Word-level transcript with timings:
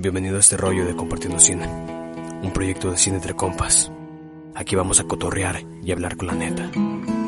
Bienvenido 0.00 0.38
a 0.38 0.40
este 0.40 0.56
rollo 0.56 0.86
de 0.86 0.96
Compartiendo 0.96 1.38
Cine, 1.38 1.66
un 1.66 2.50
proyecto 2.54 2.90
de 2.90 2.96
cine 2.96 3.16
entre 3.16 3.36
compas. 3.36 3.92
Aquí 4.54 4.74
vamos 4.74 4.98
a 4.98 5.04
cotorrear 5.04 5.62
y 5.84 5.92
hablar 5.92 6.16
con 6.16 6.28
la 6.28 6.32
neta. 6.32 6.70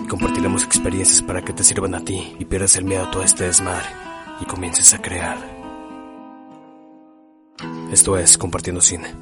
Compartiremos 0.09 0.65
experiencias 0.65 1.21
para 1.21 1.43
que 1.43 1.53
te 1.53 1.65
sirvan 1.65 1.95
a 1.95 2.03
ti 2.03 2.35
y 2.39 2.47
pierdas 2.47 2.77
el 2.77 2.87
miedo 2.87 3.05
a 3.05 3.11
todo 3.11 3.25
este 3.25 3.45
desmadre 3.45 3.85
y 4.41 4.47
comiences 4.47 4.95
a 4.95 5.03
crear. 5.03 5.37
Esto 7.93 8.17
es 8.17 8.39
Compartiendo 8.39 8.81
Cine. 8.81 9.15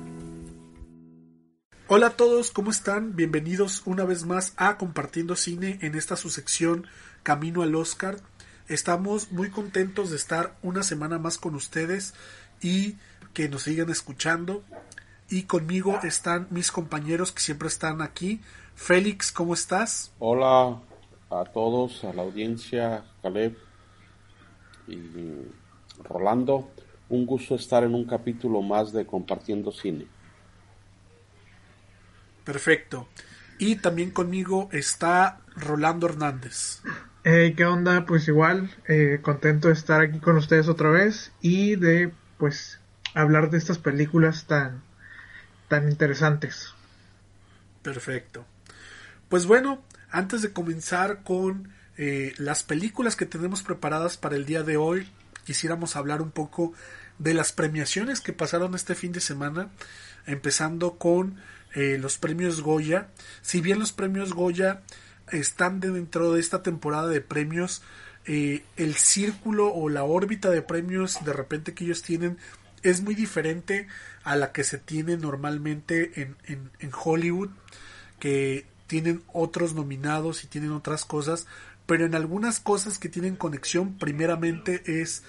Hola 1.89 2.07
a 2.07 2.11
todos, 2.11 2.53
¿cómo 2.53 2.71
están? 2.71 3.17
Bienvenidos 3.17 3.83
una 3.85 4.05
vez 4.05 4.27
más 4.27 4.53
a 4.59 4.79
Compartiendo 4.79 5.35
Cine 5.35 5.81
en 5.83 5.97
esta 5.97 6.15
su 6.15 6.31
sección 6.31 6.87
Camino 7.25 7.63
al 7.63 7.75
Oscar. 7.75 8.19
Estamos 8.69 9.33
muy 9.33 9.51
contentos 9.51 10.11
de 10.11 10.17
estar 10.19 10.57
una 10.63 10.85
semana 10.85 11.19
más 11.19 11.37
con 11.37 11.57
ustedes 11.57 12.15
y 12.63 12.95
que 13.33 13.49
nos 13.49 13.63
sigan 13.63 13.91
escuchando. 13.91 14.63
Y 15.29 15.45
conmigo 15.45 16.01
están 16.03 16.49
mis 16.51 16.73
compañeros 16.73 17.33
que 17.33 17.41
siempre 17.41 17.69
están 17.69 18.03
aquí. 18.03 18.41
Félix, 18.75 19.31
¿cómo 19.31 19.55
estás? 19.55 20.13
Hola 20.19 20.81
a 21.31 21.45
todos, 21.45 22.03
a 22.05 22.13
la 22.13 22.23
audiencia, 22.23 23.05
Caleb 23.23 23.57
y 24.89 24.99
Rolando. 26.03 26.71
Un 27.09 27.27
gusto 27.27 27.55
estar 27.55 27.85
en 27.85 27.95
un 27.95 28.05
capítulo 28.05 28.63
más 28.63 28.93
de 28.93 29.07
Compartiendo 29.07 29.71
Cine. 29.71 30.07
Perfecto. 32.45 33.09
Y 33.59 33.77
también 33.77 34.11
conmigo 34.11 34.69
está 34.73 35.41
Rolando 35.55 36.07
Hernández. 36.07 36.81
Hey, 37.23 37.55
¿qué 37.55 37.67
onda? 37.67 38.07
Pues 38.07 38.27
igual, 38.29 38.71
eh, 38.89 39.19
contento 39.23 39.69
de 39.69 39.75
estar 39.75 40.01
aquí 40.01 40.19
con 40.19 40.37
ustedes 40.37 40.69
otra 40.69 40.91
vez 40.91 41.33
y 41.43 41.77
de, 41.77 42.13
pues, 42.39 42.80
hablar 43.15 43.51
de 43.51 43.59
estas 43.59 43.79
películas 43.79 44.47
tan, 44.47 44.83
tan 45.69 45.89
interesantes. 45.91 46.75
Perfecto. 47.83 48.45
Pues 49.29 49.47
bueno, 49.47 49.83
antes 50.11 50.43
de 50.43 50.53
comenzar 50.53 51.23
con 51.23 51.73
eh, 51.97 52.35
las 52.39 52.63
películas 52.63 53.17
que 53.17 53.27
tenemos 53.27 53.63
preparadas 53.63 54.17
para 54.17 54.37
el 54.37 54.45
día 54.45 54.63
de 54.63 54.77
hoy, 54.77 55.09
quisiéramos 55.45 55.97
hablar 55.97 56.23
un 56.23 56.31
poco 56.31 56.73
de 57.19 57.35
las 57.35 57.53
premiaciones 57.53 58.21
que 58.21 58.33
pasaron 58.33 58.75
este 58.75 58.95
fin 58.95 59.13
de 59.13 59.21
semana, 59.21 59.69
empezando 60.27 60.97
con 60.97 61.37
eh, 61.75 61.99
los 62.01 62.19
premios 62.19 62.63
Goya. 62.63 63.09
Si 63.43 63.61
bien 63.61 63.79
los 63.79 63.93
premios 63.93 64.33
Goya 64.33 64.83
están 65.31 65.81
dentro 65.81 66.33
de 66.33 66.41
esta 66.41 66.63
temporada 66.63 67.09
de 67.09 67.21
premios, 67.21 67.83
eh, 68.27 68.65
el 68.77 68.95
círculo 68.97 69.73
o 69.73 69.89
la 69.89 70.05
órbita 70.05 70.51
de 70.51 70.63
premios 70.63 71.25
de 71.25 71.33
repente 71.33 71.73
que 71.73 71.85
ellos 71.85 72.03
tienen 72.03 72.39
es 72.83 73.03
muy 73.03 73.15
diferente 73.15 73.89
a 74.25 74.37
la 74.37 74.53
que 74.53 74.65
se 74.65 74.79
tiene 74.79 75.17
normalmente 75.17 76.23
en, 76.23 76.37
en, 76.45 76.71
en 76.79 76.91
Hollywood, 76.93 77.51
que 78.19 78.67
tienen 78.87 79.23
otros 79.33 79.75
nominados 79.75 80.45
y 80.45 80.47
tienen 80.47 80.73
otras 80.73 81.05
cosas, 81.05 81.47
pero 81.87 82.07
en 82.07 82.15
algunas 82.15 82.61
cosas 82.61 82.99
que 82.99 83.09
tienen 83.09 83.37
conexión, 83.37 83.99
primeramente 83.99 84.83
es 85.01 85.23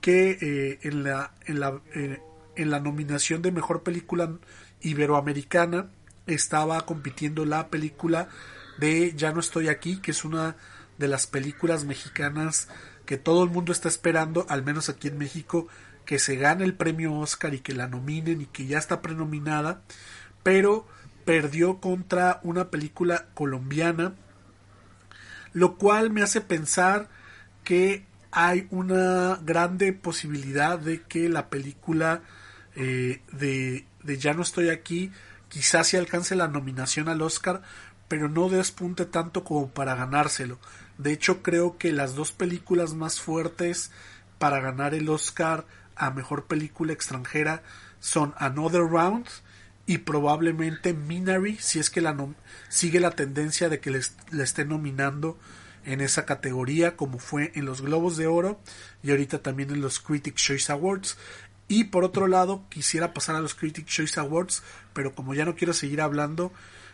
que 0.00 0.38
eh, 0.40 0.78
en, 0.82 1.04
la, 1.04 1.32
en, 1.46 1.60
la, 1.60 1.80
eh, 1.94 2.20
en 2.56 2.70
la 2.70 2.80
nominación 2.80 3.42
de 3.42 3.52
mejor 3.52 3.82
película 3.82 4.32
iberoamericana 4.80 5.90
estaba 6.26 6.80
compitiendo 6.86 7.44
la 7.44 7.68
película 7.68 8.28
de 8.78 9.14
Ya 9.16 9.32
no 9.32 9.40
estoy 9.40 9.68
aquí, 9.68 10.00
que 10.00 10.12
es 10.12 10.24
una 10.24 10.56
de 10.98 11.08
las 11.08 11.26
películas 11.26 11.84
mexicanas 11.84 12.68
que 13.06 13.16
todo 13.16 13.42
el 13.42 13.50
mundo 13.50 13.72
está 13.72 13.88
esperando, 13.88 14.44
al 14.48 14.62
menos 14.62 14.88
aquí 14.88 15.08
en 15.08 15.18
México, 15.18 15.66
que 16.08 16.18
se 16.18 16.36
gane 16.36 16.64
el 16.64 16.72
premio 16.72 17.12
Oscar 17.12 17.52
y 17.52 17.60
que 17.60 17.74
la 17.74 17.86
nominen 17.86 18.40
y 18.40 18.46
que 18.46 18.64
ya 18.64 18.78
está 18.78 19.02
prenominada, 19.02 19.82
pero 20.42 20.88
perdió 21.26 21.80
contra 21.80 22.40
una 22.44 22.70
película 22.70 23.26
colombiana, 23.34 24.14
lo 25.52 25.76
cual 25.76 26.10
me 26.10 26.22
hace 26.22 26.40
pensar 26.40 27.10
que 27.62 28.06
hay 28.30 28.68
una 28.70 29.38
grande 29.42 29.92
posibilidad 29.92 30.78
de 30.78 31.02
que 31.02 31.28
la 31.28 31.50
película 31.50 32.22
eh, 32.74 33.20
de, 33.30 33.84
de 34.02 34.16
Ya 34.16 34.32
no 34.32 34.40
estoy 34.40 34.70
aquí 34.70 35.12
quizás 35.50 35.88
se 35.88 35.98
alcance 35.98 36.34
la 36.36 36.48
nominación 36.48 37.10
al 37.10 37.20
Oscar, 37.20 37.60
pero 38.08 38.30
no 38.30 38.48
despunte 38.48 39.04
tanto 39.04 39.44
como 39.44 39.68
para 39.68 39.94
ganárselo. 39.94 40.58
De 40.96 41.12
hecho, 41.12 41.42
creo 41.42 41.76
que 41.76 41.92
las 41.92 42.14
dos 42.14 42.32
películas 42.32 42.94
más 42.94 43.20
fuertes 43.20 43.90
para 44.38 44.60
ganar 44.60 44.94
el 44.94 45.10
Oscar 45.10 45.66
a 45.98 46.10
mejor 46.10 46.46
película 46.46 46.92
extranjera 46.92 47.62
son 48.00 48.34
Another 48.38 48.82
Round 48.82 49.26
y 49.86 49.98
probablemente 49.98 50.92
Minari, 50.92 51.56
si 51.56 51.78
es 51.78 51.88
que 51.88 52.02
sigue 52.68 53.00
la 53.00 53.12
tendencia 53.12 53.68
de 53.70 53.80
que 53.80 53.90
le, 53.90 54.00
esté 54.42 54.64
nominando 54.66 55.38
en 55.84 56.02
esa 56.02 56.26
categoría, 56.26 56.94
como 56.94 57.18
fue 57.18 57.52
en 57.54 57.64
los 57.64 57.80
Globos 57.80 58.18
de 58.18 58.26
Oro 58.26 58.60
y 59.02 59.10
ahorita 59.10 59.38
también 59.38 59.70
en 59.70 59.80
los 59.80 59.98
Critics 59.98 60.42
Choice 60.42 60.70
Awards. 60.70 61.16
Y 61.68 61.84
por 61.84 62.04
otro 62.04 62.26
lado, 62.26 62.64
quisiera 62.68 63.14
pasar 63.14 63.36
a 63.36 63.40
los 63.40 63.54
Critics 63.54 63.90
Choice 63.90 64.20
Awards, 64.20 64.62
pero 64.92 65.14
como 65.14 65.34
ya 65.34 65.46
no 65.46 65.54
quiero 65.54 65.72
seguir 65.72 66.02
hablando, 66.02 66.52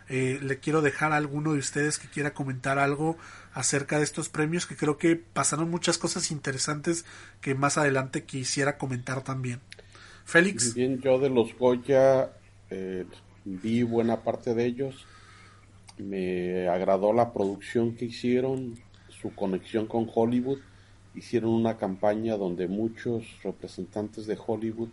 eh, 0.08 0.38
le 0.40 0.58
quiero 0.60 0.80
dejar 0.80 1.12
a 1.12 1.16
alguno 1.16 1.54
de 1.54 1.58
ustedes 1.58 1.98
que 1.98 2.08
quiera 2.08 2.34
comentar 2.34 2.78
algo 2.78 3.16
acerca 3.54 3.98
de 3.98 4.04
estos 4.04 4.28
premios, 4.28 4.66
que 4.66 4.76
creo 4.76 4.98
que 4.98 5.16
pasaron 5.16 5.70
muchas 5.70 5.96
cosas 5.96 6.30
interesantes 6.30 7.04
que 7.40 7.54
más 7.54 7.78
adelante 7.78 8.24
quisiera 8.24 8.76
comentar 8.76 9.22
también. 9.22 9.60
Félix. 10.24 10.74
Bien, 10.74 11.00
yo 11.00 11.18
de 11.18 11.30
los 11.30 11.56
Goya 11.56 12.32
eh, 12.70 13.06
vi 13.44 13.84
buena 13.84 14.22
parte 14.22 14.54
de 14.54 14.66
ellos. 14.66 15.06
Me 15.98 16.68
agradó 16.68 17.12
la 17.12 17.32
producción 17.32 17.94
que 17.94 18.06
hicieron, 18.06 18.76
su 19.08 19.32
conexión 19.34 19.86
con 19.86 20.10
Hollywood. 20.12 20.58
Hicieron 21.14 21.50
una 21.50 21.76
campaña 21.76 22.36
donde 22.36 22.66
muchos 22.66 23.24
representantes 23.44 24.26
de 24.26 24.36
Hollywood 24.44 24.88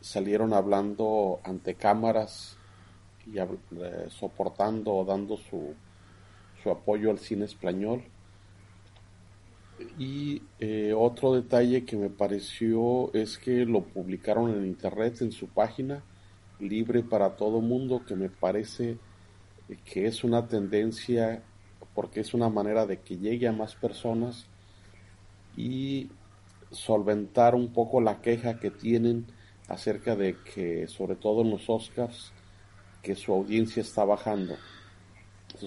salieron 0.00 0.54
hablando 0.54 1.40
ante 1.44 1.74
cámaras 1.74 2.56
y 3.26 3.38
eh, 3.38 3.48
soportando 4.08 4.94
o 4.94 5.04
dando 5.04 5.36
su, 5.36 5.74
su 6.62 6.70
apoyo 6.70 7.10
al 7.10 7.18
cine 7.18 7.44
español. 7.44 8.02
Y 9.98 10.42
eh, 10.60 10.94
otro 10.96 11.34
detalle 11.34 11.84
que 11.84 11.96
me 11.96 12.08
pareció 12.08 13.12
es 13.14 13.38
que 13.38 13.64
lo 13.64 13.82
publicaron 13.82 14.50
en 14.50 14.66
internet, 14.66 15.22
en 15.22 15.32
su 15.32 15.48
página, 15.48 16.04
libre 16.60 17.02
para 17.02 17.36
todo 17.36 17.60
mundo, 17.60 18.04
que 18.06 18.14
me 18.14 18.28
parece 18.28 18.98
que 19.84 20.06
es 20.06 20.22
una 20.22 20.46
tendencia 20.46 21.42
porque 21.94 22.20
es 22.20 22.34
una 22.34 22.48
manera 22.48 22.86
de 22.86 23.00
que 23.00 23.18
llegue 23.18 23.48
a 23.48 23.52
más 23.52 23.74
personas 23.74 24.46
y 25.56 26.10
solventar 26.70 27.54
un 27.54 27.72
poco 27.72 28.00
la 28.00 28.20
queja 28.20 28.58
que 28.58 28.70
tienen 28.70 29.26
acerca 29.68 30.16
de 30.16 30.36
que, 30.54 30.86
sobre 30.88 31.16
todo 31.16 31.42
en 31.42 31.50
los 31.50 31.68
Oscars, 31.68 32.32
que 33.02 33.14
su 33.14 33.32
audiencia 33.32 33.82
está 33.82 34.04
bajando. 34.04 34.54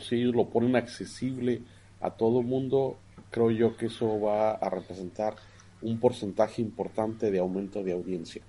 Si 0.02 0.16
ellos 0.16 0.36
lo 0.36 0.50
ponen 0.50 0.76
accesible 0.76 1.62
a 2.02 2.12
todo 2.12 2.42
mundo, 2.42 2.98
creo 3.32 3.52
yo 3.52 3.78
que 3.78 3.88
eso 3.88 4.20
va 4.20 4.52
a 4.52 4.70
representar 4.70 5.36
un 5.82 6.00
porcentaje 6.00 6.62
importante 6.62 7.32
de 7.32 7.40
aumento 7.40 7.84
de 7.84 7.94
audiencia. 7.94 8.42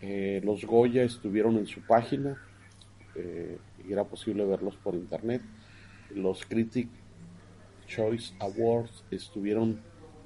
Eh, 0.00 0.40
los 0.44 0.64
Goya 0.64 1.02
estuvieron 1.02 1.56
en 1.56 1.66
su 1.66 1.80
página 1.80 2.36
eh, 3.14 3.58
y 3.88 3.92
era 3.92 4.04
posible 4.04 4.44
verlos 4.44 4.76
por 4.76 4.94
internet. 4.94 5.42
Los 6.14 6.44
Critic 6.44 6.88
Choice 7.86 8.34
Awards 8.38 9.04
estuvieron 9.10 9.80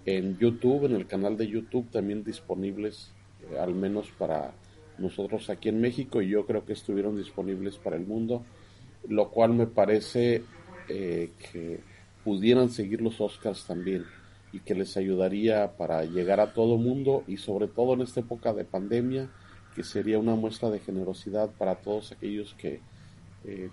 en 0.07 0.39
YouTube, 0.39 0.87
en 0.87 0.93
el 0.93 1.07
canal 1.07 1.37
de 1.37 1.47
YouTube 1.47 1.91
también 1.91 2.25
disponibles, 2.25 3.13
eh, 3.43 3.59
al 3.59 3.75
menos 3.75 4.11
para 4.11 4.53
nosotros 4.99 5.49
aquí 5.51 5.69
en 5.69 5.81
México, 5.81 6.21
y 6.21 6.29
yo 6.29 6.47
creo 6.47 6.65
que 6.65 6.73
estuvieron 6.73 7.17
disponibles 7.17 7.77
para 7.79 7.97
el 7.97 8.07
mundo, 8.07 8.45
lo 9.09 9.31
cual 9.31 9.55
me 9.55 9.67
parece 9.67 10.43
eh, 10.89 11.31
que 11.53 11.81
pudieran 12.25 12.71
seguir 12.71 13.01
los 13.01 13.21
Oscars 13.21 13.67
también 13.67 14.05
y 14.53 14.61
que 14.61 14.75
les 14.75 14.97
ayudaría 14.97 15.77
para 15.77 16.05
llegar 16.05 16.41
a 16.41 16.53
todo 16.53 16.77
mundo 16.77 17.25
y 17.27 17.37
sobre 17.37 17.69
todo 17.69 17.95
en 17.95 18.03
esta 18.03 18.21
época 18.21 18.53
de 18.53 18.65
pandemia 18.65 19.31
que 19.75 19.85
sería 19.85 20.19
una 20.19 20.35
muestra 20.35 20.71
de 20.71 20.81
generosidad 20.81 21.51
para 21.51 21.77
todos 21.77 22.13
aquellos 22.13 22.55
que 22.55 22.81
eh, 23.45 23.71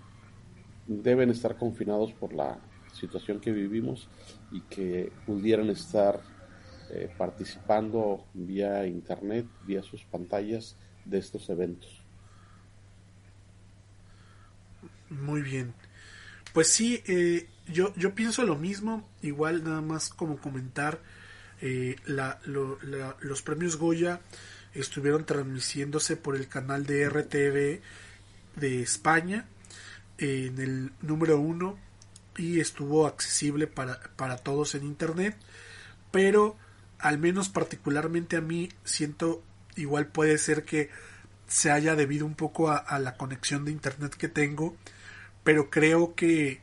deben 0.86 1.30
estar 1.30 1.56
confinados 1.56 2.12
por 2.12 2.32
la 2.32 2.58
situación 2.92 3.40
que 3.40 3.52
vivimos 3.52 4.08
y 4.50 4.60
que 4.62 5.12
pudieran 5.26 5.70
estar 5.70 6.20
eh, 6.90 7.10
participando 7.18 8.24
vía 8.32 8.86
internet, 8.86 9.46
vía 9.66 9.82
sus 9.82 10.04
pantallas 10.04 10.76
de 11.04 11.18
estos 11.18 11.50
eventos. 11.50 11.97
Muy 15.10 15.42
bien. 15.42 15.74
Pues 16.52 16.68
sí, 16.68 17.02
eh, 17.06 17.46
yo, 17.66 17.94
yo 17.96 18.14
pienso 18.14 18.42
lo 18.44 18.56
mismo, 18.56 19.08
igual 19.22 19.64
nada 19.64 19.80
más 19.80 20.08
como 20.08 20.38
comentar, 20.38 21.00
eh, 21.60 21.96
la, 22.06 22.40
los 23.20 23.42
premios 23.42 23.76
Goya 23.76 24.20
estuvieron 24.74 25.24
transmitiéndose 25.24 26.16
por 26.16 26.36
el 26.36 26.48
canal 26.48 26.86
de 26.86 27.08
RTV 27.08 27.80
de 28.56 28.82
España 28.82 29.46
en 30.18 30.58
el 30.58 30.92
número 31.02 31.38
uno 31.38 31.78
y 32.36 32.60
estuvo 32.60 33.06
accesible 33.06 33.66
para, 33.66 34.00
para 34.16 34.36
todos 34.36 34.74
en 34.74 34.84
internet, 34.84 35.36
pero 36.10 36.56
al 36.98 37.18
menos 37.18 37.48
particularmente 37.48 38.36
a 38.36 38.40
mí 38.40 38.68
siento 38.84 39.42
igual 39.76 40.08
puede 40.08 40.38
ser 40.38 40.64
que 40.64 40.90
se 41.46 41.70
haya 41.70 41.94
debido 41.94 42.26
un 42.26 42.34
poco 42.34 42.70
a 42.70 42.98
la 42.98 43.16
conexión 43.16 43.64
de 43.64 43.72
internet 43.72 44.14
que 44.14 44.28
tengo 44.28 44.76
pero 45.48 45.70
creo 45.70 46.14
que 46.14 46.60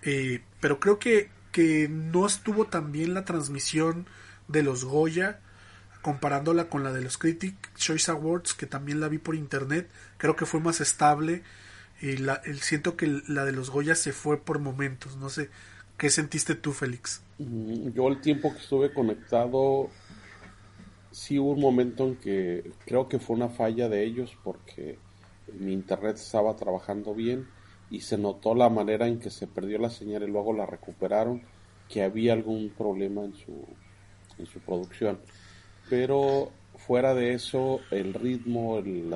eh, 0.00 0.40
pero 0.58 0.80
creo 0.80 0.98
que, 0.98 1.28
que 1.50 1.86
no 1.90 2.24
estuvo 2.24 2.64
tan 2.64 2.90
bien 2.90 3.12
la 3.12 3.26
transmisión 3.26 4.06
de 4.48 4.62
los 4.62 4.86
Goya 4.86 5.40
comparándola 6.00 6.70
con 6.70 6.82
la 6.82 6.94
de 6.94 7.02
los 7.02 7.18
Critic 7.18 7.54
Choice 7.76 8.10
Awards 8.10 8.54
que 8.54 8.64
también 8.64 9.00
la 9.00 9.08
vi 9.08 9.18
por 9.18 9.34
internet. 9.34 9.90
Creo 10.16 10.34
que 10.34 10.46
fue 10.46 10.60
más 10.60 10.80
estable 10.80 11.42
y 12.00 12.16
la, 12.16 12.40
el, 12.46 12.60
siento 12.60 12.96
que 12.96 13.20
la 13.28 13.44
de 13.44 13.52
los 13.52 13.68
Goya 13.68 13.94
se 13.94 14.14
fue 14.14 14.38
por 14.38 14.60
momentos. 14.60 15.18
No 15.18 15.28
sé 15.28 15.50
qué 15.98 16.08
sentiste 16.08 16.54
tú 16.54 16.72
Félix 16.72 17.20
mm, 17.38 17.90
yo 17.90 18.08
el 18.08 18.22
tiempo 18.22 18.50
que 18.54 18.60
estuve 18.60 18.94
conectado 18.94 19.90
sí 21.10 21.38
hubo 21.38 21.50
un 21.50 21.60
momento 21.60 22.06
en 22.06 22.16
que 22.16 22.72
creo 22.86 23.10
que 23.10 23.18
fue 23.18 23.36
una 23.36 23.50
falla 23.50 23.90
de 23.90 24.04
ellos 24.04 24.34
porque 24.42 24.96
mi 25.52 25.74
internet 25.74 26.16
estaba 26.16 26.56
trabajando 26.56 27.14
bien 27.14 27.46
y 27.92 28.00
se 28.00 28.16
notó 28.16 28.54
la 28.54 28.70
manera 28.70 29.06
en 29.06 29.20
que 29.20 29.28
se 29.28 29.46
perdió 29.46 29.78
la 29.78 29.90
señal 29.90 30.22
y 30.22 30.26
luego 30.26 30.54
la 30.54 30.64
recuperaron, 30.64 31.42
que 31.90 32.02
había 32.02 32.32
algún 32.32 32.70
problema 32.70 33.22
en 33.22 33.34
su, 33.34 33.66
en 34.38 34.46
su 34.46 34.60
producción. 34.60 35.20
Pero 35.90 36.50
fuera 36.78 37.14
de 37.14 37.34
eso, 37.34 37.80
el 37.90 38.14
ritmo, 38.14 38.78
el, 38.78 39.14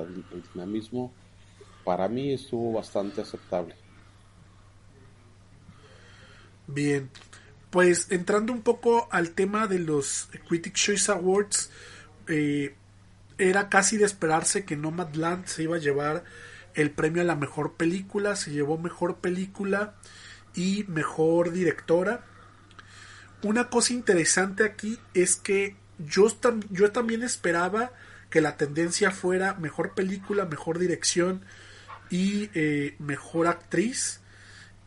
dinamismo, 0.53 1.11
para 1.83 2.07
mí 2.07 2.33
estuvo 2.33 2.73
bastante 2.73 3.21
aceptable. 3.21 3.73
Bien, 6.67 7.09
pues 7.71 8.11
entrando 8.11 8.53
un 8.53 8.61
poco 8.61 9.07
al 9.09 9.31
tema 9.31 9.65
de 9.65 9.79
los 9.79 10.29
Critics 10.47 10.79
Choice 10.79 11.11
Awards, 11.11 11.71
eh, 12.27 12.75
era 13.39 13.69
casi 13.69 13.97
de 13.97 14.05
esperarse 14.05 14.65
que 14.65 14.75
Nomadland 14.75 15.47
se 15.47 15.63
iba 15.63 15.77
a 15.77 15.79
llevar 15.79 16.23
el 16.77 16.91
premio 16.91 17.23
a 17.23 17.25
la 17.25 17.35
mejor 17.35 17.73
película, 17.73 18.35
se 18.35 18.51
llevó 18.51 18.77
mejor 18.77 19.17
película 19.17 19.95
y 20.55 20.85
mejor 20.87 21.51
directora. 21.51 22.23
Una 23.41 23.69
cosa 23.69 23.93
interesante 23.93 24.63
aquí 24.63 24.99
es 25.15 25.35
que 25.35 25.75
yo, 25.97 26.27
yo 26.69 26.91
también 26.91 27.23
esperaba 27.23 27.91
que 28.29 28.41
la 28.41 28.57
tendencia 28.57 29.09
fuera 29.09 29.55
mejor 29.55 29.95
película, 29.95 30.45
mejor 30.45 30.77
dirección 30.77 31.43
y 32.11 32.51
eh, 32.53 32.95
mejor 32.99 33.47
actriz. 33.47 34.21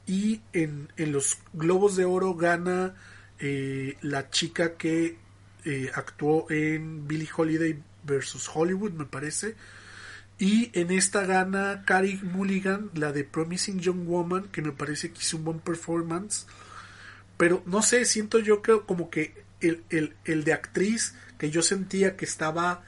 Y 0.07 0.43
en, 0.53 0.89
los 0.97 1.39
Globos 1.53 1.97
de 1.97 2.05
Oro 2.05 2.35
gana 2.35 2.95
eh, 3.41 3.97
la 4.01 4.31
chica 4.31 4.77
que 4.77 5.19
eh, 5.65 5.91
actuó 5.93 6.49
en 6.51 7.09
Billie 7.09 7.29
Holiday 7.37 7.83
versus 8.05 8.49
Hollywood, 8.53 8.93
me 8.93 9.07
parece. 9.07 9.57
Y 10.41 10.71
en 10.73 10.91
esta 10.91 11.27
gana 11.27 11.85
Carrie 11.87 12.19
Mulligan, 12.23 12.91
la 12.95 13.13
de 13.13 13.25
Promising 13.25 13.79
Young 13.79 14.07
Woman, 14.07 14.49
que 14.49 14.63
me 14.63 14.73
parece 14.73 15.13
que 15.13 15.21
hizo 15.21 15.37
un 15.37 15.45
buen 15.45 15.61
performance. 15.61 16.47
Pero 17.37 17.63
no 17.67 17.83
sé, 17.83 18.07
siento 18.07 18.39
yo 18.39 18.63
que 18.63 18.81
como 18.87 19.11
que 19.11 19.45
el, 19.61 19.85
el, 20.25 20.45
de 20.45 20.53
actriz 20.55 21.15
que 21.37 21.51
yo 21.51 21.61
sentía 21.61 22.17
que 22.17 22.25
estaba 22.25 22.83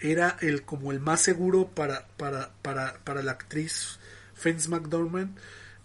era 0.00 0.38
el 0.40 0.62
como 0.62 0.92
el 0.92 1.00
más 1.00 1.20
seguro 1.20 1.68
para, 1.68 2.06
para, 2.16 2.52
para, 2.62 2.94
para 3.04 3.22
la 3.22 3.32
actriz 3.32 3.98
Fence 4.32 4.70
McDormand 4.70 5.36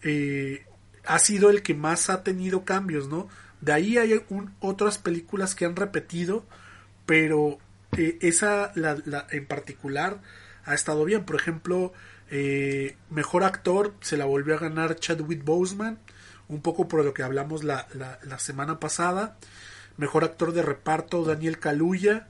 eh, 0.02 0.66
ha 1.06 1.20
sido 1.20 1.50
el 1.50 1.64
que 1.64 1.74
más 1.74 2.10
ha 2.10 2.24
tenido 2.24 2.64
cambios, 2.64 3.10
¿no? 3.10 3.28
De 3.60 3.74
ahí 3.74 3.98
hay 3.98 4.22
otras 4.62 4.98
películas 4.98 5.54
que 5.54 5.66
han 5.66 5.76
repetido, 5.76 6.46
pero 7.06 7.60
eh, 7.98 8.18
esa 8.22 8.72
la, 8.76 8.98
la, 9.06 9.28
en 9.32 9.46
particular 9.46 10.22
ha 10.66 10.74
estado 10.74 11.06
bien. 11.06 11.26
Por 11.26 11.36
ejemplo, 11.36 11.94
eh, 12.30 12.96
mejor 13.10 13.44
actor 13.44 13.94
se 14.02 14.18
la 14.18 14.26
volvió 14.26 14.56
a 14.56 14.60
ganar 14.60 14.96
Chadwick 14.96 15.44
Boseman, 15.44 16.00
un 16.48 16.62
poco 16.62 16.88
por 16.88 17.04
lo 17.04 17.14
que 17.14 17.24
hablamos 17.24 17.64
la, 17.64 17.88
la, 17.94 18.40
semana 18.40 18.80
pasada. 18.80 19.38
Mejor 19.98 20.24
actor 20.24 20.54
de 20.54 20.62
reparto 20.62 21.24
Daniel 21.24 21.60
Kaluuya. 21.60 22.28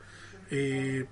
Eh, 0.51 1.05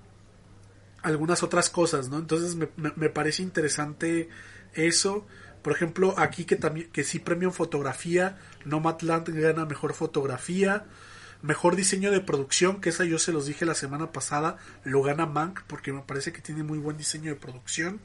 algunas 1.04 1.44
otras 1.44 1.70
cosas, 1.70 2.10
¿no? 2.10 2.18
Entonces 2.18 2.56
me, 2.56 2.68
me, 2.76 3.10
parece 3.10 3.44
interesante 3.44 4.30
eso. 4.74 5.26
Por 5.62 5.74
ejemplo, 5.74 6.16
aquí 6.18 6.46
que 6.46 6.56
también 6.56 6.90
que 6.92 7.04
sí 7.04 7.20
premio 7.20 7.50
en 7.50 7.54
fotografía, 7.54 8.38
Nomadland 8.66 9.30
gana 9.30 9.66
mejor 9.66 9.94
fotografía. 9.94 10.86
Mejor 11.42 11.76
diseño 11.76 12.12
de 12.12 12.20
producción, 12.20 12.82
que 12.82 12.90
esa 12.90 13.06
yo 13.06 13.20
se 13.20 13.32
los 13.32 13.46
dije 13.46 13.66
la 13.66 13.76
semana 13.76 14.12
pasada, 14.12 14.58
lo 14.84 15.04
gana 15.04 15.26
Mank 15.26 15.62
porque 15.68 15.94
me 15.94 16.02
parece 16.02 16.34
que 16.34 16.42
tiene 16.42 16.64
muy 16.64 16.80
buen 16.80 16.98
diseño 16.98 17.32
de 17.32 17.40
producción. 17.40 18.00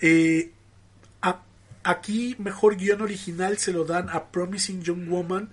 Eh, 0.00 0.52
aquí 1.84 2.34
mejor 2.38 2.76
guion 2.76 3.02
original 3.02 3.58
se 3.58 3.72
lo 3.72 3.84
dan 3.84 4.08
a 4.08 4.30
Promising 4.30 4.82
Young 4.82 5.08
Woman 5.08 5.50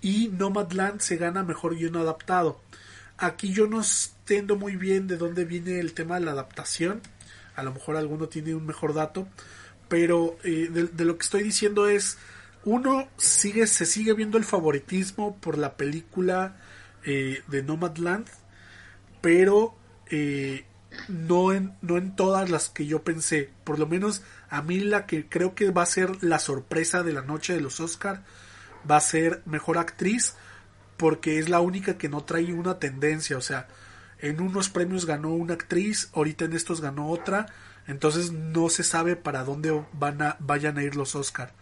y 0.00 0.28
Nomadland 0.28 1.00
se 1.00 1.16
gana 1.16 1.42
mejor 1.42 1.76
guion 1.76 1.96
adaptado. 1.96 2.60
Aquí 3.16 3.52
yo 3.52 3.66
no 3.66 3.82
entiendo 3.82 4.56
muy 4.56 4.76
bien 4.76 5.06
de 5.06 5.16
dónde 5.16 5.44
viene 5.44 5.78
el 5.80 5.94
tema 5.94 6.18
de 6.18 6.24
la 6.24 6.32
adaptación. 6.32 7.00
A 7.54 7.62
lo 7.62 7.72
mejor 7.72 7.96
alguno 7.96 8.28
tiene 8.28 8.54
un 8.54 8.66
mejor 8.66 8.94
dato. 8.94 9.28
Pero 9.88 10.38
eh, 10.42 10.68
de, 10.70 11.04
lo 11.04 11.18
que 11.18 11.22
estoy 11.22 11.42
diciendo 11.42 11.88
es 11.88 12.18
uno 12.64 13.08
sigue, 13.16 13.66
se 13.66 13.86
sigue 13.86 14.14
viendo 14.14 14.38
el 14.38 14.44
favoritismo 14.44 15.36
por 15.36 15.58
la 15.58 15.76
película 15.76 16.56
eh, 17.04 17.42
de 17.48 17.62
Nomadland, 17.62 18.26
pero 19.20 19.74
eh, 20.10 20.64
no, 21.08 21.52
en, 21.52 21.74
no 21.80 21.96
en 21.96 22.14
todas 22.14 22.50
las 22.50 22.68
que 22.68 22.86
yo 22.86 23.02
pensé. 23.02 23.50
Por 23.64 23.78
lo 23.78 23.86
menos 23.86 24.22
a 24.48 24.62
mí 24.62 24.80
la 24.80 25.06
que 25.06 25.28
creo 25.28 25.54
que 25.54 25.70
va 25.70 25.82
a 25.82 25.86
ser 25.86 26.22
la 26.22 26.38
sorpresa 26.38 27.02
de 27.02 27.12
la 27.12 27.22
noche 27.22 27.54
de 27.54 27.60
los 27.60 27.80
Oscar 27.80 28.22
va 28.88 28.96
a 28.96 29.00
ser 29.00 29.42
mejor 29.44 29.78
actriz, 29.78 30.34
porque 30.96 31.38
es 31.38 31.48
la 31.48 31.60
única 31.60 31.98
que 31.98 32.08
no 32.08 32.24
trae 32.24 32.52
una 32.52 32.78
tendencia. 32.78 33.36
O 33.36 33.40
sea, 33.40 33.68
en 34.18 34.40
unos 34.40 34.68
premios 34.68 35.06
ganó 35.06 35.30
una 35.34 35.54
actriz, 35.54 36.10
ahorita 36.14 36.44
en 36.44 36.52
estos 36.52 36.80
ganó 36.80 37.08
otra, 37.08 37.46
entonces 37.86 38.32
no 38.32 38.68
se 38.68 38.84
sabe 38.84 39.16
para 39.16 39.44
dónde 39.44 39.84
van 39.92 40.22
a, 40.22 40.36
vayan 40.38 40.78
a 40.78 40.82
ir 40.82 40.94
los 40.94 41.14
Oscar. 41.14 41.52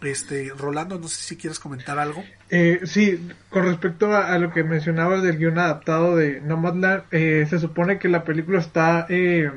Este, 0.00 0.52
Rolando, 0.56 0.98
no 0.98 1.08
sé 1.08 1.22
si 1.22 1.36
quieres 1.36 1.58
comentar 1.58 1.98
algo. 1.98 2.24
Eh, 2.50 2.80
sí, 2.84 3.28
con 3.50 3.64
respecto 3.64 4.14
a, 4.14 4.38
lo 4.38 4.52
que 4.52 4.62
mencionabas 4.62 5.22
del 5.22 5.38
guion 5.38 5.58
adaptado 5.58 6.14
de 6.14 6.40
Nomadland, 6.40 7.02
eh, 7.10 7.46
se 7.50 7.58
supone 7.58 7.98
que 7.98 8.08
la 8.08 8.22
película 8.22 8.60
está 8.60 9.06
eh, 9.08 9.50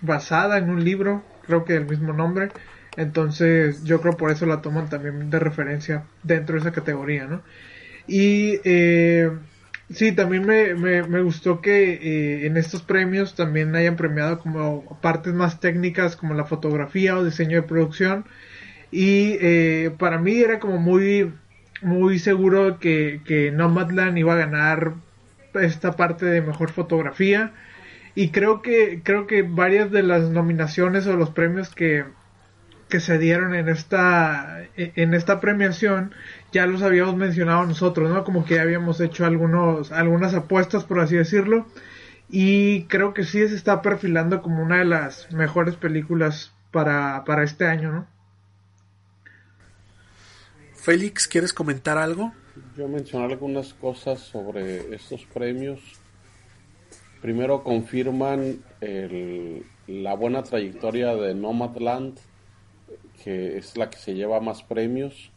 basada 0.00 0.56
en 0.56 0.70
un 0.70 0.82
libro, 0.82 1.22
creo 1.46 1.64
que 1.64 1.74
del 1.74 1.86
mismo 1.86 2.14
nombre, 2.14 2.50
entonces 2.96 3.84
yo 3.84 4.00
creo 4.00 4.16
por 4.16 4.30
eso 4.30 4.46
la 4.46 4.62
toman 4.62 4.88
también 4.88 5.30
de 5.30 5.38
referencia 5.38 6.04
dentro 6.22 6.54
de 6.54 6.60
esa 6.60 6.72
categoría, 6.72 7.26
¿no? 7.26 7.42
Y 8.06 8.60
eh, 8.64 9.30
sí, 9.90 10.12
también 10.12 10.44
me, 10.44 10.74
me, 10.74 11.02
me 11.02 11.22
gustó 11.22 11.60
que 11.60 11.94
eh, 11.94 12.46
en 12.46 12.56
estos 12.56 12.82
premios 12.82 13.34
también 13.34 13.74
hayan 13.76 13.96
premiado 13.96 14.38
como 14.38 14.98
partes 15.00 15.32
más 15.32 15.60
técnicas 15.60 16.16
como 16.16 16.34
la 16.34 16.44
fotografía 16.44 17.16
o 17.16 17.24
diseño 17.24 17.60
de 17.60 17.68
producción 17.68 18.24
y 18.92 19.38
eh, 19.40 19.90
para 19.98 20.18
mí 20.18 20.34
era 20.38 20.60
como 20.60 20.76
muy, 20.76 21.32
muy 21.80 22.18
seguro 22.18 22.78
que, 22.78 23.22
que 23.24 23.50
Nomadland 23.50 24.18
iba 24.18 24.34
a 24.34 24.36
ganar 24.36 24.92
esta 25.54 25.92
parte 25.92 26.26
de 26.26 26.42
mejor 26.42 26.70
fotografía. 26.70 27.52
Y 28.14 28.28
creo 28.28 28.60
que, 28.60 29.00
creo 29.02 29.26
que 29.26 29.42
varias 29.42 29.90
de 29.90 30.02
las 30.02 30.28
nominaciones 30.30 31.06
o 31.06 31.16
los 31.16 31.30
premios 31.30 31.74
que, 31.74 32.04
que 32.90 33.00
se 33.00 33.16
dieron 33.16 33.54
en 33.54 33.70
esta, 33.70 34.62
en 34.76 35.14
esta 35.14 35.40
premiación 35.40 36.12
ya 36.52 36.66
los 36.66 36.82
habíamos 36.82 37.16
mencionado 37.16 37.64
nosotros, 37.64 38.10
¿no? 38.10 38.24
Como 38.24 38.44
que 38.44 38.60
habíamos 38.60 39.00
hecho 39.00 39.24
algunos, 39.24 39.90
algunas 39.90 40.34
apuestas, 40.34 40.84
por 40.84 41.00
así 41.00 41.16
decirlo. 41.16 41.66
Y 42.28 42.84
creo 42.84 43.14
que 43.14 43.24
sí 43.24 43.48
se 43.48 43.54
está 43.54 43.80
perfilando 43.80 44.42
como 44.42 44.62
una 44.62 44.78
de 44.78 44.84
las 44.84 45.32
mejores 45.32 45.76
películas 45.76 46.52
para, 46.70 47.24
para 47.24 47.44
este 47.44 47.66
año, 47.66 47.92
¿no? 47.92 48.11
Félix, 50.82 51.28
¿quieres 51.28 51.52
comentar 51.52 51.96
algo? 51.96 52.32
Yo 52.76 52.88
mencionar 52.88 53.30
algunas 53.30 53.72
cosas 53.72 54.18
sobre 54.18 54.92
estos 54.92 55.24
premios. 55.26 55.78
Primero 57.20 57.62
confirman 57.62 58.58
la 59.86 60.14
buena 60.14 60.42
trayectoria 60.42 61.14
de 61.14 61.34
Nomadland, 61.34 62.18
que 63.22 63.58
es 63.58 63.76
la 63.76 63.88
que 63.90 63.96
se 63.96 64.14
lleva 64.14 64.40
más 64.40 64.64
premios. 64.64 65.30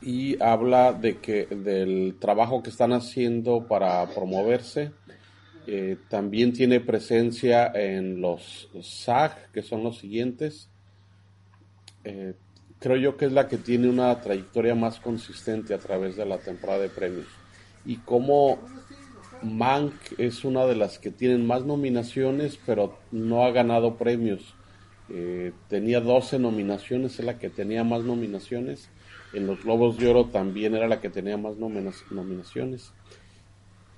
Y 0.00 0.40
habla 0.40 0.92
de 0.92 1.18
que 1.18 1.46
del 1.46 2.14
trabajo 2.20 2.62
que 2.62 2.70
están 2.70 2.92
haciendo 2.92 3.66
para 3.66 4.06
promoverse. 4.14 4.92
Eh, 5.66 5.96
también 6.08 6.52
tiene 6.52 6.78
presencia 6.78 7.66
en 7.74 8.20
los 8.20 8.68
SAG, 8.80 9.50
que 9.50 9.62
son 9.62 9.82
los 9.82 9.98
siguientes. 9.98 10.68
Eh, 12.04 12.34
creo 12.82 12.96
yo 12.96 13.16
que 13.16 13.26
es 13.26 13.32
la 13.32 13.46
que 13.46 13.58
tiene 13.58 13.88
una 13.88 14.20
trayectoria 14.20 14.74
más 14.74 14.98
consistente 14.98 15.72
a 15.72 15.78
través 15.78 16.16
de 16.16 16.26
la 16.26 16.38
temporada 16.38 16.80
de 16.80 16.88
premios. 16.88 17.28
Y 17.84 17.98
como 17.98 18.58
Mank 19.42 19.94
es 20.18 20.44
una 20.44 20.66
de 20.66 20.74
las 20.74 20.98
que 20.98 21.12
tienen 21.12 21.46
más 21.46 21.64
nominaciones, 21.64 22.58
pero 22.66 22.98
no 23.12 23.44
ha 23.44 23.52
ganado 23.52 23.96
premios. 23.96 24.54
Eh, 25.08 25.52
tenía 25.68 26.00
12 26.00 26.40
nominaciones, 26.40 27.18
es 27.20 27.24
la 27.24 27.38
que 27.38 27.50
tenía 27.50 27.84
más 27.84 28.02
nominaciones. 28.02 28.88
En 29.32 29.46
los 29.46 29.62
Globos 29.62 29.96
de 29.96 30.08
Oro 30.08 30.26
también 30.26 30.74
era 30.74 30.88
la 30.88 31.00
que 31.00 31.08
tenía 31.08 31.36
más 31.36 31.54
nominaciones. 31.56 32.92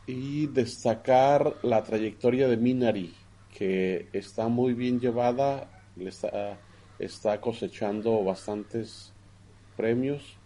Y 0.07 0.47
destacar 0.49 1.57
la 1.63 1.83
trayectoria 1.83 2.49
de 2.49 2.59
Minari, 2.59 3.15
que 3.57 4.09
está 4.13 4.49
muy 4.49 4.75
bien 4.75 5.01
llevada, 5.01 5.71
le 5.97 6.11
está 6.11 6.59
está 6.99 7.41
cosechando 7.41 8.23
bastantes 8.25 9.13
premios 9.77 10.37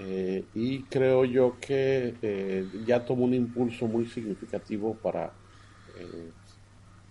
eh, 0.00 0.44
y 0.54 0.82
creo 0.84 1.24
yo 1.24 1.56
que 1.60 2.14
eh, 2.20 2.68
ya 2.84 3.04
tomó 3.04 3.24
un 3.24 3.34
impulso 3.34 3.86
muy 3.86 4.06
significativo 4.06 4.94
para 4.94 5.32
eh, 5.98 6.30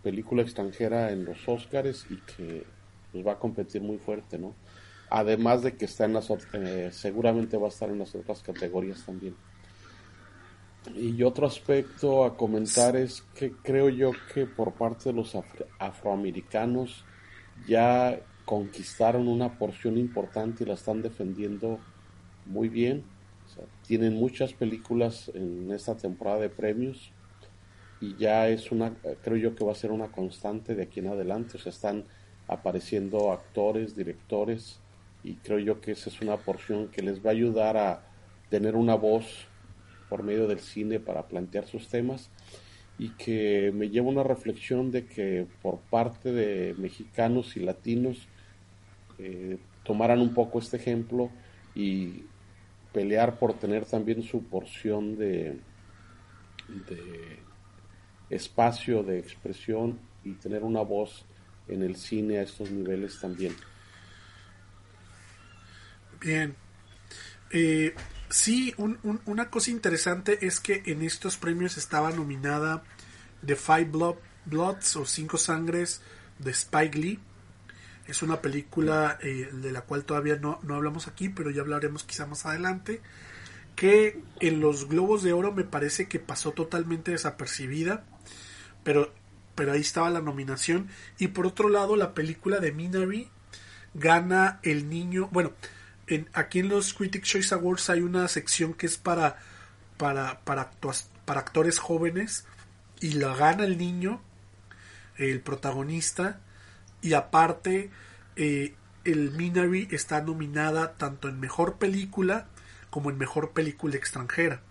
película 0.01 0.41
extranjera 0.41 1.11
en 1.11 1.23
los 1.23 1.47
Oscars 1.47 2.05
y 2.09 2.17
que 2.17 2.65
pues, 3.11 3.25
va 3.25 3.33
a 3.33 3.39
competir 3.39 3.81
muy 3.81 3.97
fuerte, 3.97 4.37
¿no? 4.37 4.53
Además 5.09 5.61
de 5.61 5.75
que 5.77 5.85
está 5.85 6.05
en 6.05 6.13
las 6.13 6.31
seguramente 6.91 7.55
va 7.57 7.67
a 7.67 7.69
estar 7.69 7.89
en 7.89 7.99
las 7.99 8.15
otras 8.15 8.41
categorías 8.41 9.05
también. 9.05 9.35
Y 10.95 11.21
otro 11.23 11.47
aspecto 11.47 12.25
a 12.25 12.35
comentar 12.35 12.95
es 12.95 13.21
que 13.35 13.51
creo 13.51 13.89
yo 13.89 14.11
que 14.33 14.45
por 14.45 14.73
parte 14.73 15.09
de 15.09 15.13
los 15.13 15.37
afroamericanos 15.79 17.05
ya 17.67 18.19
conquistaron 18.45 19.27
una 19.27 19.57
porción 19.57 19.97
importante 19.97 20.63
y 20.63 20.67
la 20.67 20.73
están 20.73 21.01
defendiendo 21.01 21.79
muy 22.45 22.69
bien. 22.69 23.03
tienen 23.87 24.15
muchas 24.15 24.53
películas 24.53 25.29
en 25.33 25.71
esta 25.71 25.95
temporada 25.95 26.39
de 26.39 26.49
premios 26.49 27.11
y 28.01 28.15
ya 28.17 28.49
es 28.49 28.71
una, 28.71 28.93
creo 29.23 29.37
yo 29.37 29.55
que 29.55 29.63
va 29.63 29.71
a 29.71 29.75
ser 29.75 29.91
una 29.91 30.11
constante 30.11 30.75
de 30.75 30.83
aquí 30.83 30.99
en 30.99 31.07
adelante. 31.07 31.57
O 31.57 31.59
sea, 31.59 31.71
están 31.71 32.05
apareciendo 32.47 33.31
actores, 33.31 33.95
directores 33.95 34.79
y 35.23 35.35
creo 35.35 35.59
yo 35.59 35.79
que 35.79 35.91
esa 35.91 36.09
es 36.09 36.19
una 36.21 36.37
porción 36.37 36.89
que 36.89 37.01
les 37.01 37.23
va 37.23 37.29
a 37.29 37.33
ayudar 37.33 37.77
a 37.77 38.03
tener 38.49 38.75
una 38.75 38.95
voz 38.95 39.47
por 40.09 40.23
medio 40.23 40.47
del 40.47 40.59
cine 40.59 40.99
para 40.99 41.27
plantear 41.27 41.65
sus 41.65 41.87
temas 41.87 42.29
y 42.97 43.09
que 43.11 43.71
me 43.73 43.89
lleva 43.89 44.07
una 44.07 44.23
reflexión 44.23 44.91
de 44.91 45.05
que 45.05 45.47
por 45.61 45.79
parte 45.79 46.31
de 46.31 46.75
mexicanos 46.77 47.57
y 47.57 47.61
latinos 47.61 48.27
eh, 49.17 49.57
tomaran 49.83 50.21
un 50.21 50.33
poco 50.33 50.59
este 50.59 50.77
ejemplo 50.77 51.29
y 51.75 52.23
pelear 52.91 53.39
por 53.39 53.53
tener 53.55 53.85
también 53.85 54.21
su 54.21 54.43
porción 54.43 55.17
de, 55.17 55.59
de 56.87 57.39
espacio 58.29 59.03
de 59.03 59.19
expresión 59.19 59.99
y 60.23 60.33
tener 60.33 60.63
una 60.63 60.81
voz 60.81 61.25
en 61.67 61.83
el 61.83 61.95
cine 61.95 62.39
a 62.39 62.43
estos 62.43 62.71
niveles 62.71 63.19
también. 63.19 63.55
Bien. 66.19 66.55
Eh, 67.51 67.93
Sí, 68.33 68.73
una 68.77 69.51
cosa 69.51 69.69
interesante 69.69 70.47
es 70.47 70.59
que 70.59 70.81
en 70.87 71.03
estos 71.03 71.37
premios 71.37 71.77
estaba 71.77 72.09
nominada 72.09 72.83
The 73.45 73.55
Five 73.55 73.91
Bloods 74.45 74.95
o 74.95 75.05
Cinco 75.05 75.37
Sangres 75.37 76.01
de 76.39 76.49
Spike 76.49 76.97
Lee. 76.97 77.19
Es 78.07 78.23
una 78.23 78.41
película 78.41 79.19
eh, 79.21 79.51
de 79.53 79.71
la 79.71 79.81
cual 79.81 80.03
todavía 80.03 80.37
no, 80.37 80.59
no 80.63 80.73
hablamos 80.73 81.07
aquí, 81.07 81.29
pero 81.29 81.51
ya 81.51 81.61
hablaremos 81.61 82.05
quizá 82.05 82.25
más 82.25 82.47
adelante. 82.47 83.01
Que 83.75 84.19
en 84.39 84.61
los 84.61 84.89
Globos 84.89 85.21
de 85.21 85.31
Oro 85.31 85.51
me 85.51 85.63
parece 85.63 86.07
que 86.07 86.17
pasó 86.17 86.53
totalmente 86.53 87.11
desapercibida, 87.11 88.03
pero, 88.83 89.13
pero 89.53 89.73
ahí 89.73 89.81
estaba 89.81 90.09
la 90.09 90.21
nominación. 90.21 90.89
Y 91.19 91.27
por 91.27 91.45
otro 91.45 91.69
lado, 91.69 91.95
la 91.95 92.15
película 92.15 92.57
de 92.57 92.71
Minari 92.71 93.29
gana 93.93 94.59
el 94.63 94.89
niño. 94.89 95.29
Bueno, 95.31 95.53
aquí 96.33 96.59
en 96.59 96.69
los 96.69 96.93
Critics 96.93 97.27
Choice 97.27 97.53
Awards 97.55 97.89
hay 97.89 98.01
una 98.01 98.27
sección 98.27 98.73
que 98.73 98.85
es 98.85 98.97
para, 98.97 99.37
para, 99.97 100.39
para, 100.41 100.71
para 101.25 101.39
actores 101.39 101.79
jóvenes 101.79 102.45
y 102.99 103.13
la 103.13 103.35
gana 103.35 103.63
el 103.63 103.77
niño, 103.77 104.21
el 105.17 105.41
protagonista, 105.41 106.39
y 107.01 107.13
aparte 107.13 107.91
eh, 108.35 108.75
el 109.03 109.31
Minari 109.31 109.87
está 109.91 110.21
nominada 110.21 110.93
tanto 110.93 111.27
en 111.27 111.39
mejor 111.39 111.77
película 111.77 112.47
como 112.89 113.09
en 113.09 113.17
mejor 113.17 113.51
película 113.51 113.95
extranjera. 113.95 114.61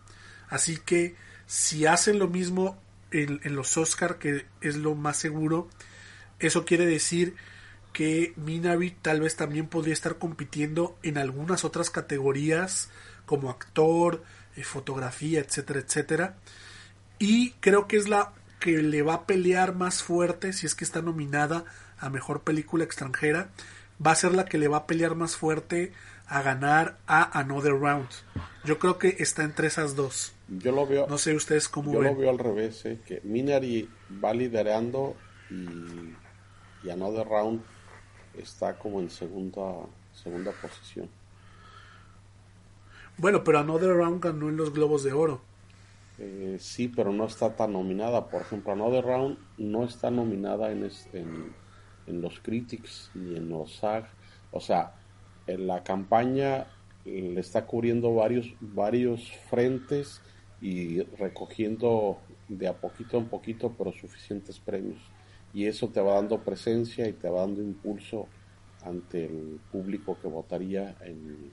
Así 0.48 0.78
que 0.78 1.16
si 1.46 1.86
hacen 1.86 2.18
lo 2.18 2.28
mismo 2.28 2.80
en, 3.10 3.40
en 3.44 3.54
los 3.54 3.76
Oscar, 3.76 4.18
que 4.18 4.46
es 4.60 4.76
lo 4.76 4.94
más 4.94 5.18
seguro, 5.18 5.68
eso 6.38 6.64
quiere 6.64 6.86
decir 6.86 7.36
que 7.92 8.32
Minari 8.36 8.90
tal 8.90 9.20
vez 9.20 9.36
también 9.36 9.66
podría 9.66 9.92
estar 9.92 10.16
compitiendo 10.16 10.96
en 11.02 11.18
algunas 11.18 11.64
otras 11.64 11.90
categorías 11.90 12.90
como 13.26 13.50
actor, 13.50 14.22
eh, 14.56 14.64
fotografía, 14.64 15.40
etcétera, 15.40 15.80
etcétera. 15.80 16.36
Y 17.18 17.52
creo 17.60 17.86
que 17.86 17.96
es 17.96 18.08
la 18.08 18.32
que 18.58 18.82
le 18.82 19.02
va 19.02 19.14
a 19.14 19.26
pelear 19.26 19.74
más 19.74 20.02
fuerte 20.02 20.52
si 20.52 20.66
es 20.66 20.74
que 20.74 20.84
está 20.84 21.02
nominada 21.02 21.64
a 21.98 22.10
mejor 22.10 22.42
película 22.42 22.84
extranjera. 22.84 23.50
Va 24.04 24.12
a 24.12 24.16
ser 24.16 24.34
la 24.34 24.44
que 24.44 24.58
le 24.58 24.68
va 24.68 24.78
a 24.78 24.86
pelear 24.86 25.14
más 25.14 25.36
fuerte 25.36 25.92
a 26.26 26.42
ganar 26.42 26.96
a 27.06 27.38
Another 27.38 27.74
Round. 27.74 28.08
Yo 28.64 28.78
creo 28.78 28.98
que 28.98 29.16
está 29.18 29.44
entre 29.44 29.68
esas 29.68 29.94
dos. 29.96 30.32
Yo 30.48 30.72
lo 30.72 30.86
veo. 30.86 31.06
No 31.08 31.18
sé 31.18 31.34
ustedes 31.34 31.68
cómo 31.68 31.92
yo 31.92 32.02
lo 32.02 32.16
veo 32.16 32.30
al 32.30 32.38
revés, 32.38 32.84
eh, 32.84 33.00
que 33.04 33.20
Minari 33.24 33.88
va 34.22 34.32
liderando 34.32 35.16
y, 35.50 36.86
y 36.86 36.90
Another 36.90 37.26
Round 37.26 37.62
está 38.36 38.78
como 38.78 39.00
en 39.00 39.10
segunda, 39.10 39.86
segunda 40.12 40.52
posición. 40.52 41.08
Bueno, 43.18 43.44
pero 43.44 43.58
Another 43.58 43.94
Round 43.94 44.22
ganó 44.22 44.48
en 44.48 44.56
los 44.56 44.72
Globos 44.72 45.04
de 45.04 45.12
Oro. 45.12 45.40
Eh, 46.18 46.56
sí, 46.60 46.88
pero 46.88 47.12
no 47.12 47.26
está 47.26 47.54
tan 47.54 47.72
nominada. 47.72 48.28
Por 48.28 48.42
ejemplo, 48.42 48.72
Another 48.72 49.04
Round 49.04 49.38
no 49.58 49.84
está 49.84 50.10
nominada 50.10 50.72
en, 50.72 50.88
en, 51.12 52.22
los 52.22 52.40
Critics 52.40 53.10
ni 53.14 53.36
en 53.36 53.48
los 53.48 53.76
SAG. 53.76 54.08
O 54.50 54.60
sea, 54.60 54.94
en 55.46 55.66
la 55.66 55.82
campaña 55.82 56.66
le 57.04 57.40
está 57.40 57.66
cubriendo 57.66 58.14
varios, 58.14 58.54
varios 58.60 59.30
frentes 59.50 60.22
y 60.60 61.02
recogiendo 61.02 62.18
de 62.48 62.68
a 62.68 62.74
poquito 62.74 63.18
en 63.18 63.28
poquito, 63.28 63.74
pero 63.76 63.92
suficientes 63.92 64.58
premios 64.58 65.00
y 65.54 65.66
eso 65.66 65.88
te 65.88 66.00
va 66.00 66.14
dando 66.14 66.40
presencia 66.40 67.06
y 67.08 67.12
te 67.12 67.28
va 67.28 67.40
dando 67.40 67.62
impulso 67.62 68.28
ante 68.84 69.26
el 69.26 69.60
público 69.70 70.18
que 70.20 70.28
votaría 70.28 70.96
en, 71.02 71.52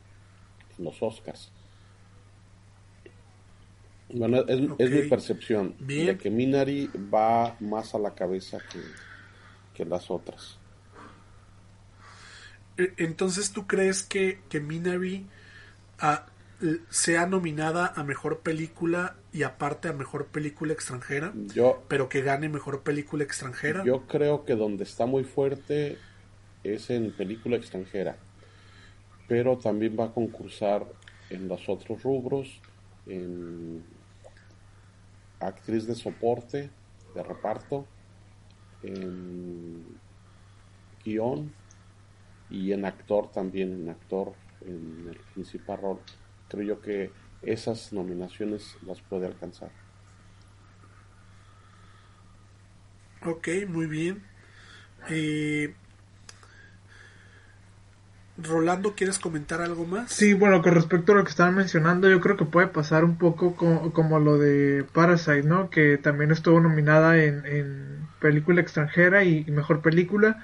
los 0.78 1.02
Oscars. 1.04 1.52
Bueno, 4.14 4.46
es, 4.48 4.90
mi 4.90 5.10
percepción 5.10 5.76
de 5.80 6.18
que 6.18 6.30
Minari 6.30 6.90
va 7.14 7.58
más 7.60 7.94
a 7.94 8.00
la 8.00 8.16
cabeza 8.16 8.60
que, 8.72 8.80
que 9.74 9.84
las 9.84 10.10
otras. 10.10 10.58
E, 12.78 12.94
entonces, 12.98 13.52
¿tú 13.52 13.68
crees 13.68 14.04
que, 14.04 14.40
que 14.48 14.62
Minari 14.62 15.28
ah, 16.00 16.26
sea 16.90 17.26
nominada 17.26 17.94
a 17.96 18.04
mejor 18.04 18.40
película 18.40 19.16
y 19.32 19.44
aparte 19.44 19.88
a 19.88 19.94
mejor 19.94 20.28
película 20.28 20.74
extranjera, 20.74 21.34
yo, 21.54 21.84
pero 21.88 22.10
que 22.10 22.22
gane 22.22 22.50
mejor 22.50 22.82
película 22.82 23.24
extranjera. 23.24 23.84
Yo 23.86 24.08
creo 24.08 24.46
que 24.46 24.56
donde 24.56 24.84
está 24.84 25.06
muy 25.06 25.24
fuerte 25.24 25.98
es 26.64 26.90
en 26.90 27.12
película 27.12 27.56
extranjera, 27.56 28.18
pero 29.28 29.58
también 29.58 29.96
va 30.00 30.06
a 30.06 30.14
concursar 30.14 30.86
en 31.30 31.48
los 31.48 31.70
otros 31.70 32.04
rubros, 32.04 32.60
en, 33.06 33.84
actriz 35.40 35.88
de 35.88 35.96
soporte, 35.96 36.70
de 37.16 37.24
reparto, 37.24 37.86
en 38.84 39.84
guion 41.04 41.52
y 42.50 42.72
en 42.74 42.86
actor 42.86 43.32
también, 43.32 43.74
en 43.74 43.90
actor 43.90 44.34
en 44.62 45.08
el 45.10 45.18
principal 45.34 45.82
rol. 45.82 46.00
Creo 46.50 46.64
yo 46.64 46.82
que 46.82 47.12
esas 47.42 47.94
nominaciones 47.94 48.76
las 48.86 49.02
puede 49.02 49.28
alcanzar. 49.28 49.72
Ok, 53.26 53.48
muy 53.68 53.88
bien. 53.88 54.24
Eh, 55.10 55.74
Rolando, 58.42 58.96
¿quieres 58.96 59.20
comentar 59.20 59.62
algo 59.62 59.86
más? 59.86 60.12
Sí, 60.12 60.34
bueno, 60.34 60.62
con 60.62 60.74
respecto 60.74 61.12
a 61.12 61.16
lo 61.16 61.24
que 61.24 61.30
estaban 61.30 61.56
mencionando, 61.56 62.10
yo 62.10 62.22
creo 62.22 62.38
que 62.38 62.46
puede 62.46 62.68
pasar 62.68 63.04
un 63.04 63.18
poco 63.18 63.56
como, 63.56 64.20
lo 64.20 64.38
de 64.38 64.86
Parasite, 64.94 65.44
¿no? 65.44 65.70
Que 65.70 65.98
también 65.98 66.32
estuvo 66.32 66.60
nominada 66.60 67.18
en, 67.22 68.08
película 68.22 68.62
extranjera 68.62 69.24
y, 69.24 69.46
mejor 69.46 69.82
película. 69.82 70.44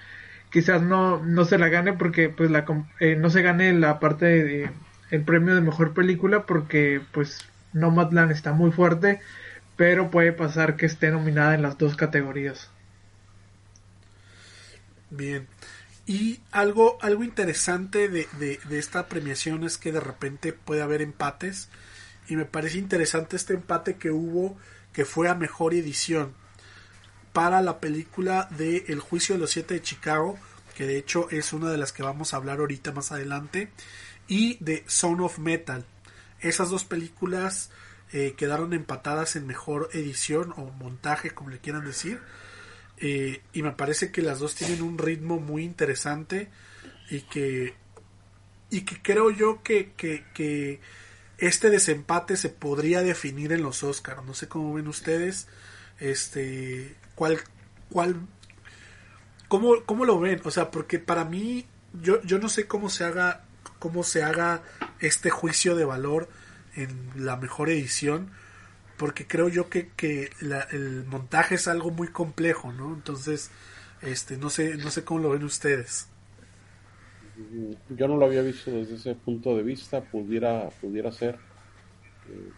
Quizás 0.49 0.81
no, 0.81 1.23
no 1.23 1.45
se 1.45 1.57
la 1.57 1.69
gane 1.69 1.93
porque 1.93 2.29
pues 2.29 2.49
la, 2.51 2.65
eh, 2.99 3.15
no 3.15 3.29
se 3.29 3.41
gane 3.41 3.73
la 3.73 3.99
parte 3.99 4.25
de, 4.25 4.69
el 5.11 5.23
premio 5.23 5.55
de 5.55 5.61
mejor 5.61 5.93
película 5.93 6.45
porque 6.45 7.01
pues 7.11 7.45
Nomadland 7.73 8.31
está 8.31 8.53
muy 8.53 8.71
fuerte, 8.71 9.19
pero 9.75 10.09
puede 10.09 10.31
pasar 10.31 10.75
que 10.75 10.85
esté 10.85 11.11
nominada 11.11 11.55
en 11.55 11.61
las 11.61 11.77
dos 11.77 11.95
categorías. 11.95 12.69
Bien. 15.09 15.47
Y 16.05 16.39
algo, 16.51 16.97
algo 17.01 17.23
interesante 17.23 18.09
de, 18.09 18.27
de, 18.37 18.79
esta 18.79 19.07
premiación 19.07 19.63
es 19.63 19.77
que 19.77 19.91
de 19.91 19.99
repente 19.99 20.53
puede 20.53 20.81
haber 20.81 21.01
empates. 21.01 21.69
Y 22.27 22.35
me 22.35 22.45
parece 22.45 22.77
interesante 22.77 23.35
este 23.35 23.53
empate 23.53 23.95
que 23.95 24.11
hubo, 24.11 24.57
que 24.93 25.05
fue 25.05 25.29
a 25.29 25.35
mejor 25.35 25.73
edición 25.73 26.33
para 27.33 27.61
la 27.61 27.79
película 27.79 28.47
de 28.51 28.85
El 28.87 28.99
juicio 28.99 29.35
de 29.35 29.41
los 29.41 29.51
siete 29.51 29.73
de 29.73 29.81
Chicago, 29.81 30.37
que 30.75 30.85
de 30.85 30.97
hecho 30.97 31.27
es 31.31 31.53
una 31.53 31.69
de 31.69 31.77
las 31.77 31.91
que 31.91 32.03
vamos 32.03 32.33
a 32.33 32.37
hablar 32.37 32.59
ahorita 32.59 32.91
más 32.91 33.11
adelante, 33.11 33.69
y 34.27 34.57
de 34.63 34.83
Son 34.87 35.21
of 35.21 35.39
Metal. 35.39 35.85
Esas 36.39 36.69
dos 36.69 36.83
películas 36.83 37.71
eh, 38.11 38.33
quedaron 38.37 38.73
empatadas 38.73 39.35
en 39.35 39.47
mejor 39.47 39.89
edición 39.93 40.53
o 40.57 40.71
montaje, 40.71 41.31
como 41.31 41.49
le 41.49 41.59
quieran 41.59 41.85
decir. 41.85 42.19
Eh, 42.97 43.41
y 43.53 43.61
me 43.61 43.71
parece 43.71 44.11
que 44.11 44.21
las 44.21 44.39
dos 44.39 44.55
tienen 44.55 44.81
un 44.81 44.97
ritmo 44.97 45.39
muy 45.39 45.63
interesante 45.63 46.49
y 47.09 47.21
que 47.21 47.73
y 48.69 48.81
que 48.81 49.01
creo 49.01 49.31
yo 49.31 49.61
que, 49.63 49.93
que, 49.95 50.79
este 51.37 51.69
desempate 51.69 52.37
se 52.37 52.49
podría 52.49 53.01
definir 53.01 53.51
en 53.51 53.61
los 53.61 53.83
Oscars. 53.83 54.25
No 54.25 54.33
sé 54.33 54.47
cómo 54.47 54.73
ven 54.73 54.87
ustedes. 54.87 55.47
Este. 55.99 56.95
¿Cuál. 57.15 57.39
cuál 57.89 58.15
cómo, 59.47 59.83
cómo 59.85 60.05
lo 60.05 60.19
ven? 60.19 60.41
O 60.43 60.51
sea, 60.51 60.71
porque 60.71 60.99
para 60.99 61.25
mí. 61.25 61.65
Yo, 62.01 62.21
yo 62.23 62.39
no 62.39 62.49
sé 62.49 62.67
cómo 62.67 62.89
se 62.89 63.05
haga. 63.05 63.44
Cómo 63.85 64.01
se 64.01 64.23
haga 64.23 64.63
este 64.99 65.29
juicio 65.29 65.75
de 65.75 65.85
valor 65.85 66.27
en 66.75 67.11
la 67.15 67.37
mejor 67.37 67.69
edición 67.69 68.31
porque 68.97 69.27
creo 69.27 69.47
yo 69.47 69.69
que, 69.69 69.89
que 69.95 70.31
el 70.71 71.05
montaje 71.05 71.53
es 71.53 71.67
algo 71.67 71.91
muy 71.91 72.07
complejo, 72.07 72.73
¿no? 72.73 72.95
Entonces, 72.95 73.51
este, 74.01 74.37
no 74.37 74.49
sé, 74.49 74.75
no 74.77 74.89
sé 74.89 75.03
cómo 75.03 75.19
lo 75.19 75.29
ven 75.29 75.43
ustedes. 75.43 76.09
Yo 77.89 78.07
no 78.07 78.17
lo 78.17 78.25
había 78.25 78.41
visto 78.41 78.71
desde 78.71 78.95
ese 78.95 79.13
punto 79.13 79.55
de 79.55 79.61
vista, 79.61 80.01
pudiera, 80.01 80.71
pudiera 80.81 81.11
ser. 81.11 81.35
Eh, 82.27 82.49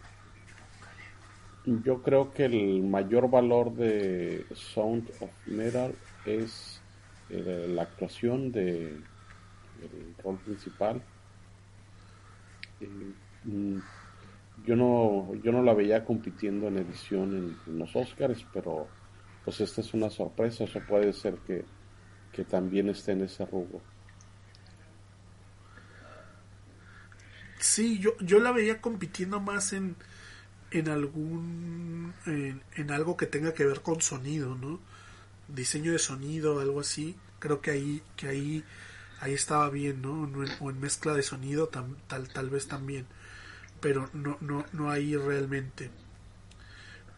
yo 1.84 2.02
creo 2.02 2.32
que 2.32 2.46
el 2.46 2.84
mayor 2.84 3.28
valor 3.28 3.74
de 3.74 4.46
Sound 4.54 5.10
of 5.20 5.30
Metal 5.44 5.94
es 6.24 6.80
eh, 7.28 7.66
la 7.68 7.82
actuación 7.82 8.50
de 8.50 8.96
el 9.82 10.14
rol 10.22 10.38
principal. 10.38 11.02
Eh, 12.80 13.12
mm, 13.44 13.78
yo 14.64 14.76
no, 14.76 15.34
yo 15.42 15.52
no 15.52 15.62
la 15.62 15.74
veía 15.74 16.04
compitiendo 16.04 16.68
en 16.68 16.78
edición 16.78 17.56
en, 17.66 17.78
los 17.78 17.94
Oscars, 17.94 18.44
pero 18.52 18.88
pues 19.44 19.60
esta 19.60 19.80
es 19.80 19.94
una 19.94 20.10
sorpresa, 20.10 20.64
eso 20.64 20.80
puede 20.86 21.12
ser 21.12 21.36
que, 21.46 21.64
también 22.48 22.88
esté 22.88 23.10
en 23.12 23.22
ese 23.22 23.44
rubro. 23.46 23.80
Sí, 27.58 27.98
yo, 27.98 28.16
yo 28.20 28.38
la 28.38 28.52
veía 28.52 28.80
compitiendo 28.80 29.40
más 29.40 29.72
en, 29.72 29.96
en 30.70 30.88
algún 30.88 32.14
en, 32.26 32.90
algo 32.92 33.16
que 33.16 33.26
tenga 33.26 33.54
que 33.54 33.64
ver 33.64 33.80
con 33.80 34.00
sonido, 34.00 34.54
¿no? 34.54 34.78
Diseño 35.48 35.90
de 35.90 35.98
sonido, 35.98 36.60
algo 36.60 36.78
así. 36.78 37.16
Creo 37.40 37.60
que 37.60 37.72
ahí 37.72 38.02
que 38.14 38.28
ahí 38.28 38.64
ahí 39.20 39.34
estaba 39.34 39.68
bien, 39.70 40.02
¿no? 40.02 40.28
O 40.60 40.70
en, 40.70 40.80
mezcla 40.80 41.14
de 41.14 41.22
sonido 41.22 41.68
tal 41.68 42.28
tal 42.28 42.50
vez 42.50 42.68
también 42.68 43.06
pero 43.80 44.08
no, 44.12 44.36
no, 44.40 44.64
no 44.72 44.90
hay 44.90 45.16
realmente. 45.16 45.90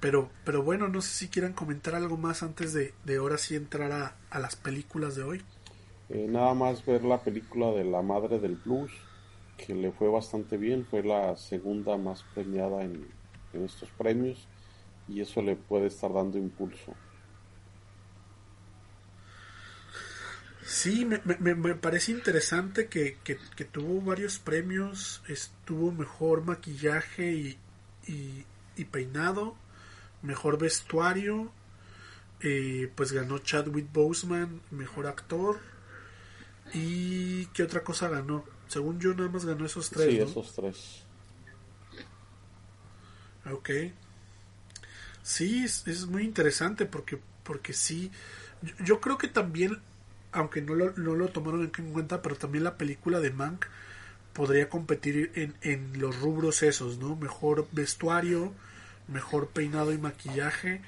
Pero, 0.00 0.30
pero 0.44 0.62
bueno, 0.62 0.88
no 0.88 1.02
sé 1.02 1.10
si 1.10 1.28
quieran 1.28 1.52
comentar 1.52 1.94
algo 1.94 2.16
más 2.16 2.42
antes 2.42 2.72
de, 2.72 2.94
de 3.04 3.16
ahora 3.16 3.36
sí 3.38 3.54
entrar 3.54 3.92
a, 3.92 4.16
a 4.30 4.38
las 4.38 4.56
películas 4.56 5.14
de 5.14 5.22
hoy. 5.24 5.42
Eh, 6.08 6.26
nada 6.28 6.54
más 6.54 6.84
ver 6.84 7.04
la 7.04 7.20
película 7.20 7.70
de 7.72 7.84
La 7.84 8.02
Madre 8.02 8.38
del 8.38 8.56
Blues, 8.56 8.90
que 9.58 9.74
le 9.74 9.92
fue 9.92 10.08
bastante 10.08 10.56
bien, 10.56 10.86
fue 10.86 11.02
la 11.02 11.36
segunda 11.36 11.96
más 11.98 12.24
premiada 12.34 12.82
en, 12.82 13.06
en 13.52 13.64
estos 13.64 13.90
premios 13.90 14.48
y 15.06 15.20
eso 15.20 15.42
le 15.42 15.56
puede 15.56 15.86
estar 15.86 16.12
dando 16.12 16.38
impulso. 16.38 16.94
Sí, 20.70 21.04
me, 21.04 21.20
me, 21.24 21.74
parece 21.74 22.12
interesante 22.12 22.86
que, 22.86 23.18
que, 23.24 23.64
tuvo 23.64 24.02
varios 24.02 24.38
premios, 24.38 25.20
estuvo 25.26 25.90
mejor 25.90 26.44
maquillaje 26.44 27.32
y, 27.32 27.58
y, 28.76 28.84
peinado, 28.84 29.56
mejor 30.22 30.58
vestuario, 30.58 31.50
eh, 32.40 32.88
pues 32.94 33.10
ganó 33.10 33.40
Chadwick 33.40 33.92
Boseman, 33.92 34.60
mejor 34.70 35.08
actor, 35.08 35.58
y 36.72 37.46
¿qué 37.46 37.64
otra 37.64 37.82
cosa 37.82 38.08
ganó? 38.08 38.44
Según 38.68 39.00
yo 39.00 39.12
nada 39.12 39.28
más 39.28 39.44
ganó 39.44 39.66
esos 39.66 39.90
tres. 39.90 40.08
Sí, 40.08 40.20
esos 40.20 40.54
tres. 40.54 41.02
Ok. 43.50 43.70
Sí, 45.24 45.64
es, 45.64 45.84
es, 45.88 46.06
muy 46.06 46.22
interesante 46.22 46.86
porque, 46.86 47.18
porque 47.42 47.72
sí, 47.72 48.12
yo 48.84 49.00
creo 49.00 49.18
que 49.18 49.26
también 49.26 49.80
aunque 50.32 50.62
no 50.62 50.74
lo, 50.74 50.92
no 50.96 51.14
lo 51.14 51.28
tomaron 51.28 51.70
en 51.76 51.92
cuenta, 51.92 52.22
pero 52.22 52.36
también 52.36 52.64
la 52.64 52.76
película 52.76 53.20
de 53.20 53.30
Mank 53.30 53.66
podría 54.32 54.68
competir 54.68 55.32
en, 55.34 55.54
en 55.62 56.00
los 56.00 56.20
rubros 56.20 56.62
esos, 56.62 56.98
¿no? 56.98 57.16
Mejor 57.16 57.66
vestuario, 57.72 58.52
mejor 59.08 59.48
peinado 59.48 59.92
y 59.92 59.98
maquillaje 59.98 60.80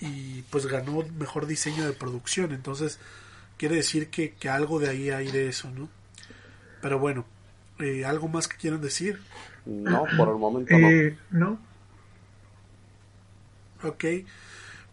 y 0.00 0.42
pues 0.42 0.66
ganó 0.66 1.04
mejor 1.18 1.46
diseño 1.46 1.86
de 1.86 1.92
producción. 1.92 2.52
Entonces 2.52 2.98
quiere 3.56 3.76
decir 3.76 4.08
que, 4.08 4.34
que 4.34 4.48
algo 4.48 4.78
de 4.78 4.88
ahí 4.88 5.10
hay 5.10 5.30
de 5.30 5.48
eso, 5.48 5.70
¿no? 5.70 5.88
Pero 6.80 6.98
bueno, 6.98 7.24
eh, 7.78 8.04
¿algo 8.04 8.28
más 8.28 8.48
que 8.48 8.56
quieran 8.56 8.80
decir? 8.80 9.20
No, 9.64 10.04
por 10.16 10.28
el 10.28 10.36
momento 10.36 10.78
no. 10.78 10.88
Eh, 10.88 11.18
no. 11.30 11.58
Ok. 13.82 14.04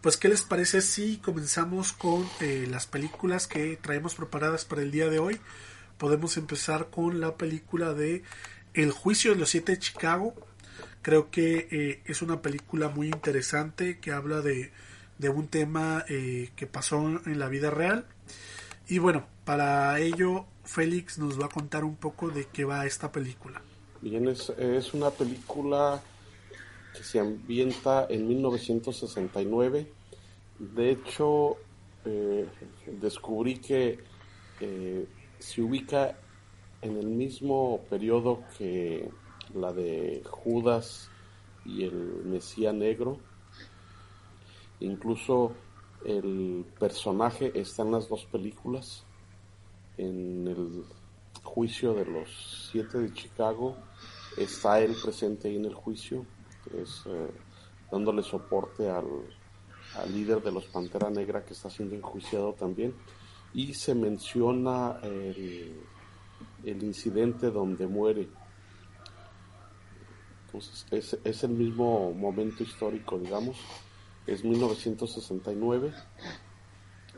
Pues, 0.04 0.18
¿qué 0.18 0.28
les 0.28 0.42
parece 0.42 0.82
si 0.82 1.16
comenzamos 1.16 1.94
con 1.94 2.28
eh, 2.42 2.66
las 2.70 2.86
películas 2.86 3.46
que 3.46 3.78
traemos 3.78 4.14
preparadas 4.14 4.66
para 4.66 4.82
el 4.82 4.90
día 4.90 5.08
de 5.08 5.18
hoy? 5.18 5.40
Podemos 5.96 6.36
empezar 6.36 6.90
con 6.90 7.22
la 7.22 7.38
película 7.38 7.94
de 7.94 8.22
El 8.74 8.90
juicio 8.90 9.32
de 9.32 9.38
los 9.38 9.48
siete 9.48 9.72
de 9.72 9.78
Chicago. 9.78 10.34
Creo 11.00 11.30
que 11.30 11.68
eh, 11.70 12.02
es 12.04 12.20
una 12.20 12.42
película 12.42 12.90
muy 12.90 13.06
interesante 13.06 13.98
que 13.98 14.12
habla 14.12 14.42
de, 14.42 14.72
un 15.26 15.48
tema 15.48 16.04
eh, 16.06 16.50
que 16.54 16.66
pasó 16.66 16.98
en 17.24 17.38
la 17.38 17.48
vida 17.48 17.70
real. 17.70 18.04
Y 18.86 18.98
bueno, 18.98 19.26
para 19.46 19.98
ello 20.00 20.44
Félix 20.64 21.16
nos 21.16 21.40
va 21.40 21.46
a 21.46 21.48
contar 21.48 21.82
un 21.82 21.96
poco 21.96 22.28
de 22.28 22.44
qué 22.52 22.66
va 22.66 22.84
esta 22.84 23.10
película. 23.10 23.62
Bien, 24.02 24.28
es, 24.28 24.50
es 24.58 24.92
una 24.92 25.08
película 25.08 26.02
que 26.94 27.02
se 27.02 27.18
ambienta 27.18 28.06
en 28.08 28.26
1969. 28.28 29.86
De 30.58 30.90
hecho, 30.90 31.56
eh, 32.04 32.46
descubrí 32.86 33.58
que 33.58 33.98
eh, 34.60 35.06
se 35.38 35.62
ubica 35.62 36.16
en 36.80 36.96
el 36.96 37.06
mismo 37.06 37.80
periodo 37.90 38.44
que 38.56 39.10
la 39.54 39.72
de 39.72 40.22
Judas 40.24 41.10
y 41.64 41.84
el 41.84 42.22
Mesías 42.24 42.74
Negro. 42.74 43.18
Incluso 44.80 45.52
el 46.04 46.64
personaje 46.78 47.52
está 47.58 47.82
en 47.82 47.92
las 47.92 48.08
dos 48.08 48.24
películas. 48.26 49.04
En 49.96 50.46
el 50.46 50.84
juicio 51.42 51.94
de 51.94 52.04
los 52.04 52.68
siete 52.70 52.98
de 52.98 53.12
Chicago 53.12 53.76
está 54.36 54.80
él 54.80 54.94
presente 55.02 55.48
ahí 55.48 55.56
en 55.56 55.64
el 55.64 55.74
juicio 55.74 56.26
es 56.80 57.02
eh, 57.06 57.30
dándole 57.90 58.22
soporte 58.22 58.88
al, 58.88 59.04
líder 60.12 60.42
de 60.42 60.50
los 60.50 60.64
Pantera 60.66 61.08
Negra 61.08 61.44
que 61.44 61.52
está 61.52 61.70
siendo 61.70 61.94
enjuiciado 61.94 62.52
también. 62.54 62.94
Y 63.52 63.74
se 63.74 63.94
menciona 63.94 64.98
el, 65.02 65.76
incidente 66.64 67.50
donde 67.50 67.86
muere. 67.86 68.28
Es, 70.90 71.18
es 71.22 71.44
el 71.44 71.50
mismo 71.50 72.12
momento 72.12 72.64
histórico, 72.64 73.18
digamos. 73.18 73.56
Es 74.26 74.44
1969. 74.44 75.92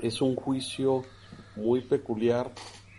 Es 0.02 0.20
un 0.20 0.37
juicio 0.37 1.04
muy 1.54 1.80
peculiar 1.80 2.52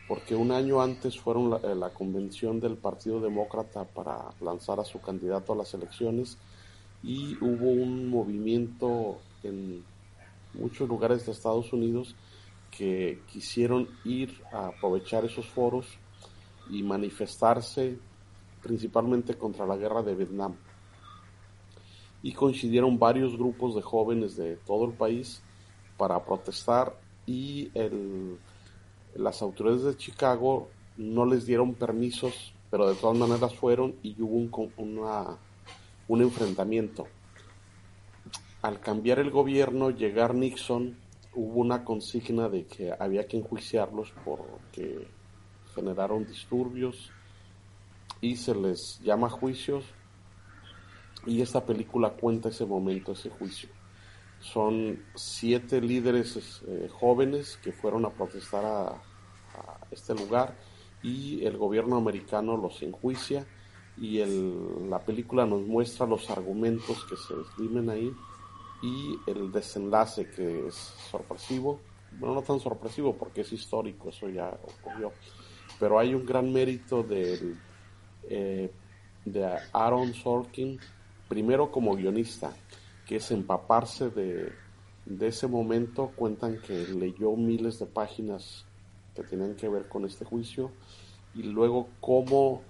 porque 0.07 0.35
un 0.35 0.51
año 0.51 0.81
antes 0.81 1.19
fueron 1.19 1.49
la, 1.49 1.59
la, 1.75 1.89
convención 1.89 2.59
del 2.59 2.77
Partido 2.77 3.19
Demócrata 3.19 3.83
para 3.83 4.29
lanzar 4.41 4.79
a 4.79 4.85
su 4.85 5.01
candidato 5.01 5.53
a 5.53 5.55
las 5.57 5.73
elecciones 5.73 6.37
y 7.03 7.35
hubo 7.43 7.69
un 7.69 8.09
movimiento 8.09 9.19
en 9.43 9.83
muchos 10.53 10.87
lugares 10.87 11.25
de 11.25 11.31
Estados 11.31 11.71
Unidos 11.73 12.15
que 12.71 13.21
quisieron 13.31 13.87
ir 14.03 14.41
a 14.51 14.67
aprovechar 14.67 15.25
esos 15.25 15.47
foros 15.47 15.87
y 16.69 16.83
manifestarse 16.83 17.97
principalmente 18.61 19.35
contra 19.35 19.65
la 19.65 19.77
guerra 19.77 20.03
de 20.03 20.15
Vietnam. 20.15 20.55
Y 22.23 22.33
coincidieron 22.33 22.97
varios 22.97 23.37
grupos 23.37 23.75
de 23.75 23.81
jóvenes 23.81 24.35
de 24.35 24.57
todo 24.57 24.85
el 24.85 24.93
país 24.93 25.41
para 25.97 26.23
protestar 26.25 26.99
y 27.25 27.71
el, 27.73 28.37
las 29.17 29.41
autoridades 29.41 29.83
de 29.83 29.97
Chicago 29.97 30.69
no 30.97 31.25
les 31.25 31.45
dieron 31.45 31.73
permisos, 31.73 32.53
pero 32.69 32.89
de 32.89 32.95
todas 32.95 33.17
maneras 33.17 33.53
fueron 33.55 33.95
y 34.03 34.19
hubo 34.21 34.35
un, 36.07 36.21
enfrentamiento. 36.21 37.07
Al 38.61 38.79
cambiar 38.79 39.19
el 39.19 39.31
gobierno, 39.31 39.91
llegar 39.91 40.35
Nixon, 40.35 40.97
hubo 41.33 41.59
una 41.59 41.83
consigna 41.83 42.49
de 42.49 42.65
que 42.65 42.93
había 42.97 43.27
que 43.27 43.37
enjuiciarlos 43.37 44.13
porque 44.25 45.07
generaron 45.75 46.25
disturbios 46.25 47.11
y 48.21 48.35
se 48.35 48.55
les 48.55 48.99
llama 49.03 49.29
juicios 49.29 49.85
y 51.25 51.41
esta 51.41 51.65
película 51.65 52.11
cuenta 52.11 52.49
ese 52.49 52.65
momento, 52.65 53.11
ese 53.11 53.29
juicio. 53.29 53.69
Son 54.39 55.03
siete 55.15 55.81
líderes 55.81 56.61
eh, 56.67 56.89
jóvenes 56.91 57.57
que 57.57 57.71
fueron 57.71 58.05
a 58.05 58.09
protestar 58.11 58.65
a, 58.65 59.01
este 59.91 60.13
lugar 60.13 60.55
y 61.03 61.45
el 61.45 61.57
gobierno 61.57 61.97
americano 61.97 62.57
los 62.57 62.81
enjuicia 62.81 63.45
y 63.97 64.19
el, 64.19 64.89
la 64.89 64.99
película 64.99 65.45
nos 65.45 65.61
muestra 65.61 66.05
los 66.05 66.29
argumentos 66.29 67.03
que 67.05 67.15
se 67.15 67.33
esgrimen 67.41 67.89
ahí 67.89 68.11
y 68.81 69.17
el 69.25 69.51
desenlace 69.51 70.29
que 70.29 70.67
es 70.67 70.75
sorpresivo, 70.75 71.79
bueno 72.19 72.35
no 72.35 72.41
tan 72.41 72.59
sorpresivo 72.59 73.15
porque 73.15 73.41
es 73.41 73.51
histórico, 73.51 74.09
eso 74.09 74.29
ya 74.29 74.49
ocurrió, 74.49 75.11
pero 75.79 75.97
hay 75.99 76.13
un 76.13 76.25
gran 76.25 76.51
mérito 76.53 77.01
del, 77.03 77.57
eh, 78.29 78.71
de 79.25 79.57
Aaron 79.73 80.13
Sorkin, 80.13 80.79
primero 81.27 81.71
como 81.71 81.95
guionista, 81.95 82.51
que 83.05 83.15
es 83.15 83.31
empaparse 83.31 84.09
de, 84.09 84.53
de 85.05 85.27
ese 85.27 85.47
momento, 85.47 86.11
cuentan 86.15 86.59
que 86.61 86.87
leyó 86.87 87.35
miles 87.35 87.79
de 87.79 87.87
páginas 87.87 88.66
que 89.17 89.23
tenían 89.23 89.55
que 89.55 89.67
ver 89.67 89.87
con 89.87 90.05
este 90.05 90.25
juicio 90.25 90.71
y 91.33 91.41
luego 91.41 91.89
cómo 91.99 92.61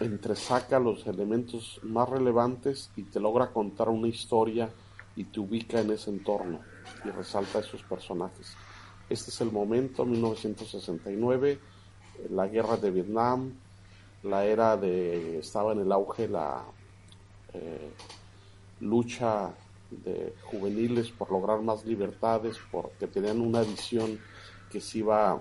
entresaca 0.00 0.80
los 0.80 1.06
elementos 1.06 1.80
más 1.84 2.08
relevantes 2.08 2.90
y 2.96 3.04
te 3.04 3.20
logra 3.20 3.52
contar 3.52 3.88
una 3.88 4.08
historia 4.08 4.68
y 5.14 5.24
te 5.24 5.40
ubica 5.40 5.80
en 5.80 5.92
ese 5.92 6.10
entorno 6.10 6.60
y 7.04 7.10
resalta 7.10 7.60
esos 7.60 7.82
personajes. 7.84 8.56
Este 9.08 9.30
es 9.30 9.40
el 9.40 9.52
momento, 9.52 10.04
1969, 10.04 11.58
la 12.30 12.48
guerra 12.48 12.76
de 12.76 12.90
Vietnam, 12.90 13.52
la 14.24 14.44
era 14.44 14.76
de, 14.76 15.38
estaba 15.38 15.72
en 15.72 15.80
el 15.80 15.92
auge 15.92 16.28
la 16.28 16.64
eh, 17.54 17.92
lucha 18.80 19.54
de 19.90 20.34
juveniles 20.44 21.10
por 21.10 21.30
lograr 21.30 21.62
más 21.62 21.84
libertades, 21.84 22.56
porque 22.70 23.06
tenían 23.06 23.40
una 23.40 23.62
visión 23.62 24.18
que 24.70 24.80
se 24.80 24.98
iba 24.98 25.40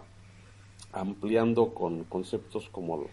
ampliando 0.92 1.74
con 1.74 2.04
conceptos 2.06 2.70
como 2.70 3.02
el, 3.02 3.08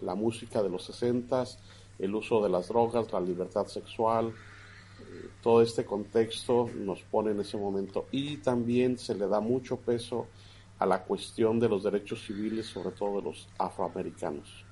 la 0.00 0.14
música 0.14 0.62
de 0.62 0.68
los 0.68 0.84
sesentas, 0.84 1.58
el 1.98 2.14
uso 2.14 2.42
de 2.42 2.48
las 2.48 2.68
drogas, 2.68 3.12
la 3.12 3.20
libertad 3.20 3.66
sexual, 3.66 4.32
todo 5.42 5.62
este 5.62 5.84
contexto 5.84 6.68
nos 6.74 7.02
pone 7.02 7.30
en 7.30 7.40
ese 7.40 7.56
momento 7.56 8.06
y 8.10 8.38
también 8.38 8.98
se 8.98 9.14
le 9.14 9.28
da 9.28 9.40
mucho 9.40 9.78
peso 9.78 10.26
a 10.78 10.86
la 10.86 11.02
cuestión 11.02 11.58
de 11.58 11.68
los 11.68 11.82
derechos 11.82 12.24
civiles, 12.24 12.66
sobre 12.66 12.90
todo 12.90 13.16
de 13.16 13.22
los 13.22 13.48
afroamericanos. 13.58 14.64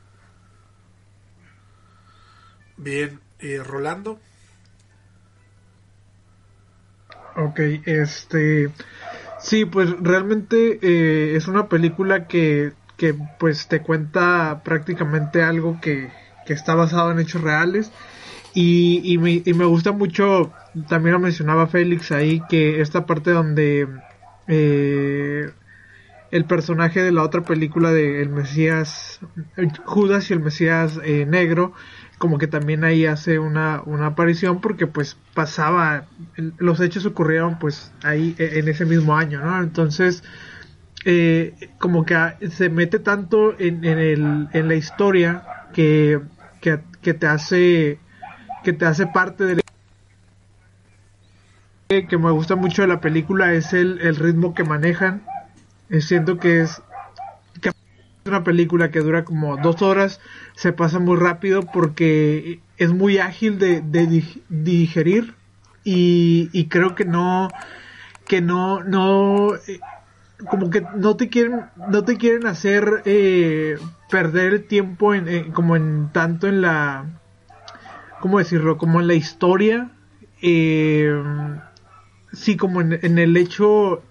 Bien, 2.76 3.20
eh, 3.38 3.58
Rolando. 3.62 4.18
Ok, 7.36 7.60
este, 7.84 8.70
sí, 9.46 9.64
pues 9.64 9.90
realmente 10.00 10.78
eh, 10.82 11.36
es 11.36 11.48
una 11.48 11.68
película 11.68 12.26
que 12.26 12.72
que 12.96 13.14
pues 13.38 13.68
te 13.68 13.82
cuenta 13.82 14.62
prácticamente 14.64 15.42
algo 15.42 15.80
que, 15.80 16.10
está 16.46 16.74
basado 16.74 17.10
en 17.10 17.18
hechos 17.18 17.42
reales. 17.42 17.90
Y, 18.54 19.02
y, 19.04 19.18
me, 19.18 19.42
y, 19.44 19.54
me, 19.54 19.64
gusta 19.64 19.92
mucho, 19.92 20.52
también 20.88 21.14
lo 21.14 21.18
mencionaba 21.18 21.66
Félix 21.66 22.12
ahí, 22.12 22.40
que 22.48 22.80
esta 22.80 23.04
parte 23.04 23.32
donde 23.32 23.86
eh, 24.46 25.50
el 26.30 26.44
personaje 26.46 27.02
de 27.02 27.12
la 27.12 27.22
otra 27.22 27.42
película 27.42 27.92
de 27.92 28.22
El 28.22 28.30
Mesías, 28.30 29.20
Judas 29.84 30.30
y 30.30 30.34
el 30.34 30.40
Mesías 30.40 30.98
eh, 31.04 31.26
Negro, 31.26 31.72
como 32.18 32.38
que 32.38 32.46
también 32.46 32.84
ahí 32.84 33.06
hace 33.06 33.38
una, 33.38 33.82
una 33.84 34.06
aparición 34.06 34.60
porque 34.60 34.86
pues 34.86 35.16
pasaba, 35.34 36.06
los 36.58 36.80
hechos 36.80 37.04
ocurrieron 37.04 37.58
pues 37.58 37.92
ahí 38.02 38.34
e, 38.38 38.58
en 38.58 38.68
ese 38.68 38.86
mismo 38.86 39.16
año, 39.16 39.40
¿no? 39.40 39.62
Entonces, 39.62 40.24
eh, 41.04 41.54
como 41.78 42.04
que 42.04 42.16
se 42.50 42.70
mete 42.70 42.98
tanto 42.98 43.58
en, 43.58 43.84
el, 43.84 44.48
en 44.52 44.68
la 44.68 44.74
historia 44.74 45.44
que, 45.72 46.20
que, 46.60 47.14
te 47.14 47.26
hace 47.26 48.00
que 48.64 48.72
te 48.72 48.86
hace 48.86 49.06
parte 49.06 49.44
de 49.44 49.56
la 49.56 49.62
que 52.08 52.18
me 52.18 52.32
gusta 52.32 52.56
mucho 52.56 52.82
de 52.82 52.88
la 52.88 53.00
película 53.00 53.52
es 53.52 53.72
el, 53.72 54.00
el 54.00 54.16
ritmo 54.16 54.54
que 54.54 54.64
manejan 54.64 55.22
eh, 55.88 56.00
siento 56.00 56.38
que 56.38 56.62
es 56.62 56.82
que 56.82 56.85
una 58.28 58.44
película 58.44 58.90
que 58.90 59.00
dura 59.00 59.24
como 59.24 59.56
dos 59.56 59.82
horas 59.82 60.20
se 60.54 60.72
pasa 60.72 60.98
muy 60.98 61.16
rápido 61.16 61.62
porque 61.62 62.60
es 62.76 62.92
muy 62.92 63.18
ágil 63.18 63.58
de, 63.58 63.82
digerir 64.48 65.34
y, 65.84 66.50
y 66.52 66.66
creo 66.66 66.94
que 66.94 67.04
no 67.04 67.48
que 68.26 68.40
no 68.40 68.82
no 68.82 69.54
eh, 69.54 69.80
como 70.48 70.70
que 70.70 70.82
no 70.96 71.16
te 71.16 71.28
quieren 71.28 71.66
no 71.88 72.04
te 72.04 72.16
quieren 72.16 72.46
hacer 72.46 73.02
eh, 73.04 73.78
perder 74.10 74.52
el 74.52 74.66
tiempo 74.66 75.14
en, 75.14 75.52
como 75.52 75.76
en 75.76 76.10
tanto 76.12 76.46
en 76.46 76.60
la 76.60 77.06
cómo 78.20 78.38
decirlo 78.38 78.76
como 78.76 79.00
en 79.00 79.06
la 79.06 79.14
historia 79.14 79.90
eh, 80.42 81.22
sí 82.32 82.56
como 82.56 82.80
en, 82.80 83.18
el 83.18 83.36
hecho 83.36 84.02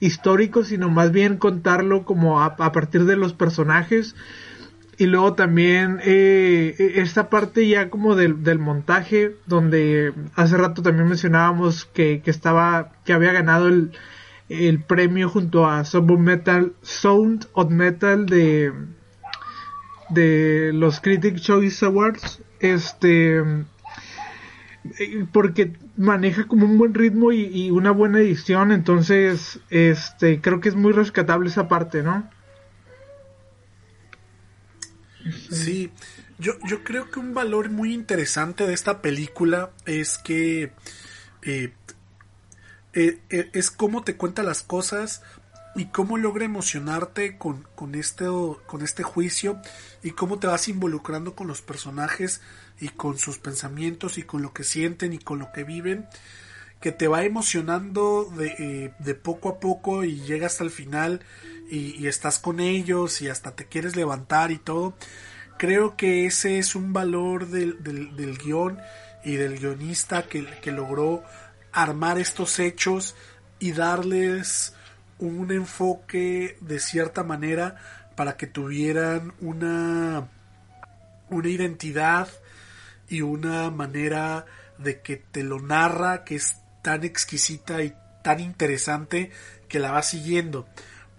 histórico 0.00 0.64
sino 0.64 0.88
más 0.88 1.12
bien 1.12 1.36
contarlo 1.36 2.04
como 2.04 2.42
a, 2.42 2.56
partir 2.56 3.04
de 3.04 3.16
los 3.16 3.32
personajes 3.32 4.14
y 4.98 5.06
luego 5.06 5.34
también 5.34 6.00
eh, 6.04 6.94
esta 6.96 7.28
parte 7.28 7.68
ya 7.68 7.90
como 7.90 8.14
del, 8.14 8.42
del, 8.42 8.58
montaje 8.58 9.36
donde 9.46 10.12
hace 10.34 10.56
rato 10.56 10.82
también 10.82 11.08
mencionábamos 11.08 11.84
que, 11.84 12.22
que 12.22 12.30
estaba 12.30 12.92
que 13.04 13.12
había 13.12 13.32
ganado 13.32 13.68
el 13.68 13.92
el 14.48 14.82
premio 14.82 15.28
junto 15.28 15.66
a 15.66 15.84
Sound 15.84 16.18
Metal, 16.18 16.72
Sound 16.82 17.48
of 17.52 17.70
Metal 17.70 18.26
de, 18.26 18.72
de 20.10 20.70
los 20.72 21.00
Critic 21.00 21.36
Choice 21.36 21.84
Awards. 21.84 22.42
Este 22.60 23.42
porque 25.32 25.72
maneja 25.96 26.46
como 26.46 26.66
un 26.66 26.78
buen 26.78 26.94
ritmo 26.94 27.32
y, 27.32 27.70
una 27.70 27.90
buena 27.90 28.20
edición, 28.20 28.72
entonces 28.72 29.60
este 29.70 30.40
creo 30.40 30.60
que 30.60 30.68
es 30.68 30.74
muy 30.74 30.92
rescatable 30.92 31.48
esa 31.48 31.68
parte, 31.68 32.02
¿no? 32.02 32.28
Sí, 35.50 35.90
yo, 36.38 36.52
yo 36.68 36.84
creo 36.84 37.10
que 37.10 37.18
un 37.18 37.34
valor 37.34 37.70
muy 37.70 37.92
interesante 37.92 38.66
de 38.66 38.74
esta 38.74 39.02
película 39.02 39.70
es 39.86 40.18
que 40.18 40.72
eh, 41.42 41.72
eh, 42.92 43.20
eh, 43.30 43.50
es 43.52 43.70
cómo 43.70 44.04
te 44.04 44.16
cuenta 44.16 44.42
las 44.42 44.62
cosas 44.62 45.22
y 45.74 45.86
cómo 45.86 46.16
logra 46.16 46.44
emocionarte 46.44 47.36
con, 47.38 47.66
con, 47.74 47.94
este, 47.94 48.24
con 48.66 48.82
este 48.82 49.02
juicio 49.02 49.60
y 50.02 50.12
cómo 50.12 50.38
te 50.38 50.46
vas 50.46 50.68
involucrando 50.68 51.34
con 51.34 51.46
los 51.46 51.60
personajes 51.62 52.40
y 52.80 52.88
con 52.90 53.18
sus 53.18 53.38
pensamientos 53.38 54.18
y 54.18 54.22
con 54.22 54.42
lo 54.42 54.52
que 54.52 54.64
sienten 54.64 55.12
y 55.12 55.18
con 55.18 55.38
lo 55.38 55.52
que 55.52 55.64
viven 55.64 56.06
que 56.80 56.92
te 56.92 57.08
va 57.08 57.24
emocionando 57.24 58.24
de, 58.24 58.92
eh, 59.04 59.14
poco 59.14 59.48
a 59.48 59.60
poco 59.60 60.04
y 60.04 60.20
llegas 60.20 60.52
hasta 60.52 60.64
el 60.64 60.70
final 60.70 61.20
y, 61.70 62.06
estás 62.06 62.38
con 62.38 62.60
ellos 62.60 63.22
y 63.22 63.28
hasta 63.28 63.56
te 63.56 63.66
quieres 63.66 63.96
levantar 63.96 64.52
y 64.52 64.58
todo. 64.58 64.94
Creo 65.58 65.96
que 65.96 66.26
ese 66.26 66.58
es 66.58 66.74
un 66.74 66.92
valor 66.92 67.48
del, 67.48 67.82
del, 67.82 68.38
guion 68.38 68.78
y 69.24 69.36
del 69.36 69.58
guionista 69.58 70.28
que, 70.28 70.46
que 70.60 70.70
logró 70.70 71.24
armar 71.72 72.18
estos 72.18 72.58
hechos 72.60 73.16
y 73.58 73.72
darles 73.72 74.74
un 75.18 75.50
enfoque 75.50 76.56
de 76.60 76.78
cierta 76.78 77.24
manera 77.24 77.76
para 78.14 78.36
que 78.36 78.46
tuvieran 78.46 79.32
una, 79.40 80.28
una 81.30 81.48
identidad 81.48 82.28
y 83.08 83.22
una 83.22 83.70
manera 83.70 84.46
de 84.78 85.00
que 85.00 85.16
te 85.16 85.42
lo 85.42 85.60
narra 85.60 86.24
que 86.24 86.36
es 86.36 86.56
tan 86.82 87.04
exquisita 87.04 87.82
y 87.82 87.92
tan 88.22 88.40
interesante 88.40 89.30
que 89.68 89.78
la 89.78 89.92
va 89.92 90.02
siguiendo. 90.02 90.68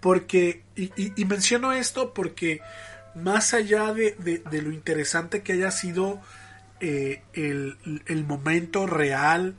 Porque, 0.00 0.62
y, 0.76 1.24
menciono 1.24 1.72
esto 1.72 2.14
porque 2.14 2.60
más 3.14 3.52
allá 3.52 3.92
de, 3.92 4.42
lo 4.62 4.72
interesante 4.72 5.42
que 5.42 5.54
haya 5.54 5.70
sido 5.70 6.20
eh, 6.80 7.22
el, 7.32 8.24
momento 8.26 8.86
real 8.86 9.56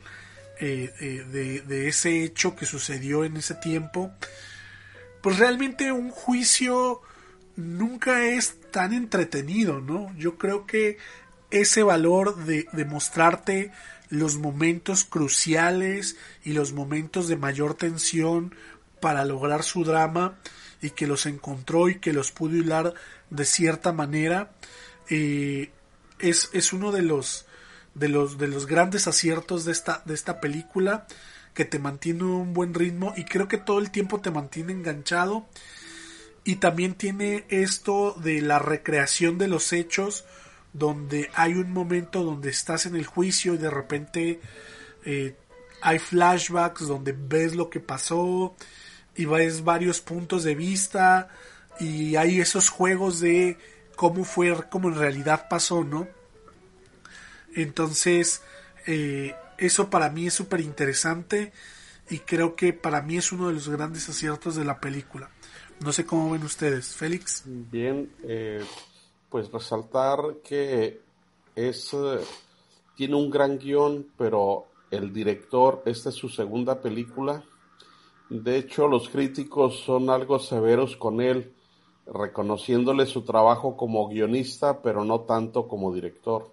eh, 0.60 0.94
eh, 1.02 1.26
de, 1.30 1.62
de, 1.62 1.88
ese 1.90 2.24
hecho 2.24 2.56
que 2.56 2.66
sucedió 2.66 3.26
en 3.26 3.36
ese 3.36 3.56
tiempo, 3.56 4.12
pues 5.22 5.38
realmente 5.38 5.92
un 5.92 6.10
juicio 6.10 7.02
nunca 7.58 8.24
es 8.24 8.56
tan 8.72 8.94
entretenido, 8.94 9.82
¿no? 9.82 10.16
Yo 10.18 10.38
creo 10.38 10.66
que 10.66 10.98
ese 11.52 11.84
valor 11.84 12.36
de, 12.46 12.68
de 12.72 12.86
mostrarte 12.86 13.72
los 14.10 14.38
momentos 14.38 15.04
cruciales 15.04 16.18
y 16.44 16.54
los 16.54 16.74
momentos 16.74 17.28
de 17.28 17.38
mayor 17.38 17.76
tensión 17.76 18.56
para 19.00 19.26
lograr 19.26 19.64
su 19.64 19.84
drama 19.84 20.38
y 20.82 20.92
que 20.92 21.08
los 21.08 21.26
encontró 21.26 21.90
y 21.90 22.00
que 22.00 22.14
los 22.14 22.32
pudo 22.32 22.56
hilar 22.56 22.94
de 23.30 23.46
cierta 23.46 23.92
manera 23.94 24.52
eh, 25.10 25.72
es, 26.20 26.50
es, 26.54 26.74
uno 26.74 26.92
de 26.92 27.02
los 27.02 27.46
de 27.96 28.10
los 28.10 28.38
de 28.38 28.48
los 28.48 28.66
grandes 28.66 29.08
aciertos 29.08 29.66
de 29.66 29.72
esta 29.72 30.04
de 30.06 30.14
esta 30.14 30.40
película 30.40 31.08
que 31.54 31.66
te 31.66 31.80
mantiene 31.80 32.24
un 32.24 32.54
buen 32.54 32.74
ritmo 32.74 33.14
y 33.18 33.26
creo 33.26 33.48
que 33.48 33.58
todo 33.58 33.80
el 33.80 33.92
tiempo 33.92 34.22
te 34.22 34.32
mantiene 34.32 34.72
enganchado. 34.72 35.48
Y 36.46 36.56
también 36.56 36.96
tiene 36.96 37.46
esto 37.50 38.16
de 38.24 38.42
la 38.42 38.60
recreación 38.60 39.38
de 39.38 39.50
los 39.50 39.74
hechos 39.74 40.26
donde 40.74 41.30
hay 41.34 41.54
un 41.54 41.72
momento 41.72 42.24
donde 42.24 42.50
estás 42.50 42.86
en 42.86 42.96
el 42.96 43.06
juicio 43.06 43.54
y 43.54 43.58
de 43.58 43.70
repente 43.70 44.40
eh, 45.06 45.36
hay 45.82 46.00
flashbacks 46.00 46.88
donde 46.88 47.16
ves 47.18 47.56
lo 47.56 47.70
que 47.70 47.80
pasó 47.80 48.56
y 49.16 49.26
ves 49.26 49.64
varios 49.64 50.02
puntos 50.02 50.44
de 50.44 50.56
vista 50.56 51.30
y 51.80 52.16
hay 52.16 52.40
esos 52.40 52.70
juegos 52.70 53.20
de 53.20 53.58
cómo 53.96 54.24
fue, 54.24 54.56
cómo 54.70 54.90
en 54.90 54.96
realidad 54.96 55.48
pasó, 55.50 55.84
¿no? 55.84 56.08
Entonces, 57.56 58.42
eh, 58.86 59.36
eso 59.58 59.90
para 59.90 60.10
mí 60.10 60.28
es 60.28 60.34
súper 60.34 60.62
interesante 60.62 61.52
y 62.10 62.20
creo 62.20 62.56
que 62.56 62.74
para 62.74 63.02
mí 63.02 63.18
es 63.18 63.32
uno 63.32 63.48
de 63.48 63.54
los 63.54 63.70
grandes 63.70 64.08
aciertos 64.10 64.56
de 64.56 64.66
la 64.66 64.80
película. 64.80 65.30
No 65.82 65.94
sé 65.94 66.06
cómo 66.06 66.32
ven 66.32 66.44
ustedes, 66.44 66.96
Félix. 66.96 67.44
Bien, 67.46 68.10
eh, 68.24 68.64
pues 69.30 69.52
resaltar 69.52 70.38
que 70.44 71.02
es 71.56 71.94
eh, 71.94 72.20
tiene 72.96 73.16
un 73.16 73.30
gran 73.30 73.58
guion, 73.58 74.08
pero 74.18 74.66
el 74.92 75.14
director, 75.14 75.84
esta 75.86 76.10
es 76.10 76.16
su 76.16 76.30
segunda 76.30 76.82
película. 76.82 77.44
De 78.30 78.58
hecho, 78.58 78.88
los 78.88 79.10
críticos 79.10 79.80
son 79.80 80.10
algo 80.10 80.40
severos 80.40 80.98
con 80.98 81.22
él, 81.22 81.54
reconociéndole 82.06 83.06
su 83.06 83.24
trabajo 83.24 83.78
como 83.78 84.08
guionista, 84.08 84.82
pero 84.82 85.06
no 85.06 85.22
tanto 85.22 85.68
como 85.68 85.94
director. 85.94 86.52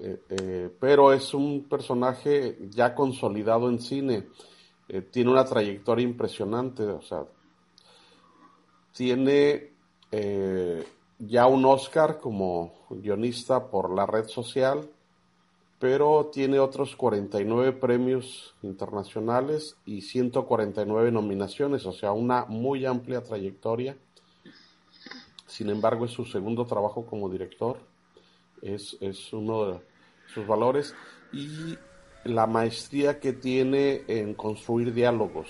Eh, 0.00 0.20
eh, 0.28 0.70
pero 0.78 1.12
es 1.12 1.34
un 1.34 1.66
personaje 1.68 2.58
ya 2.70 2.94
consolidado 2.94 3.68
en 3.68 3.80
cine. 3.80 4.28
tiene 5.10 5.30
una 5.30 5.44
trayectoria 5.44 6.04
impresionante, 6.04 6.84
o 6.84 7.02
sea, 7.02 7.24
tiene 8.92 9.72
ya 11.18 11.46
un 11.46 11.64
Oscar 11.64 12.18
como 12.18 12.72
guionista 12.90 13.70
por 13.70 13.94
la 13.94 14.06
red 14.06 14.26
social, 14.26 14.90
pero 15.78 16.30
tiene 16.32 16.58
otros 16.58 16.96
49 16.96 17.72
premios 17.72 18.54
internacionales 18.62 19.76
y 19.84 20.02
149 20.02 21.12
nominaciones, 21.12 21.84
o 21.86 21.92
sea, 21.92 22.12
una 22.12 22.44
muy 22.46 22.86
amplia 22.86 23.22
trayectoria. 23.22 23.96
Sin 25.46 25.68
embargo, 25.70 26.04
es 26.04 26.12
su 26.12 26.24
segundo 26.24 26.64
trabajo 26.64 27.06
como 27.06 27.28
director, 27.28 27.78
es, 28.62 28.96
es 29.00 29.32
uno 29.32 29.66
de 29.66 29.80
sus 30.32 30.46
valores 30.46 30.94
y 31.32 31.76
la 32.24 32.46
maestría 32.46 33.20
que 33.20 33.32
tiene 33.32 34.02
en 34.08 34.34
construir 34.34 34.92
diálogos. 34.92 35.48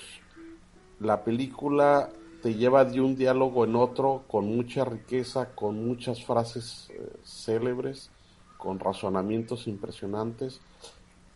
La 0.99 1.23
película 1.23 2.09
te 2.41 2.53
lleva 2.55 2.85
de 2.85 3.01
un 3.01 3.15
diálogo 3.15 3.65
en 3.65 3.75
otro 3.75 4.23
con 4.27 4.45
mucha 4.45 4.85
riqueza, 4.85 5.53
con 5.55 5.85
muchas 5.85 6.23
frases 6.23 6.89
eh, 6.91 7.13
célebres, 7.23 8.11
con 8.57 8.79
razonamientos 8.79 9.67
impresionantes 9.67 10.61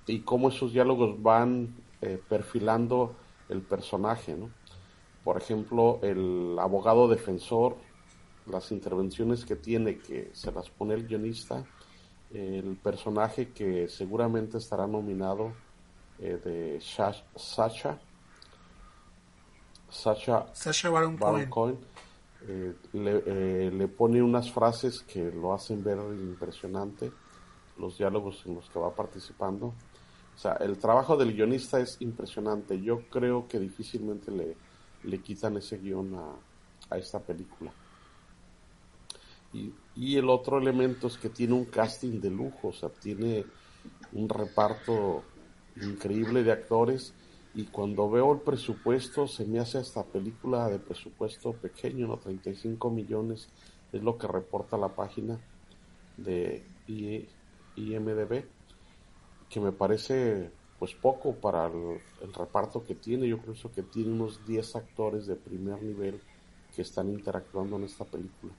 y 0.07 0.21
cómo 0.21 0.49
esos 0.49 0.73
diálogos 0.73 1.21
van 1.21 1.75
eh, 2.01 2.19
perfilando 2.27 3.15
el 3.49 3.61
personaje. 3.61 4.35
¿no? 4.35 4.49
Por 5.23 5.37
ejemplo, 5.37 5.99
el 6.01 6.57
abogado 6.59 7.07
defensor, 7.07 7.77
las 8.47 8.71
intervenciones 8.71 9.45
que 9.45 9.55
tiene, 9.55 9.99
que 9.99 10.31
se 10.33 10.51
las 10.51 10.69
pone 10.69 10.95
el 10.95 11.07
guionista, 11.07 11.65
el 12.33 12.77
personaje 12.77 13.49
que 13.49 13.87
seguramente 13.87 14.57
estará 14.57 14.87
nominado 14.87 15.53
eh, 16.19 16.39
de 16.43 16.79
Sasha 19.91 20.47
Sasha, 20.53 20.89
Baron, 20.89 21.17
Cohen, 21.17 21.77
eh, 22.47 22.73
eh, 22.93 23.69
le, 23.71 23.87
pone 23.89 24.21
unas 24.23 24.49
frases 24.51 25.01
que 25.01 25.31
lo 25.31 25.53
hacen 25.53 25.83
ver 25.83 25.97
impresionante, 25.97 27.11
los 27.77 27.97
diálogos 27.97 28.41
en 28.45 28.55
los 28.55 28.69
que 28.69 28.79
va 28.79 28.95
participando. 28.95 29.67
O 29.67 30.37
sea, 30.37 30.53
el 30.53 30.77
trabajo 30.77 31.17
del 31.17 31.33
guionista 31.33 31.79
es 31.79 31.97
impresionante. 31.99 32.81
Yo 32.81 33.01
creo 33.09 33.47
que 33.47 33.59
difícilmente 33.59 34.31
le, 34.31 34.55
le 35.03 35.19
quitan 35.19 35.57
ese 35.57 35.77
guion 35.77 36.15
a, 36.15 36.95
a 36.95 36.97
esta 36.97 37.19
película. 37.19 37.71
Y, 39.53 39.73
y, 39.97 40.17
el 40.17 40.29
otro 40.29 40.57
elemento 40.57 41.07
es 41.07 41.17
que 41.17 41.29
tiene 41.29 41.53
un 41.53 41.65
casting 41.65 42.21
de 42.21 42.29
lujo, 42.29 42.69
o 42.69 42.73
sea, 42.73 42.87
tiene 42.87 43.45
un 44.13 44.29
reparto 44.29 45.23
increíble 45.75 46.43
de 46.43 46.53
actores 46.53 47.13
y 47.53 47.65
cuando 47.65 48.09
veo 48.09 48.31
el 48.31 48.39
presupuesto 48.39 49.27
se 49.27 49.45
me 49.45 49.59
hace 49.59 49.79
esta 49.79 50.03
película 50.03 50.69
de 50.69 50.79
presupuesto 50.79 51.53
pequeño, 51.53 52.07
¿no? 52.07 52.17
35 52.17 52.89
millones 52.89 53.49
es 53.91 54.01
lo 54.01 54.17
que 54.17 54.27
reporta 54.27 54.77
la 54.77 54.89
página 54.89 55.39
de 56.15 56.63
IMDB, 57.75 58.45
que 59.49 59.59
me 59.59 59.71
parece 59.71 60.49
pues 60.79 60.95
poco 60.95 61.35
para 61.35 61.67
el, 61.67 62.33
reparto 62.33 62.83
que 62.83 62.95
tiene, 62.95 63.27
yo 63.27 63.37
creo 63.37 63.53
que 63.71 63.83
tiene 63.83 64.13
unos 64.13 64.45
10 64.47 64.77
actores 64.77 65.27
de 65.27 65.35
primer 65.35 65.81
nivel 65.83 66.19
que 66.75 66.81
están 66.81 67.09
interactuando 67.09 67.75
en 67.75 67.83
esta 67.83 68.05
película. 68.05 68.53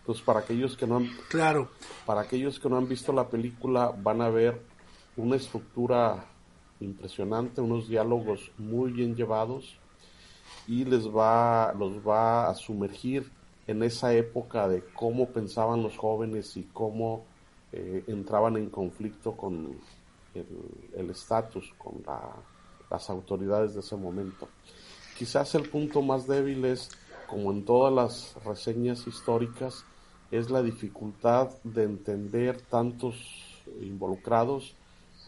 Entonces, 0.00 0.22
para 0.22 0.40
aquellos 0.40 0.76
que 0.76 0.86
no 0.86 0.96
han, 0.98 1.08
claro. 1.30 1.70
para 2.04 2.20
aquellos 2.20 2.60
que 2.60 2.68
no 2.68 2.76
han 2.76 2.86
visto 2.86 3.10
la 3.10 3.26
película, 3.26 3.94
van 3.96 4.20
a 4.20 4.28
ver 4.28 4.60
una 5.16 5.36
estructura 5.36 6.26
impresionante, 6.84 7.60
unos 7.60 7.88
diálogos 7.88 8.50
muy 8.58 8.92
bien 8.92 9.14
llevados 9.16 9.76
y 10.66 10.84
les 10.84 11.08
va, 11.08 11.74
los 11.74 12.06
va 12.06 12.48
a 12.48 12.54
sumergir 12.54 13.30
en 13.66 13.82
esa 13.82 14.12
época 14.14 14.68
de 14.68 14.82
cómo 14.94 15.28
pensaban 15.28 15.82
los 15.82 15.96
jóvenes 15.96 16.56
y 16.56 16.64
cómo 16.64 17.24
eh, 17.72 18.04
entraban 18.06 18.56
en 18.56 18.70
conflicto 18.70 19.32
con 19.32 19.78
el 20.34 21.10
estatus, 21.10 21.72
con 21.78 22.02
las 22.90 23.10
autoridades 23.10 23.74
de 23.74 23.80
ese 23.80 23.96
momento. 23.96 24.48
Quizás 25.16 25.54
el 25.54 25.68
punto 25.68 26.02
más 26.02 26.26
débil 26.26 26.64
es, 26.64 26.90
como 27.28 27.52
en 27.52 27.64
todas 27.64 27.92
las 27.92 28.44
reseñas 28.44 29.06
históricas, 29.06 29.84
es 30.30 30.50
la 30.50 30.62
dificultad 30.62 31.50
de 31.62 31.84
entender 31.84 32.60
tantos 32.62 33.62
involucrados, 33.80 34.74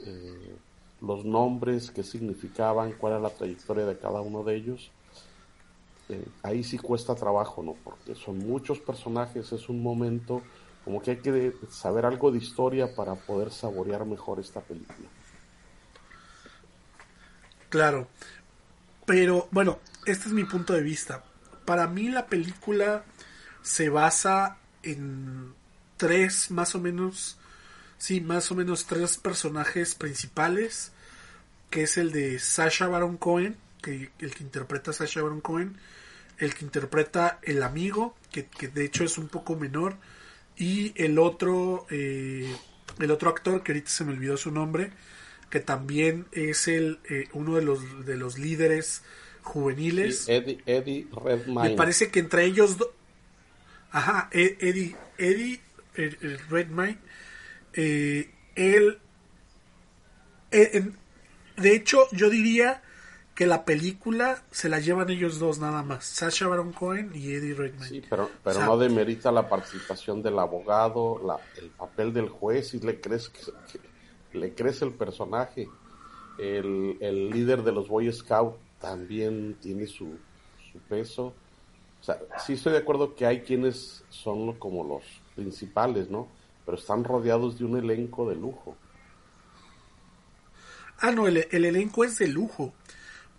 eh, 0.04 0.56
los 1.00 1.24
nombres, 1.24 1.90
qué 1.90 2.02
significaban, 2.02 2.92
cuál 2.92 3.14
era 3.14 3.22
la 3.22 3.30
trayectoria 3.30 3.84
de 3.84 3.98
cada 3.98 4.20
uno 4.20 4.42
de 4.42 4.56
ellos. 4.56 4.90
Eh, 6.08 6.24
ahí 6.42 6.62
sí 6.62 6.78
cuesta 6.78 7.14
trabajo, 7.14 7.62
¿no? 7.62 7.74
Porque 7.84 8.14
son 8.14 8.38
muchos 8.38 8.78
personajes, 8.78 9.52
es 9.52 9.68
un 9.68 9.82
momento 9.82 10.42
como 10.84 11.02
que 11.02 11.12
hay 11.12 11.16
que 11.16 11.52
saber 11.68 12.06
algo 12.06 12.30
de 12.30 12.38
historia 12.38 12.94
para 12.94 13.16
poder 13.16 13.50
saborear 13.50 14.06
mejor 14.06 14.38
esta 14.38 14.60
película. 14.60 15.08
Claro, 17.68 18.06
pero 19.04 19.48
bueno, 19.50 19.80
este 20.06 20.28
es 20.28 20.32
mi 20.32 20.44
punto 20.44 20.74
de 20.74 20.82
vista. 20.82 21.24
Para 21.64 21.88
mí 21.88 22.08
la 22.08 22.26
película 22.26 23.04
se 23.62 23.88
basa 23.88 24.58
en 24.84 25.52
tres, 25.96 26.52
más 26.52 26.76
o 26.76 26.80
menos, 26.80 27.36
sí, 27.98 28.20
más 28.20 28.50
o 28.50 28.54
menos 28.54 28.86
tres 28.86 29.16
personajes 29.16 29.94
principales, 29.94 30.92
que 31.70 31.82
es 31.82 31.96
el 31.98 32.12
de 32.12 32.38
Sasha 32.38 32.88
Baron 32.88 33.16
Cohen, 33.16 33.56
que 33.82 34.10
el 34.18 34.34
que 34.34 34.42
interpreta 34.42 34.90
a 34.90 34.94
Sasha 34.94 35.22
Baron 35.22 35.40
Cohen, 35.40 35.76
el 36.38 36.54
que 36.54 36.64
interpreta 36.64 37.38
el 37.42 37.62
amigo, 37.62 38.14
que, 38.30 38.46
de 38.68 38.84
hecho 38.84 39.04
es 39.04 39.18
un 39.18 39.28
poco 39.28 39.56
menor, 39.56 39.96
y 40.56 40.92
el 41.02 41.18
otro, 41.18 41.86
eh, 41.90 42.54
el 42.98 43.10
otro 43.10 43.30
actor, 43.30 43.62
que 43.62 43.72
ahorita 43.72 43.90
se 43.90 44.04
me 44.04 44.12
olvidó 44.12 44.36
su 44.36 44.50
nombre, 44.50 44.92
que 45.50 45.60
también 45.60 46.26
es 46.32 46.68
el 46.68 46.98
eh, 47.08 47.28
uno 47.32 47.54
de 47.54 47.62
los 47.62 48.04
de 48.04 48.16
los 48.16 48.38
líderes 48.38 49.02
juveniles. 49.42 50.28
Eddie, 50.28 50.60
Eddie 50.66 51.06
Redmayne. 51.12 51.70
Me 51.70 51.76
parece 51.76 52.10
que 52.10 52.20
entre 52.20 52.44
ellos. 52.44 52.76
Ajá, 53.92 54.28
e, 54.32 54.58
Eddie, 54.60 54.96
Eddie 55.16 55.60
Redmayne, 56.50 56.98
eh, 57.76 58.30
él, 58.54 58.98
eh, 60.50 60.90
de 61.56 61.76
hecho, 61.76 62.08
yo 62.12 62.30
diría 62.30 62.82
que 63.36 63.46
la 63.46 63.66
película 63.66 64.42
se 64.50 64.70
la 64.70 64.80
llevan 64.80 65.10
ellos 65.10 65.38
dos 65.38 65.58
nada 65.58 65.82
más, 65.82 66.06
Sasha 66.06 66.48
Baron 66.48 66.72
Cohen 66.72 67.12
y 67.14 67.34
Eddie 67.34 67.54
Redmayne. 67.54 67.86
Sí, 67.86 68.02
pero, 68.08 68.30
pero 68.42 68.64
no 68.64 68.78
demerita 68.78 69.30
la 69.30 69.46
participación 69.46 70.22
del 70.22 70.38
abogado, 70.38 71.20
la, 71.22 71.38
el 71.60 71.68
papel 71.68 72.14
del 72.14 72.30
juez 72.30 72.72
y 72.72 72.80
le 72.80 72.98
crees 72.98 73.28
que, 73.28 74.38
le 74.38 74.54
crece 74.54 74.86
el 74.86 74.94
personaje. 74.94 75.68
El, 76.38 76.96
el, 77.00 77.30
líder 77.30 77.62
de 77.62 77.72
los 77.72 77.88
Boy 77.88 78.10
Scouts 78.10 78.56
también 78.80 79.56
tiene 79.60 79.86
su, 79.86 80.16
su 80.72 80.78
peso. 80.88 81.34
O 82.00 82.04
sea, 82.04 82.18
sí 82.38 82.54
estoy 82.54 82.72
de 82.72 82.78
acuerdo 82.78 83.14
que 83.14 83.26
hay 83.26 83.40
quienes 83.40 84.02
son 84.08 84.54
como 84.54 84.82
los 84.82 85.02
principales, 85.34 86.08
¿no? 86.08 86.28
Pero 86.66 86.76
están 86.76 87.04
rodeados 87.04 87.58
de 87.58 87.64
un 87.64 87.78
elenco 87.78 88.28
de 88.28 88.34
lujo. 88.36 88.76
Ah, 90.98 91.12
no, 91.12 91.28
el, 91.28 91.36
elenco 91.50 92.04
es 92.04 92.18
de 92.18 92.26
lujo. 92.26 92.74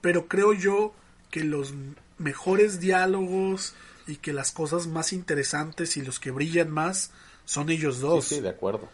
Pero 0.01 0.27
creo 0.27 0.53
yo 0.53 0.93
que 1.29 1.43
los 1.43 1.73
mejores 2.17 2.79
diálogos 2.79 3.75
y 4.07 4.15
que 4.15 4.33
las 4.33 4.51
cosas 4.51 4.87
más 4.87 5.11
interesantes 5.11 5.97
y 5.97 6.01
los 6.01 6.19
que 6.19 6.31
brillan 6.31 6.71
más 6.71 7.11
son 7.45 7.69
ellos 7.69 7.99
dos. 7.99 8.25
Sí, 8.25 8.35
sí, 8.35 8.41
de 8.41 8.49
acuerdo. 8.49 8.89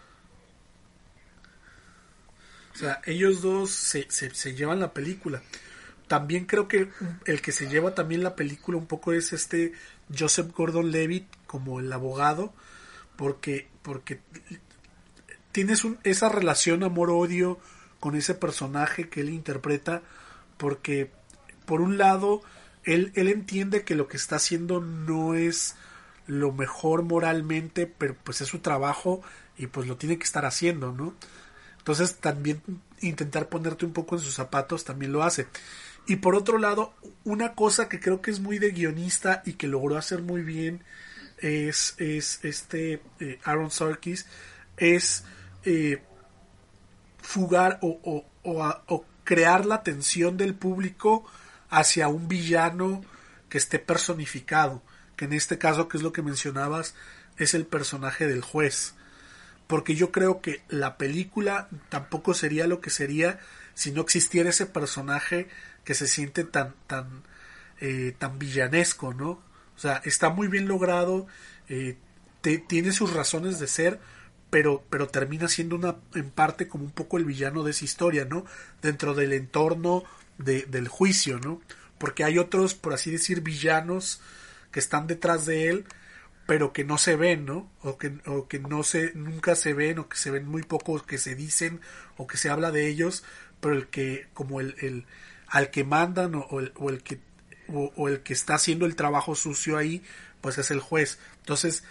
O 2.74 2.78
sea, 2.78 3.02
ellos 3.06 3.42
dos 3.42 3.70
se, 3.70 4.10
se, 4.10 4.34
se, 4.34 4.56
llevan 4.56 4.80
la 4.80 4.94
película. 4.94 5.44
También 6.08 6.46
creo 6.46 6.68
que 6.68 6.90
el 7.26 7.42
que 7.42 7.52
se 7.52 7.70
lleva 7.70 7.94
también 7.94 8.24
la 8.24 8.36
película 8.36 8.78
un 8.78 8.88
poco 8.88 9.14
es 9.14 9.32
este 9.32 9.74
Joseph 10.18 10.52
Gordon 10.56 10.92
Levitt 10.92 11.28
como 11.46 11.80
el 11.80 11.92
abogado, 11.94 12.54
porque, 13.16 13.68
porque 13.82 14.20
tienes 15.52 15.86
esa 16.04 16.30
relación 16.30 16.84
amor-odio 16.84 17.60
con 18.00 18.16
ese 18.16 18.36
personaje 18.36 19.10
que 19.10 19.22
él 19.22 19.30
interpreta, 19.30 20.02
porque 20.58 21.12
por 21.66 21.82
un 21.82 21.98
lado, 21.98 22.42
él, 22.84 23.12
él 23.16 23.30
entiende 23.30 23.84
que 23.84 23.96
lo 23.96 24.08
que 24.08 24.18
está 24.18 24.36
haciendo 24.36 24.82
no 24.82 25.36
es 25.36 25.76
lo 26.28 26.52
mejor 26.52 27.04
moralmente, 27.04 27.88
pero 27.88 28.16
pues 28.24 28.42
es 28.42 28.48
su 28.48 28.60
trabajo 28.60 29.22
y 29.58 29.68
pues 29.68 29.88
lo 29.88 29.98
tiene 29.98 30.18
que 30.18 30.24
estar 30.24 30.46
haciendo, 30.46 30.92
¿no? 30.92 31.14
Entonces 31.78 32.16
también 32.16 32.62
intentar 33.02 33.50
ponerte 33.50 33.86
un 33.86 33.94
poco 33.94 34.16
en 34.16 34.22
sus 34.22 34.34
zapatos 34.34 34.84
también 34.86 35.12
lo 35.12 35.24
hace. 35.24 35.48
Y 36.06 36.18
por 36.18 36.36
otro 36.36 36.58
lado, 36.58 36.94
una 37.24 37.54
cosa 37.56 37.88
que 37.88 38.00
creo 38.00 38.22
que 38.22 38.32
es 38.32 38.40
muy 38.40 38.60
de 38.60 38.72
guionista 38.72 39.42
y 39.46 39.54
que 39.54 39.68
logró 39.68 39.98
hacer 39.98 40.22
muy 40.22 40.42
bien 40.42 40.84
es, 41.44 41.96
es 41.98 42.40
este 42.44 43.02
eh, 43.20 43.40
Aaron 43.44 43.70
Sarkis 43.70 44.26
es 44.78 45.26
eh, 45.66 46.02
fugar 47.22 47.80
o, 47.82 48.26
o, 48.44 49.06
crear 49.26 49.66
la 49.66 49.76
atención 49.76 50.38
del 50.38 50.56
público 50.56 51.26
hacia 51.70 52.08
un 52.08 52.28
villano 52.28 53.04
que 53.50 53.58
esté 53.58 53.80
personificado, 53.80 54.82
que 55.16 55.26
en 55.26 55.34
este 55.34 55.58
caso, 55.58 55.88
que 55.88 55.98
es 55.98 56.04
lo 56.04 56.12
que 56.12 56.22
mencionabas, 56.22 56.96
es 57.38 57.54
el 57.54 57.66
personaje 57.66 58.28
del 58.28 58.42
juez. 58.42 58.96
Porque 59.68 59.96
yo 59.96 60.12
creo 60.12 60.42
que 60.42 60.64
la 60.68 60.98
película 60.98 61.70
tampoco 61.90 62.34
sería 62.34 62.68
lo 62.68 62.82
que 62.82 62.90
sería 62.90 63.40
si 63.76 63.92
no 63.92 64.02
existiera 64.02 64.50
ese 64.50 64.66
personaje 64.66 65.48
que 65.86 65.94
se 65.94 66.08
siente 66.08 66.44
tan, 66.44 66.76
tan, 66.88 67.24
eh, 67.80 68.14
tan 68.18 68.40
villanesco, 68.40 69.14
¿no? 69.14 69.42
O 69.76 69.80
sea, 69.80 70.02
está 70.06 70.30
muy 70.30 70.48
bien 70.48 70.68
logrado, 70.68 71.28
eh, 71.70 71.98
tiene 72.68 72.92
sus 72.92 73.14
razones 73.14 73.60
de 73.60 73.68
ser, 73.68 74.00
pero, 74.50 74.84
pero 74.90 75.08
termina 75.08 75.48
siendo 75.48 75.76
una, 75.76 75.96
en 76.14 76.30
parte 76.30 76.68
como 76.68 76.84
un 76.84 76.92
poco 76.92 77.18
el 77.18 77.26
villano 77.26 77.64
de 77.64 77.72
esa 77.72 77.86
historia, 77.86 78.26
¿no? 78.26 78.46
Dentro 78.82 79.14
del 79.14 79.34
entorno 79.34 80.04
de, 80.38 80.64
del 80.64 80.88
juicio, 80.88 81.40
¿no? 81.40 81.62
Porque 81.98 82.24
hay 82.24 82.38
otros, 82.38 82.74
por 82.74 82.94
así 82.94 83.10
decir, 83.12 83.42
villanos 83.42 84.22
que 84.72 84.80
están 84.80 85.08
detrás 85.08 85.46
de 85.46 85.70
él, 85.70 85.86
pero 86.46 86.74
que 86.74 86.84
no 86.84 86.98
se 86.98 87.16
ven, 87.16 87.46
¿no? 87.46 87.72
O 87.82 87.98
que, 87.98 88.20
o 88.26 88.48
que 88.48 88.60
no 88.60 88.84
se, 88.84 89.14
nunca 89.16 89.56
se 89.56 89.74
ven, 89.74 90.00
o 90.00 90.10
que 90.10 90.18
se 90.18 90.30
ven 90.30 90.46
muy 90.46 90.64
pocos, 90.64 91.04
que 91.04 91.18
se 91.18 91.36
dicen, 91.36 91.80
o 92.18 92.28
que 92.28 92.38
se 92.38 92.50
habla 92.50 92.72
de 92.72 92.88
ellos, 92.88 93.24
pero 93.60 93.76
el 93.76 93.88
que, 93.88 94.28
como 94.34 94.60
el, 94.60 94.76
el 94.82 95.06
al 95.48 95.72
que 95.72 95.84
mandan, 95.84 96.36
o, 96.36 96.60
el, 96.60 96.74
o 96.76 96.90
el 96.90 97.04
que 97.04 97.20
o, 97.68 98.08
el 98.08 98.22
que 98.22 98.34
está 98.34 98.56
haciendo 98.56 98.86
el 98.86 98.96
trabajo 98.96 99.36
sucio 99.36 99.78
ahí, 99.78 100.04
pues 100.42 100.58
es 100.58 100.72
el 100.72 100.80
juez. 100.80 101.20
Entonces, 101.40 101.84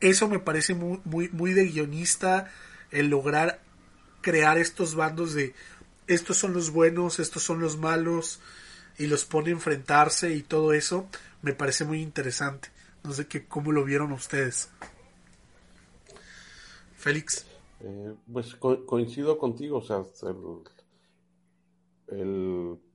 eso 0.00 0.28
me 0.28 0.38
parece 0.38 0.74
muy, 0.74 1.00
muy, 1.04 1.28
muy 1.30 1.52
de 1.52 1.66
guionista, 1.66 2.50
el 2.90 3.08
lograr 3.08 3.60
crear 4.20 4.58
estos 4.58 4.94
bandos 4.94 5.34
de 5.34 5.54
estos 6.06 6.36
son 6.36 6.52
los 6.52 6.70
buenos, 6.70 7.18
estos 7.18 7.42
son 7.42 7.60
los 7.60 7.78
malos, 7.78 8.40
y 8.98 9.06
los 9.06 9.24
pone 9.24 9.50
a 9.50 9.52
enfrentarse 9.52 10.34
y 10.34 10.42
todo 10.42 10.72
eso, 10.72 11.06
me 11.42 11.52
parece 11.52 11.84
muy 11.84 12.00
interesante. 12.00 12.70
No 13.02 13.12
sé 13.12 13.26
qué, 13.26 13.44
cómo 13.46 13.72
lo 13.72 13.84
vieron 13.84 14.12
ustedes. 14.12 14.68
Félix. 16.96 17.46
Eh, 17.80 18.14
pues 18.32 18.54
coincido 18.54 19.38
contigo, 19.38 19.78
o 19.78 19.82
sea, 19.82 19.98
el 20.28 20.36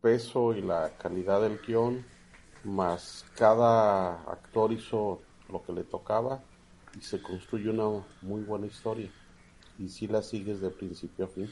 peso 0.02 0.54
y 0.54 0.62
la 0.62 0.92
calidad 0.98 1.42
del 1.42 1.60
guion, 1.66 2.04
más 2.64 3.26
cada 3.38 4.22
actor 4.24 4.72
hizo 4.72 5.22
lo 5.50 5.64
que 5.64 5.74
le 5.74 5.84
tocaba 5.84 6.42
y 6.98 7.02
se 7.02 7.22
construye 7.22 7.70
una 7.70 8.04
muy 8.22 8.42
buena 8.42 8.68
historia. 8.68 9.10
Y 9.80 9.90
si 9.90 10.08
la 10.08 10.22
sigues 10.22 10.62
de 10.62 10.70
principio 10.70 11.26
a 11.26 11.28
fin. 11.28 11.50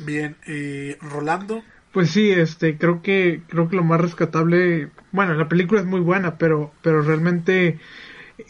Bien, 0.00 0.36
eh, 0.46 0.96
Rolando. 1.00 1.62
Pues 1.92 2.10
sí, 2.10 2.30
este, 2.30 2.78
creo 2.78 3.02
que, 3.02 3.42
creo 3.48 3.68
que 3.68 3.76
lo 3.76 3.82
más 3.82 4.00
rescatable, 4.00 4.90
bueno, 5.10 5.34
la 5.34 5.48
película 5.48 5.80
es 5.80 5.86
muy 5.86 6.00
buena, 6.00 6.38
pero, 6.38 6.72
pero 6.82 7.02
realmente 7.02 7.80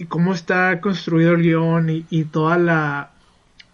cómo 0.09 0.35
está 0.35 0.81
construido 0.81 1.33
el 1.33 1.43
guion 1.43 1.89
y, 1.89 2.07
y 2.11 2.25
toda 2.25 2.59
la, 2.59 3.13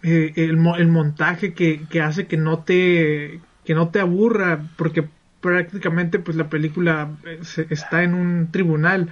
eh, 0.07 0.33
el, 0.35 0.59
el, 0.77 0.87
montaje 0.87 1.53
que, 1.53 1.81
que, 1.89 1.99
hace 1.99 2.27
que 2.27 2.37
no 2.37 2.59
te 2.59 3.39
que 3.63 3.73
no 3.73 3.89
te 3.89 3.99
aburra 3.99 4.61
porque 4.77 5.07
prácticamente 5.41 6.19
pues 6.19 6.37
la 6.37 6.47
película 6.47 7.09
eh, 7.25 7.39
está 7.71 8.03
en 8.03 8.13
un 8.13 8.51
tribunal. 8.51 9.09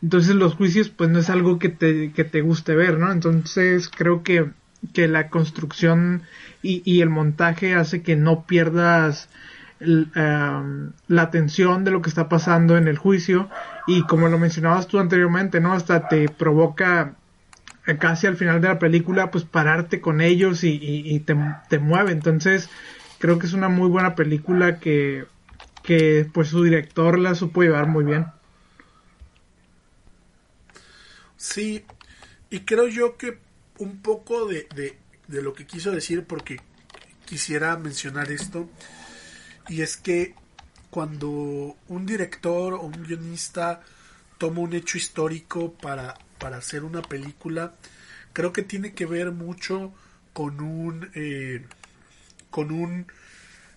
Entonces 0.00 0.36
los 0.36 0.54
juicios 0.54 0.88
pues 0.88 1.10
no 1.10 1.18
es 1.18 1.30
algo 1.30 1.58
que 1.58 1.68
te, 1.68 2.12
que 2.12 2.22
te 2.22 2.42
guste 2.42 2.76
ver 2.76 2.96
no 2.96 3.10
entonces 3.10 3.88
creo 3.88 4.22
que, 4.22 4.50
que 4.94 5.08
la 5.08 5.30
construcción 5.30 6.22
y, 6.62 6.80
y 6.84 7.00
el 7.00 7.10
montaje 7.10 7.74
hace 7.74 8.02
que 8.02 8.14
no 8.14 8.46
pierdas 8.46 9.28
la 9.80 11.22
atención 11.22 11.82
de 11.82 11.90
lo 11.90 12.02
que 12.02 12.08
está 12.08 12.28
pasando 12.28 12.76
en 12.76 12.86
el 12.86 12.98
juicio. 12.98 13.50
Y 13.88 14.02
como 14.02 14.28
lo 14.28 14.38
mencionabas 14.38 14.86
tú 14.86 15.00
anteriormente 15.00 15.60
no 15.60 15.72
hasta 15.72 16.06
te 16.06 16.28
provoca 16.28 17.16
casi 17.94 18.26
al 18.26 18.36
final 18.36 18.60
de 18.60 18.68
la 18.68 18.78
película, 18.78 19.30
pues 19.30 19.44
pararte 19.44 20.00
con 20.00 20.20
ellos 20.20 20.64
y, 20.64 21.20
te, 21.20 21.78
mueve. 21.78 22.12
Entonces, 22.12 22.68
creo 23.18 23.38
que 23.38 23.46
es 23.46 23.52
una 23.52 23.68
muy 23.68 23.88
buena 23.88 24.16
película 24.16 24.80
que, 24.80 25.26
que 25.84 26.28
pues 26.32 26.48
su 26.48 26.64
director 26.64 27.18
la 27.18 27.34
supo 27.36 27.62
llevar 27.62 27.86
muy 27.86 28.04
bien. 28.04 28.26
Sí, 31.36 31.84
y 32.50 32.60
creo 32.60 32.88
yo 32.88 33.16
que 33.16 33.38
un 33.78 34.02
poco 34.02 34.46
de, 34.46 34.66
de, 34.74 34.98
de 35.28 35.42
lo 35.42 35.54
que 35.54 35.66
quiso 35.66 35.92
decir, 35.92 36.24
porque 36.24 36.60
quisiera 37.24 37.76
mencionar 37.76 38.32
esto, 38.32 38.68
y 39.68 39.82
es 39.82 39.96
que 39.96 40.34
cuando 40.90 41.76
un 41.88 42.06
director 42.06 42.74
o 42.74 42.80
un 42.80 43.04
guionista 43.04 43.80
toma 44.38 44.60
un 44.60 44.72
hecho 44.72 44.98
histórico 44.98 45.72
para 45.72 46.14
para 46.38 46.58
hacer 46.58 46.84
una 46.84 47.02
película, 47.02 47.74
creo 48.32 48.52
que 48.52 48.62
tiene 48.62 48.92
que 48.94 49.06
ver 49.06 49.32
mucho 49.32 49.92
con 50.32 50.60
un 50.60 51.10
eh, 51.14 51.64
con 52.50 52.70
un 52.70 53.06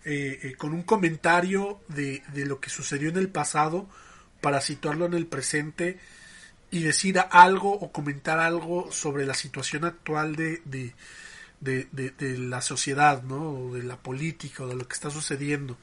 eh, 0.05 0.39
eh, 0.43 0.55
con 0.57 0.73
un 0.73 0.83
comentario 0.83 1.81
de, 1.89 2.23
de, 2.33 2.45
lo 2.45 2.59
que 2.59 2.69
sucedió 2.69 3.09
en 3.09 3.17
el 3.17 3.29
pasado 3.29 3.89
para 4.41 4.61
situarlo 4.61 5.05
en 5.05 5.13
el 5.13 5.27
presente 5.27 5.99
y 6.71 6.81
decir 6.81 7.19
algo 7.31 7.73
o 7.73 7.91
comentar 7.91 8.39
algo 8.39 8.91
sobre 8.91 9.25
la 9.25 9.33
situación 9.33 9.85
actual 9.85 10.35
de, 10.35 10.61
de, 10.65 10.95
de 11.61 12.37
la 12.37 12.61
sociedad, 12.61 13.23
¿no? 13.23 13.51
O 13.51 13.73
de 13.73 13.83
la 13.83 13.97
política 13.97 14.63
o 14.63 14.67
de 14.67 14.75
lo 14.75 14.87
que 14.87 14.93
está 14.93 15.09
sucediendo. 15.09 15.77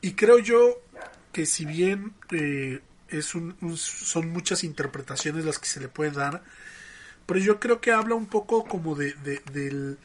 Y 0.00 0.12
creo 0.12 0.38
yo 0.38 0.80
que 1.32 1.46
si 1.46 1.64
bien 1.64 2.14
eh, 2.30 2.80
es 3.08 3.34
un, 3.34 3.56
son 3.76 4.30
muchas 4.30 4.64
interpretaciones 4.64 5.44
las 5.44 5.58
que 5.58 5.66
se 5.66 5.80
le 5.80 5.88
pueden 5.88 6.14
dar, 6.14 6.42
pero 7.26 7.40
yo 7.40 7.60
creo 7.60 7.80
que 7.80 7.92
habla 7.92 8.14
un 8.14 8.26
poco 8.26 8.64
como 8.64 8.94
de, 8.94 9.12
de, 9.14 9.42
del, 9.52 9.98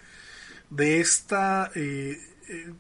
de 0.70 1.00
esta... 1.00 1.72
Eh, 1.76 2.20
eh, 2.48 2.74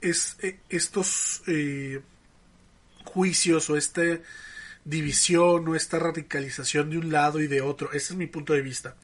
es, 0.00 0.36
estos 0.68 1.42
juicios 3.04 3.70
o 3.70 3.76
esta 3.76 4.02
división 4.84 5.68
o 5.68 5.74
esta 5.74 5.98
radicalización 5.98 6.90
de 6.90 6.98
un 6.98 7.12
lado 7.12 7.40
y 7.40 7.46
de 7.46 7.60
otro. 7.60 7.90
Ese 7.92 8.12
es 8.12 8.16
mi 8.16 8.26
punto 8.26 8.52
de 8.52 8.62
vista. 8.62 8.96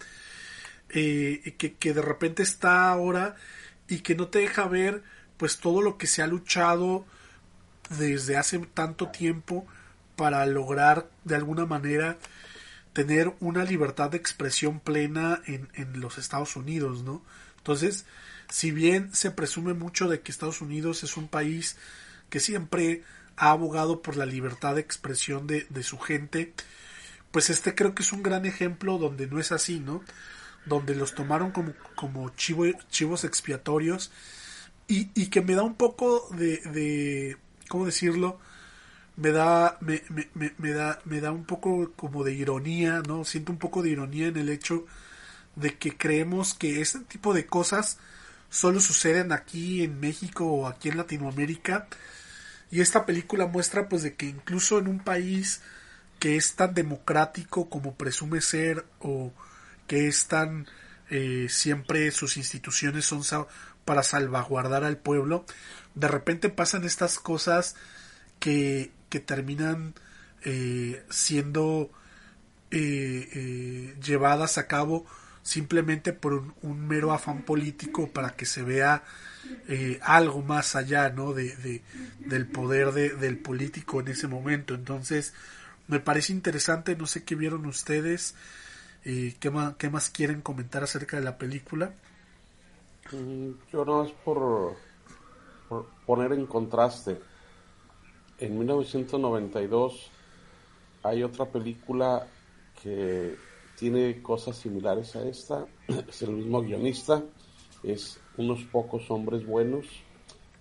que, 0.89 1.77
que 1.79 1.95
de 1.95 2.03
repente 2.03 2.43
está 2.43 2.89
ahora 2.89 3.37
y 3.89 3.99
que 4.01 4.15
no 4.15 4.29
te 4.29 4.41
deja 4.41 4.67
ver 4.67 5.03
pues 5.37 5.59
todo 5.59 5.83
lo 5.83 5.99
que 5.99 6.07
se 6.07 6.23
ha 6.23 6.27
luchado 6.27 7.05
desde 7.91 8.37
hace 8.37 8.59
tanto 8.59 9.09
tiempo 9.09 9.67
para 10.17 10.45
lograr 10.47 11.09
de 11.25 11.37
alguna 11.37 11.67
manera 11.67 12.19
tener 12.93 13.35
una 13.41 13.65
libertad 13.65 14.11
de 14.11 14.19
expresión 14.19 14.81
plena 14.81 15.43
en, 15.47 15.69
en 15.75 16.01
los 16.01 16.19
Estados 16.19 16.57
Unidos, 16.57 17.03
¿no? 17.03 17.23
Entonces, 17.59 18.07
si 18.49 18.71
bien 18.71 19.13
se 19.15 19.31
presume 19.31 19.75
mucho 19.75 20.09
de 20.09 20.21
que 20.21 20.31
Estados 20.31 20.61
Unidos 20.61 21.03
es 21.03 21.17
un 21.17 21.29
país 21.29 21.77
que 22.31 22.41
siempre 22.41 23.03
ha 23.37 23.51
abogado 23.51 24.01
por 24.01 24.17
la 24.17 24.27
libertad 24.27 24.77
de 24.77 24.81
expresión 24.81 25.47
de, 25.47 25.67
de 25.71 25.83
su 25.83 25.99
gente, 25.99 26.53
pues 27.33 27.51
este 27.51 27.75
creo 27.75 27.95
que 27.95 28.03
es 28.03 28.13
un 28.13 28.23
gran 28.23 28.47
ejemplo 28.47 28.97
donde 28.99 29.27
no 29.27 29.41
es 29.41 29.51
así, 29.51 29.81
¿no? 29.81 30.05
Donde 30.67 30.95
los 30.95 31.15
tomaron 31.15 31.51
como, 31.51 31.73
como 31.97 32.31
chivos 32.31 33.25
expiatorios 33.25 34.13
y, 34.87 35.11
y 35.21 35.27
que 35.27 35.43
me 35.43 35.55
da 35.55 35.63
un 35.63 35.75
poco 35.75 36.29
de, 36.37 36.59
de 36.59 37.37
¿cómo 37.69 37.87
decirlo? 37.87 38.39
Me 39.17 39.31
da, 39.31 39.79
me, 39.81 40.03
me, 40.35 40.55
me, 40.59 40.71
da, 40.71 41.01
me 41.05 41.21
da 41.21 41.31
un 41.31 41.45
poco 41.45 41.93
como 41.97 42.25
de 42.25 42.33
ironía, 42.33 43.03
¿no? 43.07 43.25
Siento 43.25 43.53
un 43.53 43.59
poco 43.59 43.83
de 43.83 43.91
ironía 43.91 44.29
en 44.29 44.37
el 44.37 44.49
hecho 44.49 44.87
de 45.57 45.79
que 45.79 45.97
creemos 45.97 46.55
que 46.55 46.81
este 46.81 47.01
tipo 47.01 47.33
de 47.33 47.47
cosas 47.47 47.99
solo 48.51 48.81
suceden 48.81 49.33
aquí 49.33 49.83
en 49.83 50.01
México 50.01 50.47
o 50.47 50.67
aquí 50.67 50.89
en 50.89 50.97
Latinoamérica. 50.97 51.89
Y 52.71 52.81
esta 52.81 53.07
película 53.07 53.47
muestra 53.47 53.89
pues 53.89 54.03
de 54.03 54.15
que 54.15 54.27
incluso 54.27 54.79
en 54.79 54.89
un 54.89 54.99
país 54.99 55.61
que 56.19 56.37
es 56.37 56.55
tan 56.55 56.75
democrático 56.75 57.69
como 57.69 57.95
presume 57.95 58.41
ser 58.41 58.85
o 59.01 59.33
que 59.87 60.09
es 60.09 60.27
tan 60.27 60.67
eh, 61.11 61.47
siempre 61.51 62.11
sus 62.11 62.37
instituciones 62.37 63.05
son 63.05 63.23
para 63.85 64.03
salvaguardar 64.03 64.85
al 64.85 64.97
pueblo, 64.97 65.45
de 65.95 66.09
repente 66.09 66.49
pasan 66.49 66.85
estas 66.85 67.19
cosas 67.19 67.77
que, 68.39 68.91
que 69.15 69.21
terminan 69.21 69.95
eh, 70.43 71.05
siendo 71.09 71.89
eh, 72.73 73.29
eh, 73.33 73.97
llevadas 74.05 74.59
a 74.59 74.67
cabo 74.67 75.07
simplemente 75.45 76.13
por 76.13 76.53
un, 76.63 76.89
mero 76.89 77.13
afán 77.13 77.43
político 77.43 78.09
para 78.09 78.31
que 78.31 78.45
se 78.45 78.65
vea 78.65 79.05
algo 80.03 80.43
más 80.43 80.75
allá 80.75 81.11
¿no? 81.11 81.33
de, 81.33 81.81
del 82.27 82.49
poder 82.49 82.93
del 82.93 83.39
político 83.39 84.01
en 84.01 84.09
ese 84.09 84.27
momento. 84.27 84.75
Entonces, 84.75 85.33
me 85.87 86.01
parece 86.01 86.33
interesante, 86.33 86.97
no 86.97 87.07
sé 87.07 87.23
qué 87.23 87.37
vieron 87.37 87.67
ustedes, 87.67 88.35
qué, 89.05 89.51
más, 89.53 89.77
qué 89.77 89.91
más 89.91 90.11
quieren 90.11 90.41
comentar 90.41 90.83
acerca 90.83 91.19
de 91.19 91.23
la 91.23 91.39
película. 91.39 91.93
Mm, 93.13 93.51
yo 93.73 93.85
no 93.85 94.05
es 94.07 94.13
por, 94.25 94.75
poner 96.05 96.33
en 96.33 96.47
contraste. 96.47 97.21
En 98.45 98.59
1992 98.59 100.11
hay 101.03 101.23
otra 101.23 101.47
película 101.47 102.27
que 102.83 103.37
tiene 103.75 104.21
cosas 104.21 104.59
similares 104.59 105.17
a 105.17 105.27
esta. 105.27 105.67
Es 106.09 106.21
el 106.21 106.33
mismo 106.33 106.61
guionista. 106.61 107.23
Es 107.83 108.21
unos 108.37 108.63
pocos 108.65 109.11
hombres 109.11 109.47
buenos. 109.47 109.87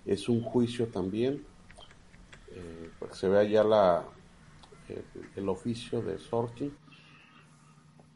Es 0.06 0.30
un 0.30 0.42
juicio 0.44 0.88
también. 0.88 1.46
Eh, 2.52 2.90
se 3.12 3.28
ve 3.28 3.40
allá 3.40 3.66
la, 3.66 4.06
el, 5.36 5.50
oficio 5.50 6.02
de 6.02 6.20
Sorkin. 6.20 6.74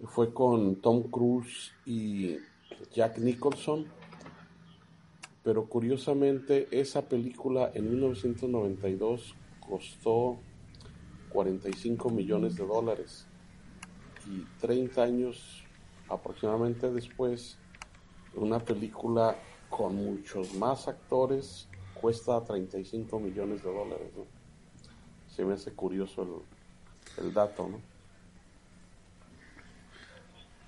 Fue 0.05 0.33
con 0.33 0.77
Tom 0.77 1.11
Cruise 1.11 1.73
y 1.85 2.37
Jack 2.93 3.17
Nicholson 3.17 3.85
pero 5.43 5.65
curiosamente 5.65 6.67
esa 6.71 7.07
película 7.07 7.71
en 7.73 7.89
1992 7.89 9.33
costó 9.67 10.39
45 11.29 12.09
millones 12.09 12.55
de 12.55 12.65
dólares 12.65 13.27
y 14.27 14.43
30 14.59 15.03
años 15.03 15.63
aproximadamente 16.09 16.91
después 16.91 17.57
una 18.33 18.59
película 18.59 19.35
con 19.69 19.95
muchos 19.95 20.53
más 20.55 20.87
actores 20.87 21.67
cuesta 21.93 22.43
35 22.43 23.19
millones 23.19 23.63
de 23.63 23.71
dólares. 23.71 24.11
Se 25.35 25.43
me 25.43 25.55
hace 25.55 25.71
curioso 25.73 26.45
el, 27.17 27.25
el 27.25 27.33
dato, 27.33 27.67
¿no? 27.67 27.81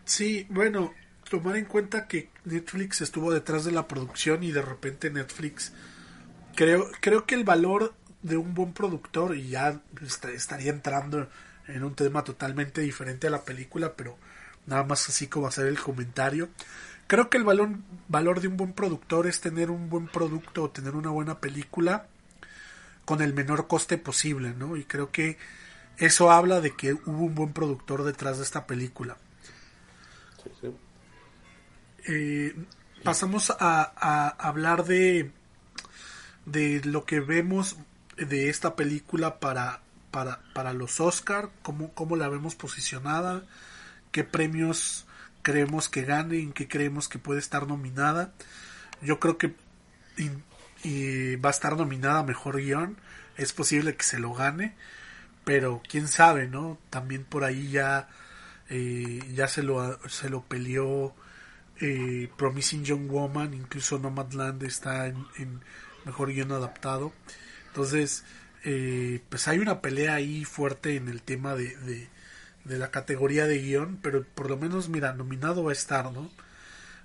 Sí, 0.03 0.47
bueno, 0.49 0.91
tomar 1.29 1.55
en 1.55 1.65
cuenta 1.65 2.07
que 2.07 2.29
Netflix 2.43 3.01
estuvo 3.01 3.31
detrás 3.31 3.63
de 3.63 3.71
la 3.71 3.87
producción 3.87 4.43
y 4.43 4.51
de 4.51 4.61
repente 4.61 5.11
Netflix 5.11 5.71
creo 6.55 6.87
creo 6.99 7.25
que 7.27 7.35
el 7.35 7.43
valor 7.43 7.93
de 8.21 8.37
un 8.37 8.53
buen 8.53 8.73
productor 8.73 9.35
y 9.35 9.49
ya 9.49 9.81
estaría 10.33 10.71
entrando 10.71 11.29
en 11.67 11.83
un 11.83 11.95
tema 11.95 12.23
totalmente 12.23 12.81
diferente 12.81 13.27
a 13.27 13.29
la 13.29 13.43
película 13.43 13.93
pero 13.95 14.17
nada 14.65 14.83
más 14.83 15.07
así 15.09 15.27
como 15.27 15.47
hacer 15.47 15.67
el 15.67 15.79
comentario. 15.79 16.49
Creo 17.07 17.29
que 17.29 17.37
el 17.37 17.43
valor 17.43 17.69
valor 18.07 18.41
de 18.41 18.47
un 18.47 18.57
buen 18.57 18.73
productor 18.73 19.27
es 19.27 19.41
tener 19.41 19.71
un 19.71 19.89
buen 19.89 20.07
producto 20.07 20.63
o 20.63 20.69
tener 20.69 20.95
una 20.95 21.09
buena 21.09 21.39
película 21.39 22.07
con 23.05 23.21
el 23.21 23.33
menor 23.33 23.67
coste 23.67 23.97
posible 23.97 24.53
no 24.53 24.77
y 24.77 24.83
creo 24.83 25.11
que 25.11 25.37
eso 25.97 26.31
habla 26.31 26.61
de 26.61 26.75
que 26.75 26.93
hubo 26.93 27.25
un 27.25 27.35
buen 27.35 27.53
productor 27.53 28.03
detrás 28.03 28.37
de 28.37 28.43
esta 28.43 28.65
película. 28.65 29.17
Sí, 30.43 30.51
sí. 30.61 30.75
Eh, 32.07 32.55
pasamos 33.03 33.51
a, 33.59 34.29
hablar 34.39 34.85
de, 34.85 35.31
de 36.45 36.81
lo 36.85 37.05
que 37.05 37.19
vemos 37.19 37.75
de 38.25 38.49
esta 38.49 38.75
película 38.75 39.39
para, 39.39 39.81
para, 40.11 40.41
para 40.53 40.73
los 40.73 40.99
Oscar, 40.99 41.49
cómo, 41.61 41.93
cómo 41.93 42.15
la 42.15 42.29
vemos 42.29 42.55
posicionada, 42.55 43.43
qué 44.11 44.23
premios 44.23 45.05
creemos 45.41 45.89
que 45.89 46.03
gane, 46.03 46.39
en 46.39 46.53
qué 46.53 46.67
creemos 46.67 47.07
que 47.07 47.19
puede 47.19 47.39
estar 47.39 47.67
nominada. 47.67 48.33
Yo 49.01 49.19
creo 49.19 49.37
que 49.37 49.55
y, 50.17 51.35
va 51.37 51.49
a 51.49 51.51
estar 51.51 51.75
nominada 51.77 52.23
mejor 52.23 52.57
guion, 52.57 52.97
es 53.37 53.53
posible 53.53 53.95
que 53.95 54.03
se 54.03 54.19
lo 54.19 54.33
gane, 54.33 54.75
pero 55.43 55.81
quién 55.87 56.07
sabe, 56.07 56.47
¿no? 56.47 56.77
También 56.89 57.23
por 57.23 57.43
ahí 57.43 57.69
ya, 57.69 58.09
eh, 58.69 59.19
ya 59.33 59.47
se 59.47 59.63
lo, 59.63 59.99
se 60.09 60.29
lo 60.29 60.43
peleó 60.43 61.15
eh, 61.81 62.29
Promising 62.37 62.83
Young 62.83 63.09
Woman, 63.09 63.53
incluso 63.53 63.99
Nomadland 63.99 64.63
está 64.63 65.07
en, 65.07 65.61
mejor 66.05 66.31
guion 66.31 66.51
adaptado. 66.51 67.13
Entonces, 67.69 68.23
eh, 68.65 69.21
pues 69.29 69.47
hay 69.47 69.59
una 69.59 69.81
pelea 69.81 70.15
ahí 70.15 70.43
fuerte 70.43 70.95
en 70.95 71.07
el 71.07 71.21
tema 71.21 71.55
de, 71.55 71.75
de, 72.65 72.77
la 72.77 72.91
categoría 72.91 73.47
de 73.47 73.59
guion, 73.59 73.97
pero 74.01 74.23
por 74.35 74.49
lo 74.49 74.57
menos, 74.57 74.89
mira, 74.89 75.13
nominado 75.13 75.63
va 75.63 75.71
a 75.71 75.73
estar, 75.73 76.11
¿no? 76.11 76.29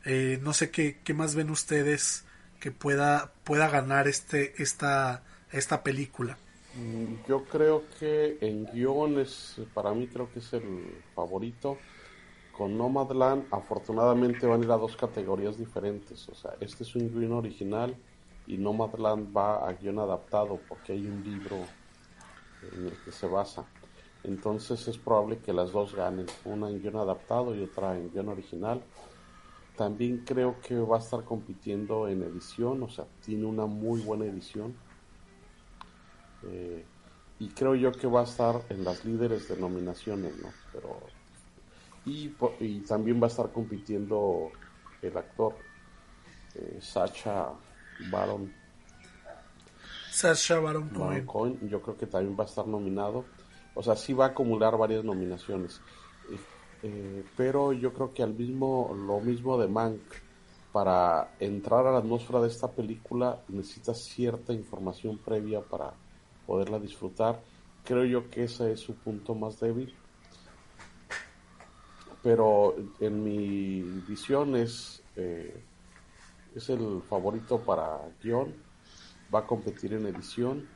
Eh, 0.04 0.38
no 0.42 0.52
sé 0.52 0.70
qué, 0.70 0.98
qué 1.02 1.14
más 1.14 1.34
ven 1.34 1.48
ustedes 1.48 2.24
que 2.60 2.70
pueda, 2.70 3.32
pueda 3.44 3.68
ganar 3.70 4.08
este, 4.08 4.60
esta, 4.62 5.22
esta 5.52 5.82
película. 5.82 6.36
Mm, 6.74 7.26
yo 7.28 7.44
creo 7.44 7.84
que 7.98 8.36
en 8.40 8.66
guion 8.66 9.20
es, 9.20 9.56
para 9.72 9.94
mí 9.94 10.06
creo 10.06 10.30
que 10.32 10.40
es 10.40 10.52
el 10.52 11.02
favorito 11.14 11.78
con 12.56 12.76
Nomadland 12.76 13.46
afortunadamente 13.50 14.46
van 14.46 14.62
a 14.62 14.64
ir 14.64 14.70
a 14.70 14.76
dos 14.76 14.96
categorías 14.96 15.58
diferentes. 15.58 16.28
O 16.28 16.34
sea, 16.34 16.52
este 16.60 16.84
es 16.84 16.94
un 16.94 17.12
guion 17.12 17.32
original 17.32 17.96
y 18.46 18.58
Nomadland 18.58 19.36
va 19.36 19.66
a 19.66 19.72
guion 19.72 19.98
adaptado 19.98 20.60
porque 20.68 20.92
hay 20.92 21.06
un 21.06 21.22
libro 21.24 21.56
en 22.72 22.86
el 22.86 22.96
que 23.04 23.12
se 23.12 23.26
basa. 23.26 23.64
Entonces 24.22 24.86
es 24.88 24.96
probable 24.96 25.38
que 25.38 25.52
las 25.52 25.72
dos 25.72 25.94
ganen, 25.94 26.26
una 26.44 26.68
en 26.68 26.80
guion 26.80 26.96
adaptado 26.96 27.54
y 27.54 27.62
otra 27.62 27.96
en 27.96 28.10
guion 28.10 28.28
original. 28.28 28.82
También 29.76 30.24
creo 30.24 30.60
que 30.60 30.76
va 30.78 30.96
a 30.96 31.00
estar 31.00 31.24
compitiendo 31.24 32.08
en 32.08 32.22
edición, 32.22 32.82
o 32.82 32.88
sea, 32.88 33.06
tiene 33.24 33.44
una 33.44 33.66
muy 33.66 34.00
buena 34.00 34.24
edición. 34.24 34.74
Eh, 36.44 36.84
y 37.38 37.48
creo 37.48 37.74
yo 37.74 37.90
que 37.92 38.06
va 38.06 38.20
a 38.20 38.24
estar 38.24 38.62
en 38.68 38.84
las 38.84 39.04
líderes 39.04 39.48
de 39.48 39.56
nominaciones, 39.56 40.36
¿no? 40.40 40.48
Pero 40.72 41.00
y, 42.06 42.32
y 42.60 42.80
también 42.80 43.20
va 43.20 43.26
a 43.26 43.30
estar 43.30 43.50
compitiendo 43.50 44.50
el 45.02 45.16
actor 45.16 45.56
eh, 46.54 46.78
Sacha 46.80 47.48
Baron. 48.10 48.52
Sacha 50.10 50.60
Baron 50.60 50.88
Cohen. 51.26 51.68
Yo 51.68 51.82
creo 51.82 51.96
que 51.96 52.06
también 52.06 52.36
va 52.38 52.44
a 52.44 52.46
estar 52.46 52.66
nominado. 52.66 53.24
O 53.74 53.82
sea, 53.82 53.96
sí 53.96 54.12
va 54.12 54.26
a 54.26 54.28
acumular 54.28 54.76
varias 54.76 55.04
nominaciones. 55.04 55.80
Eh, 56.30 56.38
eh, 56.84 57.24
pero 57.36 57.72
yo 57.72 57.92
creo 57.92 58.14
que 58.14 58.22
al 58.22 58.34
mismo, 58.34 58.94
lo 58.94 59.20
mismo 59.20 59.58
de 59.58 59.66
Mank, 59.66 60.00
para 60.72 61.34
entrar 61.38 61.86
a 61.86 61.92
la 61.92 61.98
atmósfera 61.98 62.40
de 62.40 62.48
esta 62.48 62.70
película 62.70 63.40
necesita 63.48 63.94
cierta 63.94 64.52
información 64.52 65.18
previa 65.18 65.60
para 65.60 65.92
poderla 66.46 66.78
disfrutar. 66.78 67.40
Creo 67.84 68.04
yo 68.04 68.28
que 68.28 68.44
ese 68.44 68.72
es 68.72 68.80
su 68.80 68.94
punto 68.94 69.34
más 69.34 69.60
débil. 69.60 69.94
Pero 72.22 72.74
en 73.00 73.22
mi 73.22 73.82
visión 74.08 74.56
es, 74.56 75.02
eh, 75.16 75.62
es 76.54 76.68
el 76.68 77.02
favorito 77.08 77.60
para 77.60 78.00
guion. 78.22 78.54
Va 79.34 79.40
a 79.40 79.46
competir 79.46 79.94
en 79.94 80.06
edición 80.06 80.68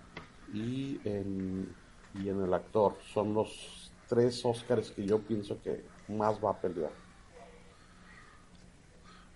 y 0.53 1.01
en, 1.05 1.75
y 2.15 2.29
en 2.29 2.43
el 2.43 2.53
actor. 2.53 2.97
Son 3.13 3.35
los 3.35 3.93
tres 4.09 4.45
Oscars 4.45 4.91
que 4.91 5.07
yo 5.07 5.21
pienso 5.21 5.61
que 5.63 5.85
más 6.09 6.43
va 6.43 6.53
a 6.53 6.61
pelear. 6.61 6.91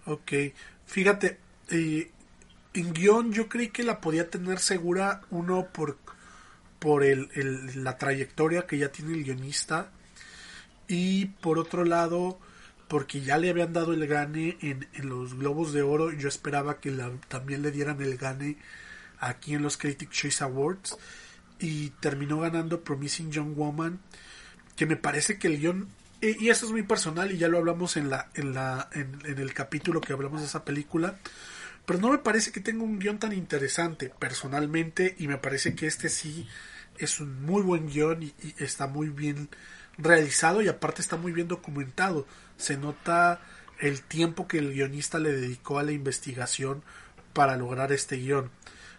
Ok, 0.06 0.32
fíjate, 0.84 1.38
eh, 1.70 2.10
en 2.74 2.92
guion 2.92 3.32
yo 3.32 3.48
creí 3.48 3.68
que 3.68 3.84
la 3.84 4.00
podía 4.00 4.28
tener 4.28 4.58
segura 4.58 5.20
uno 5.30 5.68
por 5.72 5.98
por 6.82 7.04
el, 7.04 7.28
la 7.84 7.96
trayectoria 7.96 8.66
que 8.66 8.76
ya 8.76 8.90
tiene 8.90 9.12
el 9.12 9.22
guionista 9.22 9.92
y 10.88 11.26
por 11.26 11.60
otro 11.60 11.84
lado 11.84 12.40
porque 12.92 13.22
ya 13.22 13.38
le 13.38 13.48
habían 13.48 13.72
dado 13.72 13.94
el 13.94 14.06
gane 14.06 14.58
en, 14.60 14.86
en 14.92 15.08
los 15.08 15.32
Globos 15.32 15.72
de 15.72 15.80
Oro 15.80 16.12
yo 16.12 16.28
esperaba 16.28 16.78
que 16.78 16.94
también 17.26 17.62
le 17.62 17.70
dieran 17.70 18.02
el 18.02 18.18
gane 18.18 18.58
aquí 19.18 19.54
en 19.54 19.62
los 19.62 19.78
Critic 19.78 20.10
Choice 20.10 20.44
Awards 20.44 20.98
y 21.58 21.88
terminó 22.00 22.40
ganando 22.40 22.84
Promising 22.84 23.32
Young 23.32 23.56
Woman 23.56 23.98
que 24.76 24.84
me 24.84 24.96
parece 24.96 25.38
que 25.38 25.48
el 25.48 25.58
guion 25.58 25.88
y 26.20 26.50
eso 26.50 26.66
es 26.66 26.72
muy 26.72 26.82
personal 26.82 27.32
y 27.32 27.38
ya 27.38 27.48
lo 27.48 27.56
hablamos 27.56 27.96
en 27.96 28.10
la 28.10 28.28
en 28.34 28.52
la 28.52 28.90
en 28.92 29.38
el 29.38 29.54
capítulo 29.54 30.02
que 30.02 30.12
hablamos 30.12 30.42
de 30.42 30.46
esa 30.48 30.62
película 30.62 31.16
pero 31.86 31.98
no 31.98 32.10
me 32.10 32.18
parece 32.18 32.52
que 32.52 32.60
tenga 32.60 32.84
un 32.84 32.98
guion 32.98 33.18
tan 33.18 33.32
interesante 33.32 34.10
personalmente 34.10 35.16
y 35.18 35.28
me 35.28 35.38
parece 35.38 35.74
que 35.74 35.86
este 35.86 36.10
sí 36.10 36.46
es 36.98 37.20
un 37.20 37.42
muy 37.46 37.62
buen 37.62 37.88
guion 37.88 38.22
y, 38.22 38.34
está 38.58 38.86
muy 38.86 39.08
bien 39.08 39.48
realizado 39.96 40.60
y 40.60 40.68
aparte 40.68 41.00
está 41.02 41.16
muy 41.16 41.32
bien 41.32 41.48
documentado. 41.48 42.26
Se 42.62 42.76
nota 42.76 43.40
el 43.80 44.02
tiempo 44.02 44.46
que 44.46 44.58
el 44.58 44.72
guionista 44.72 45.18
le 45.18 45.32
dedicó 45.32 45.80
a 45.80 45.82
la 45.82 45.90
investigación 45.90 46.82
para 47.32 47.56
lograr 47.56 47.90
este 47.92 48.16
guion. 48.16 48.50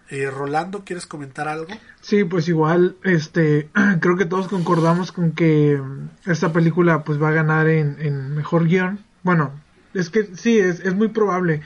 Eh, 0.10 0.30
Rolando, 0.30 0.84
¿quieres 0.84 1.06
comentar 1.06 1.48
algo? 1.48 1.74
Sí, 2.02 2.26
pues 2.26 2.50
igual, 2.50 2.98
este, 3.04 3.70
creo 4.02 4.18
que 4.18 4.26
todos 4.26 4.50
concordamos 4.50 5.14
con 5.14 5.32
que 5.32 5.82
esta 6.26 6.52
película 6.52 7.06
pues 7.06 7.22
va 7.22 7.30
a 7.30 7.34
ganar 7.34 7.70
en, 7.70 7.96
en 8.00 8.36
mejor 8.36 8.68
guion. 8.68 9.00
Bueno, 9.24 9.54
es 9.94 10.10
que 10.10 10.36
sí, 10.36 10.60
es, 10.60 10.82
es 10.82 10.94
muy 10.94 11.08
probable, 11.08 11.62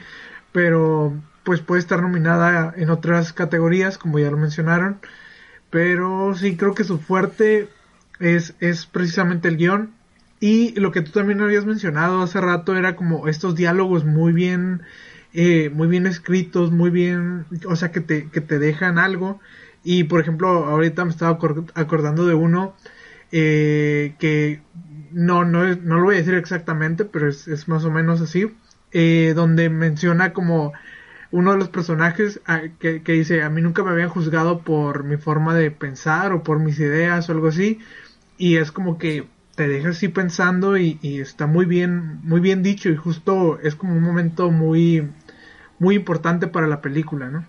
pero 0.52 1.14
pues 1.44 1.62
puede 1.62 1.80
estar 1.80 2.02
nominada 2.02 2.74
en 2.78 2.92
otras 2.92 3.34
categorías, 3.34 3.98
como 3.98 4.20
ya 4.20 4.30
lo 4.30 4.38
mencionaron. 4.38 5.00
Pero 5.72 6.36
sí 6.36 6.58
creo 6.58 6.76
que 6.76 6.84
su 6.84 7.00
fuerte 7.00 7.70
es, 8.20 8.54
es 8.60 8.86
precisamente 8.86 9.48
el 9.48 9.58
guion. 9.58 9.97
Y 10.40 10.80
lo 10.80 10.92
que 10.92 11.02
tú 11.02 11.12
también 11.12 11.42
habías 11.42 11.66
mencionado 11.66 12.22
hace 12.22 12.40
rato 12.42 12.76
era 12.76 12.96
como 12.96 13.28
estos 13.28 13.56
diálogos 13.56 14.06
muy 14.06 14.34
bien, 14.34 14.84
eh, 15.34 15.70
muy 15.74 15.88
bien 15.88 16.06
escritos, 16.06 16.72
muy 16.72 16.90
bien, 16.92 17.46
o 17.66 17.76
sea, 17.76 17.92
que 17.92 18.02
te, 18.02 18.30
que 18.30 18.42
te 18.42 18.60
dejan 18.60 19.00
algo. 19.00 19.40
Y 19.84 20.04
por 20.06 20.22
ejemplo, 20.22 20.66
ahorita 20.66 21.06
me 21.06 21.12
estaba 21.12 21.40
acordando 21.76 22.28
de 22.28 22.34
uno 22.36 22.76
eh, 23.32 24.16
que 24.20 24.62
no, 25.12 25.46
no, 25.46 25.76
no 25.76 26.00
lo 26.00 26.04
voy 26.06 26.16
a 26.16 26.20
decir 26.20 26.36
exactamente, 26.36 27.06
pero 27.06 27.28
es, 27.28 27.48
es 27.48 27.68
más 27.68 27.84
o 27.86 27.92
menos 27.92 28.22
así, 28.22 28.52
eh, 28.92 29.34
donde 29.36 29.70
menciona 29.70 30.34
como 30.34 30.74
uno 31.32 31.52
de 31.52 31.58
los 31.58 31.70
personajes 31.70 32.42
ah, 32.46 32.62
que, 32.80 33.02
dice, 33.06 33.44
a 33.44 33.50
mí 33.50 33.62
nunca 33.62 33.84
me 33.84 33.92
habían 33.92 34.10
juzgado 34.10 34.60
por 34.60 35.04
mi 35.04 35.18
forma 35.18 35.54
de 35.56 35.72
pensar 35.72 36.32
o 36.34 36.44
por 36.44 36.60
mis 36.60 36.80
ideas 36.80 37.28
o 37.30 37.34
algo 37.34 37.48
así. 37.48 37.80
Y 38.38 38.58
es 38.58 38.72
como 38.72 38.98
que 38.98 39.28
te 39.58 39.68
deja 39.68 39.90
así 39.90 40.08
pensando 40.08 40.78
y, 40.78 41.00
está 41.02 41.48
muy 41.48 41.66
bien, 41.66 42.22
muy 42.22 42.40
bien 42.40 42.62
dicho 42.62 42.90
y 42.90 42.96
justo 42.96 43.60
es 43.60 43.74
como 43.74 43.94
un 43.94 44.04
momento 44.04 44.52
muy, 44.52 45.12
muy 45.80 45.96
importante 45.96 46.46
para 46.46 46.68
la 46.68 46.80
película, 46.80 47.28
¿no? 47.32 47.44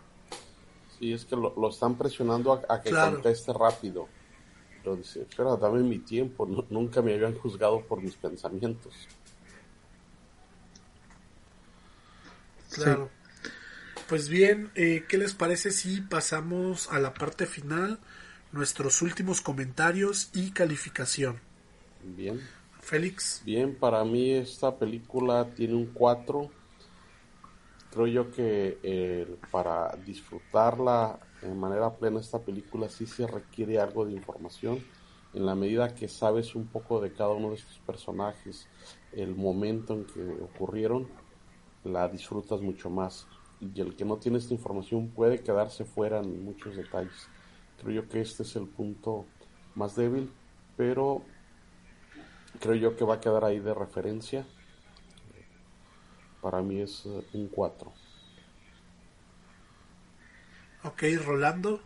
Sí, 0.99 1.13
es 1.13 1.27
que 1.27 1.37
lo, 1.37 1.69
están 1.69 1.99
presionando 1.99 2.65
a, 2.67 2.81
que 2.81 2.91
conteste 2.91 3.53
rápido. 3.53 4.09
Pero 4.83 4.97
dice, 4.97 5.27
pero 5.37 5.59
dame 5.59 5.81
mi 5.81 5.99
tiempo, 5.99 6.49
nunca 6.71 7.03
me 7.03 7.13
habían 7.13 7.35
juzgado 7.35 7.83
por 7.83 8.01
mis 8.01 8.15
pensamientos. 8.15 8.95
Claro. 12.71 13.11
Pues 14.09 14.31
bien, 14.31 14.71
eh, 14.77 15.05
¿qué 15.07 15.19
les 15.19 15.35
parece 15.35 15.73
si 15.73 16.01
pasamos 16.01 16.91
a 16.91 17.01
la 17.01 17.13
parte 17.13 17.45
final? 17.45 17.99
Nuestros 18.51 19.03
últimos 19.03 19.43
comentarios 19.43 20.31
y 20.33 20.53
calificación. 20.53 21.47
Bien. 22.03 22.41
Félix. 22.81 23.43
Bien, 23.45 23.75
para 23.75 24.05
mí 24.05 24.31
esta 24.31 24.77
película 24.77 25.47
tiene 25.55 25.75
un 25.75 25.87
4. 25.87 26.49
Creo 27.91 28.07
yo 28.07 28.31
que 28.31 28.79
eh, 28.83 29.37
para 29.51 29.97
disfrutarla 30.05 31.19
de 31.43 31.55
manera 31.55 31.95
plena 31.95 32.21
esta 32.21 32.41
película 32.41 32.89
sí 32.89 33.07
se 33.07 33.27
requiere 33.27 33.79
algo 33.79 34.05
de 34.05 34.13
información. 34.13 34.83
En 35.35 35.45
la 35.45 35.55
medida 35.55 35.95
que 35.95 36.09
sabes 36.09 36.55
un 36.55 36.67
poco 36.67 37.01
de 37.01 37.13
cada 37.13 37.31
uno 37.31 37.51
de 37.51 37.57
estos 37.57 37.79
personajes, 37.81 38.67
el 39.13 39.35
momento 39.35 39.95
en 39.95 40.05
que 40.05 40.23
ocurrieron, 40.43 41.09
la 41.85 42.09
disfrutas 42.09 42.61
mucho 42.61 42.91
más 42.91 43.27
y 43.61 43.81
el 43.81 43.97
que 43.97 44.05
no 44.05 44.17
tiene 44.17 44.39
esta 44.39 44.55
información 44.55 45.09
puede 45.09 45.43
quedarse 45.43 45.85
fuera 45.85 46.21
en 46.21 46.45
muchos 46.45 46.77
detalles. 46.77 47.29
Creo 47.81 48.03
yo 48.03 48.09
que 48.09 48.21
este 48.21 48.43
es 48.43 48.57
el 48.57 48.69
punto 48.69 49.27
más 49.75 49.97
débil, 49.97 50.31
pero 50.77 51.23
creo 52.61 52.75
yo 52.75 52.97
que 52.97 53.05
va 53.05 53.15
a 53.15 53.21
quedar 53.21 53.45
ahí 53.45 53.61
de 53.61 53.75
referencia. 53.75 54.47
Para 56.41 56.63
mí 56.63 56.81
es 56.81 57.05
eh, 57.07 57.25
un 57.33 57.49
4. 57.49 57.93
Ok, 60.85 61.03
Rolando. 61.25 61.81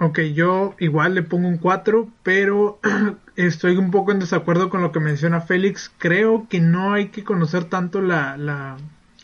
Ok, 0.00 0.20
yo 0.20 0.74
igual 0.78 1.14
le 1.14 1.22
pongo 1.22 1.48
un 1.48 1.58
4, 1.58 2.08
pero 2.22 2.78
estoy 3.36 3.76
un 3.76 3.90
poco 3.90 4.12
en 4.12 4.20
desacuerdo 4.20 4.70
con 4.70 4.82
lo 4.82 4.92
que 4.92 5.00
menciona 5.00 5.40
Félix. 5.40 5.90
Creo 5.98 6.46
que 6.48 6.60
no 6.60 6.92
hay 6.92 7.08
que 7.08 7.24
conocer 7.24 7.64
tanto 7.64 8.00
la, 8.00 8.36
la 8.36 8.78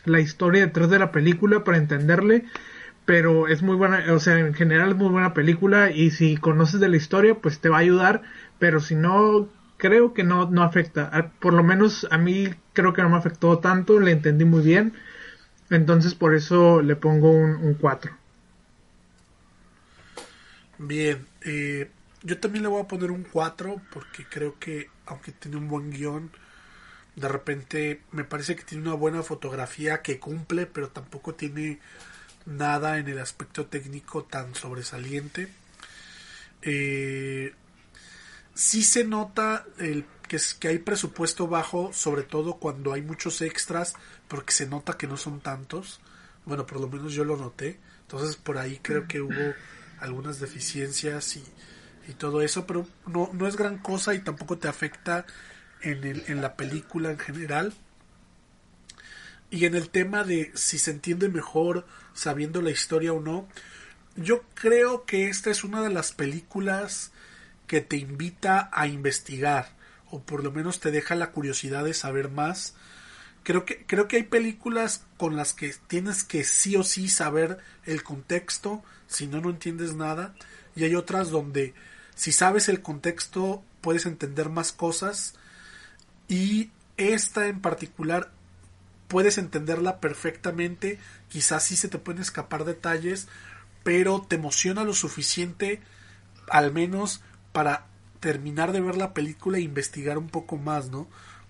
la 0.05 0.19
historia 0.19 0.65
detrás 0.65 0.89
de 0.89 0.99
la 0.99 1.11
película 1.11 1.63
para 1.63 1.77
entenderle, 1.77 2.45
pero 3.05 3.47
es 3.47 3.61
muy 3.61 3.75
buena, 3.75 4.03
o 4.13 4.19
sea, 4.19 4.39
en 4.39 4.53
general 4.53 4.91
es 4.91 4.95
muy 4.95 5.09
buena 5.09 5.33
película 5.33 5.91
y 5.91 6.11
si 6.11 6.37
conoces 6.37 6.79
de 6.79 6.89
la 6.89 6.97
historia, 6.97 7.35
pues 7.35 7.59
te 7.59 7.69
va 7.69 7.77
a 7.77 7.81
ayudar, 7.81 8.21
pero 8.59 8.79
si 8.79 8.95
no, 8.95 9.47
creo 9.85 10.15
que 10.15 10.23
no, 10.23 10.49
no 10.49 10.63
afecta. 10.63 11.31
Por 11.39 11.53
lo 11.53 11.63
menos 11.63 12.07
a 12.09 12.17
mí 12.17 12.49
creo 12.73 12.93
que 12.93 13.03
no 13.03 13.09
me 13.09 13.17
afectó 13.17 13.59
tanto, 13.59 13.99
le 13.99 14.11
entendí 14.11 14.43
muy 14.43 14.63
bien, 14.63 14.93
entonces 15.69 16.15
por 16.15 16.33
eso 16.33 16.81
le 16.81 16.95
pongo 16.95 17.29
un 17.29 17.75
4. 17.75 18.11
Bien, 20.79 21.25
eh, 21.43 21.91
yo 22.23 22.39
también 22.39 22.63
le 22.63 22.69
voy 22.69 22.81
a 22.81 22.87
poner 22.87 23.11
un 23.11 23.23
4 23.23 23.79
porque 23.91 24.25
creo 24.27 24.57
que 24.59 24.89
aunque 25.05 25.31
tiene 25.31 25.57
un 25.57 25.67
buen 25.67 25.91
guion, 25.91 26.31
de 27.15 27.27
repente 27.27 28.01
me 28.11 28.23
parece 28.23 28.55
que 28.55 28.63
tiene 28.63 28.85
una 28.85 28.95
buena 28.95 29.21
fotografía 29.21 30.01
que 30.01 30.19
cumple, 30.19 30.65
pero 30.65 30.89
tampoco 30.89 31.35
tiene 31.35 31.79
nada 32.47 32.97
en 32.97 33.07
el 33.07 33.19
aspecto 33.19 33.67
técnico 33.67 34.23
tan 34.23 34.55
sobresaliente. 34.55 35.47
Eh, 36.63 37.53
sí 38.55 38.81
se 38.81 39.03
nota 39.03 39.65
el, 39.77 40.05
que, 40.27 40.37
es, 40.37 40.55
que 40.55 40.69
hay 40.69 40.79
presupuesto 40.79 41.47
bajo, 41.47 41.93
sobre 41.93 42.23
todo 42.23 42.55
cuando 42.55 42.93
hay 42.93 43.03
muchos 43.03 43.43
extras, 43.43 43.93
porque 44.27 44.53
se 44.53 44.65
nota 44.65 44.97
que 44.97 45.05
no 45.05 45.17
son 45.17 45.41
tantos. 45.41 46.01
Bueno, 46.45 46.65
por 46.65 46.79
lo 46.79 46.87
menos 46.87 47.13
yo 47.13 47.23
lo 47.23 47.37
noté. 47.37 47.79
Entonces 48.01 48.35
por 48.35 48.57
ahí 48.57 48.79
creo 48.81 49.07
que 49.07 49.21
hubo 49.21 49.53
algunas 49.99 50.39
deficiencias 50.39 51.35
y 51.35 51.43
y 52.07 52.13
todo 52.13 52.41
eso, 52.41 52.65
pero 52.67 52.87
no, 53.07 53.29
no 53.33 53.47
es 53.47 53.55
gran 53.55 53.77
cosa 53.77 54.13
y 54.13 54.19
tampoco 54.19 54.57
te 54.57 54.67
afecta 54.67 55.25
en, 55.81 56.03
el, 56.03 56.23
en 56.27 56.41
la 56.41 56.55
película 56.55 57.11
en 57.11 57.19
general. 57.19 57.73
Y 59.49 59.65
en 59.65 59.75
el 59.75 59.89
tema 59.89 60.23
de 60.23 60.51
si 60.55 60.77
se 60.77 60.91
entiende 60.91 61.29
mejor 61.29 61.85
sabiendo 62.13 62.61
la 62.61 62.71
historia 62.71 63.13
o 63.13 63.21
no, 63.21 63.47
yo 64.15 64.43
creo 64.53 65.05
que 65.05 65.29
esta 65.29 65.49
es 65.49 65.63
una 65.63 65.81
de 65.81 65.89
las 65.89 66.11
películas 66.11 67.11
que 67.67 67.81
te 67.81 67.97
invita 67.97 68.69
a 68.71 68.87
investigar 68.87 69.69
o 70.09 70.21
por 70.21 70.43
lo 70.43 70.51
menos 70.51 70.79
te 70.79 70.91
deja 70.91 71.15
la 71.15 71.31
curiosidad 71.31 71.83
de 71.83 71.93
saber 71.93 72.29
más. 72.29 72.75
Creo 73.43 73.65
que, 73.65 73.85
creo 73.85 74.07
que 74.07 74.17
hay 74.17 74.23
películas 74.23 75.03
con 75.17 75.35
las 75.35 75.53
que 75.53 75.73
tienes 75.87 76.23
que 76.23 76.43
sí 76.43 76.75
o 76.75 76.83
sí 76.83 77.09
saber 77.09 77.59
el 77.85 78.03
contexto, 78.03 78.83
si 79.07 79.27
no, 79.27 79.41
no 79.41 79.49
entiendes 79.49 79.93
nada. 79.93 80.33
Y 80.75 80.83
hay 80.83 80.95
otras 80.95 81.29
donde 81.29 81.73
si 82.15 82.31
sabes 82.31 82.69
el 82.69 82.81
contexto 82.81 83.63
puedes 83.81 84.05
entender 84.05 84.49
más 84.49 84.71
cosas. 84.71 85.35
Y 86.27 86.71
esta 86.97 87.47
en 87.47 87.61
particular 87.61 88.31
puedes 89.07 89.37
entenderla 89.37 89.99
perfectamente. 89.99 90.99
Quizás 91.29 91.63
sí 91.63 91.75
se 91.75 91.87
te 91.87 91.99
pueden 91.99 92.21
escapar 92.21 92.65
detalles, 92.65 93.27
pero 93.83 94.25
te 94.27 94.37
emociona 94.37 94.83
lo 94.83 94.93
suficiente, 94.93 95.81
al 96.49 96.73
menos 96.73 97.21
para 97.55 97.85
terminar 98.19 98.73
de 98.73 98.81
ver 98.81 98.97
la 98.97 99.13
película 99.13 99.57
e 99.57 99.61
investigar 99.61 100.17
un 100.17 100.27
poco 100.27 100.57
más, 100.57 100.89
¿no? 100.89 101.07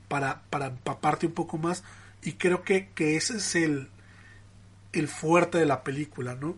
Para, 0.08 0.44
para 0.52 0.68
empaparte 0.68 1.26
un 1.26 1.34
poco 1.34 1.58
más. 1.58 1.84
Y 2.22 2.34
creo 2.34 2.62
que, 2.62 2.90
que 2.90 3.18
ese 3.18 3.38
es 3.38 3.56
el, 3.56 3.90
el 4.94 5.08
fuerte 5.08 5.58
de 5.58 5.66
la 5.66 5.84
película, 5.84 6.36
¿no? 6.36 6.58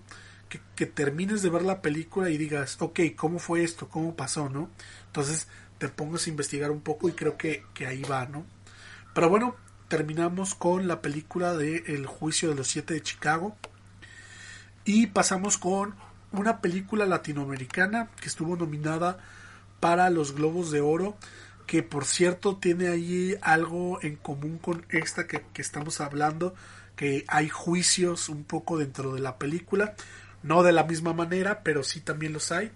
Que, 0.49 0.59
que, 0.75 0.85
termines 0.85 1.43
de 1.43 1.49
ver 1.49 1.61
la 1.61 1.81
película 1.81 2.29
y 2.29 2.37
digas, 2.37 2.75
ok, 2.81 2.99
¿cómo 3.15 3.39
fue 3.39 3.63
esto? 3.63 3.87
¿Cómo 3.87 4.17
pasó? 4.17 4.49
¿no? 4.49 4.69
Entonces 5.05 5.47
te 5.77 5.87
pongas 5.87 6.27
a 6.27 6.29
investigar 6.29 6.69
un 6.69 6.81
poco 6.81 7.07
y 7.07 7.13
creo 7.13 7.37
que, 7.37 7.63
que 7.73 7.87
ahí 7.87 8.01
va, 8.01 8.25
¿no? 8.25 8.45
Pero 9.13 9.29
bueno, 9.29 9.55
terminamos 9.87 10.55
con 10.55 10.89
la 10.89 11.01
película 11.01 11.55
de 11.55 11.85
El 11.87 12.05
juicio 12.05 12.49
de 12.49 12.55
los 12.55 12.67
siete 12.67 12.95
de 12.95 13.01
Chicago. 13.01 13.55
Y 14.83 15.07
pasamos 15.07 15.57
con 15.57 15.95
una 16.37 16.61
película 16.61 17.05
latinoamericana 17.05 18.09
que 18.21 18.27
estuvo 18.27 18.55
nominada 18.55 19.17
para 19.79 20.09
los 20.09 20.33
Globos 20.33 20.71
de 20.71 20.81
Oro, 20.81 21.17
que 21.65 21.83
por 21.83 22.05
cierto 22.05 22.57
tiene 22.57 22.87
ahí 22.87 23.35
algo 23.41 24.01
en 24.01 24.15
común 24.15 24.57
con 24.57 24.85
esta 24.89 25.27
que, 25.27 25.43
estamos 25.55 26.01
hablando, 26.01 26.55
que 26.95 27.25
hay 27.27 27.49
juicios 27.49 28.29
un 28.29 28.43
poco 28.43 28.77
dentro 28.77 29.13
de 29.13 29.21
la 29.21 29.37
película, 29.37 29.95
no 30.43 30.63
de 30.63 30.71
la 30.71 30.83
misma 30.83 31.13
manera, 31.13 31.61
pero 31.63 31.83
sí 31.83 31.99
también 31.99 32.33
los 32.33 32.51
hay. 32.51 32.71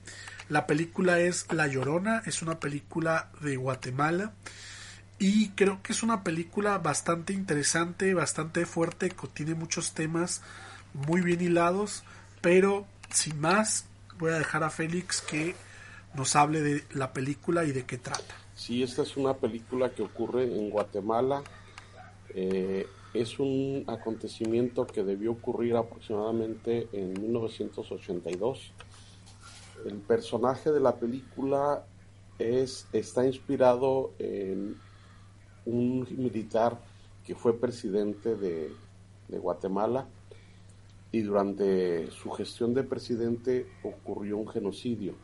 La 0.49 0.67
película 0.67 1.19
es 1.19 1.45
La 1.51 1.67
Llorona, 1.67 2.21
es 2.25 2.41
una 2.41 2.59
película 2.59 3.29
de 3.39 3.55
Guatemala 3.55 4.33
y 5.17 5.49
creo 5.49 5.81
que 5.81 5.93
es 5.93 6.03
una 6.03 6.23
película 6.23 6.77
bastante 6.79 7.31
interesante, 7.33 8.13
bastante 8.13 8.65
fuerte, 8.65 9.11
que 9.11 9.27
tiene 9.27 9.53
muchos 9.53 9.93
temas 9.93 10.41
muy 10.93 11.21
bien 11.21 11.41
hilados, 11.41 12.03
pero 12.41 12.87
sin 13.13 13.39
más 13.39 13.85
voy 14.19 14.31
a 14.31 14.37
dejar 14.37 14.63
a 14.63 14.69
Félix 14.69 15.21
que 15.21 15.55
nos 16.13 16.35
hable 16.35 16.61
de 16.61 16.83
la 16.93 17.13
película 17.13 17.63
y 17.65 17.71
de 17.71 17.85
qué 17.85 17.97
trata. 17.97 18.35
Sí, 18.55 18.83
esta 18.83 19.01
es 19.01 19.17
una 19.17 19.33
película 19.33 19.89
que 19.91 20.03
ocurre 20.03 20.43
en 20.43 20.69
Guatemala. 20.69 21.41
Eh, 22.29 22.87
es 23.13 23.39
un 23.39 23.83
acontecimiento 23.87 24.85
que 24.85 25.03
debió 25.03 25.31
ocurrir 25.31 25.75
aproximadamente 25.75 26.87
en 26.93 27.19
1982. 27.19 28.71
El 29.85 29.95
personaje 29.95 30.71
de 30.71 30.79
la 30.79 30.95
película 30.95 31.83
es, 32.37 32.87
está 32.93 33.25
inspirado 33.25 34.11
en 34.19 34.75
un 35.65 36.07
militar 36.17 36.79
que 37.25 37.35
fue 37.35 37.59
presidente 37.59 38.35
de, 38.35 38.71
de 39.27 39.37
Guatemala 39.39 40.07
y 41.11 41.21
durante 41.21 42.09
su 42.11 42.31
gestión 42.31 42.73
de 42.73 42.83
presidente 42.83 43.67
ocurrió 43.83 44.37
un 44.37 44.47
genocidio 44.47 45.15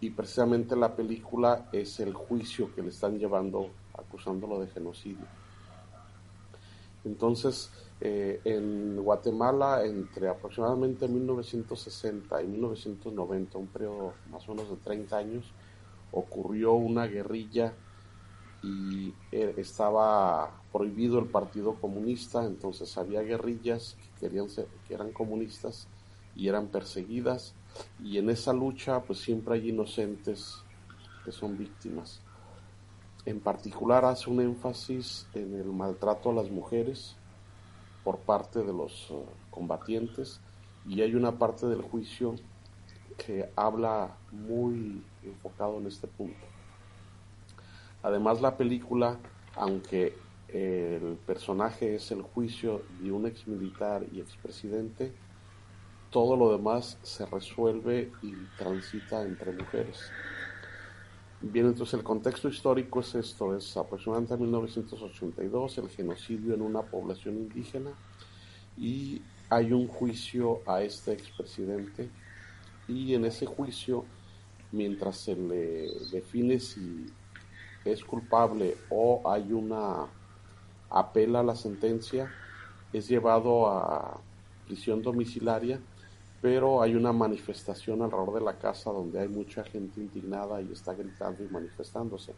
y 0.00 0.10
precisamente 0.10 0.74
la 0.74 0.96
película 0.96 1.68
es 1.72 2.00
el 2.00 2.14
juicio 2.14 2.74
que 2.74 2.82
le 2.82 2.88
están 2.88 3.18
llevando 3.18 3.68
acusándolo 3.94 4.58
de 4.58 4.68
genocidio. 4.68 5.26
Entonces, 7.04 7.70
eh, 8.00 8.40
en 8.44 8.96
Guatemala, 9.02 9.84
entre 9.84 10.28
aproximadamente 10.28 11.06
1960 11.06 12.42
y 12.42 12.46
1990, 12.46 13.58
un 13.58 13.66
periodo 13.66 14.14
más 14.30 14.48
o 14.48 14.54
menos 14.54 14.70
de 14.70 14.76
30 14.76 15.16
años, 15.16 15.52
ocurrió 16.12 16.72
una 16.72 17.06
guerrilla 17.06 17.74
y 18.62 19.14
eh, 19.32 19.54
estaba 19.56 20.50
prohibido 20.72 21.18
el 21.18 21.26
Partido 21.26 21.74
Comunista, 21.74 22.44
entonces 22.44 22.96
había 22.98 23.22
guerrillas 23.22 23.96
que, 24.00 24.26
querían 24.26 24.50
ser, 24.50 24.66
que 24.86 24.94
eran 24.94 25.12
comunistas 25.12 25.88
y 26.36 26.48
eran 26.48 26.68
perseguidas 26.68 27.54
y 28.02 28.18
en 28.18 28.30
esa 28.30 28.52
lucha 28.52 29.02
pues 29.02 29.20
siempre 29.20 29.54
hay 29.54 29.70
inocentes 29.70 30.62
que 31.24 31.32
son 31.32 31.56
víctimas. 31.56 32.20
En 33.24 33.40
particular 33.40 34.04
hace 34.04 34.30
un 34.30 34.40
énfasis 34.40 35.26
en 35.34 35.54
el 35.54 35.72
maltrato 35.72 36.30
a 36.30 36.34
las 36.34 36.50
mujeres 36.50 37.16
por 38.04 38.18
parte 38.18 38.60
de 38.60 38.72
los 38.72 39.08
eh, 39.10 39.24
combatientes 39.50 40.40
y 40.86 41.02
hay 41.02 41.14
una 41.14 41.38
parte 41.38 41.66
del 41.66 41.82
juicio 41.82 42.34
que 43.16 43.50
habla 43.56 44.16
muy 44.32 45.02
enfocado 45.22 45.78
en 45.78 45.86
este 45.86 46.06
punto. 46.06 46.49
Además 48.02 48.40
la 48.40 48.56
película, 48.56 49.18
aunque 49.56 50.16
el 50.48 51.16
personaje 51.26 51.94
es 51.94 52.10
el 52.10 52.22
juicio 52.22 52.82
de 53.00 53.12
un 53.12 53.26
ex 53.26 53.46
militar 53.46 54.04
y 54.12 54.20
expresidente, 54.20 55.12
todo 56.10 56.36
lo 56.36 56.50
demás 56.52 56.98
se 57.02 57.24
resuelve 57.26 58.10
y 58.22 58.34
transita 58.58 59.22
entre 59.22 59.52
mujeres. 59.52 60.10
Bien, 61.42 61.66
entonces 61.66 61.94
el 61.94 62.02
contexto 62.02 62.48
histórico 62.48 63.00
es 63.00 63.14
esto, 63.14 63.56
es 63.56 63.76
aproximadamente 63.76 64.36
1982, 64.36 65.78
el 65.78 65.88
genocidio 65.88 66.54
en 66.54 66.62
una 66.62 66.82
población 66.82 67.36
indígena 67.36 67.92
y 68.76 69.22
hay 69.48 69.72
un 69.72 69.88
juicio 69.88 70.60
a 70.66 70.82
este 70.82 71.12
expresidente 71.12 72.10
y 72.88 73.14
en 73.14 73.24
ese 73.24 73.46
juicio, 73.46 74.04
mientras 74.72 75.16
se 75.16 75.34
le 75.34 75.88
define 76.12 76.60
si 76.60 77.06
es 77.84 78.04
culpable 78.04 78.76
o 78.90 79.22
hay 79.24 79.52
una 79.52 80.06
apela 80.90 81.40
a 81.40 81.44
la 81.44 81.56
sentencia, 81.56 82.30
es 82.92 83.08
llevado 83.08 83.68
a 83.68 84.20
prisión 84.66 85.02
domiciliaria 85.02 85.80
pero 86.40 86.82
hay 86.82 86.94
una 86.94 87.12
manifestación 87.12 88.02
alrededor 88.02 88.34
de 88.34 88.40
la 88.40 88.58
casa 88.58 88.90
donde 88.90 89.20
hay 89.20 89.28
mucha 89.28 89.62
gente 89.62 90.00
indignada 90.00 90.62
y 90.62 90.72
está 90.72 90.94
gritando 90.94 91.44
y 91.44 91.48
manifestándose. 91.48 92.34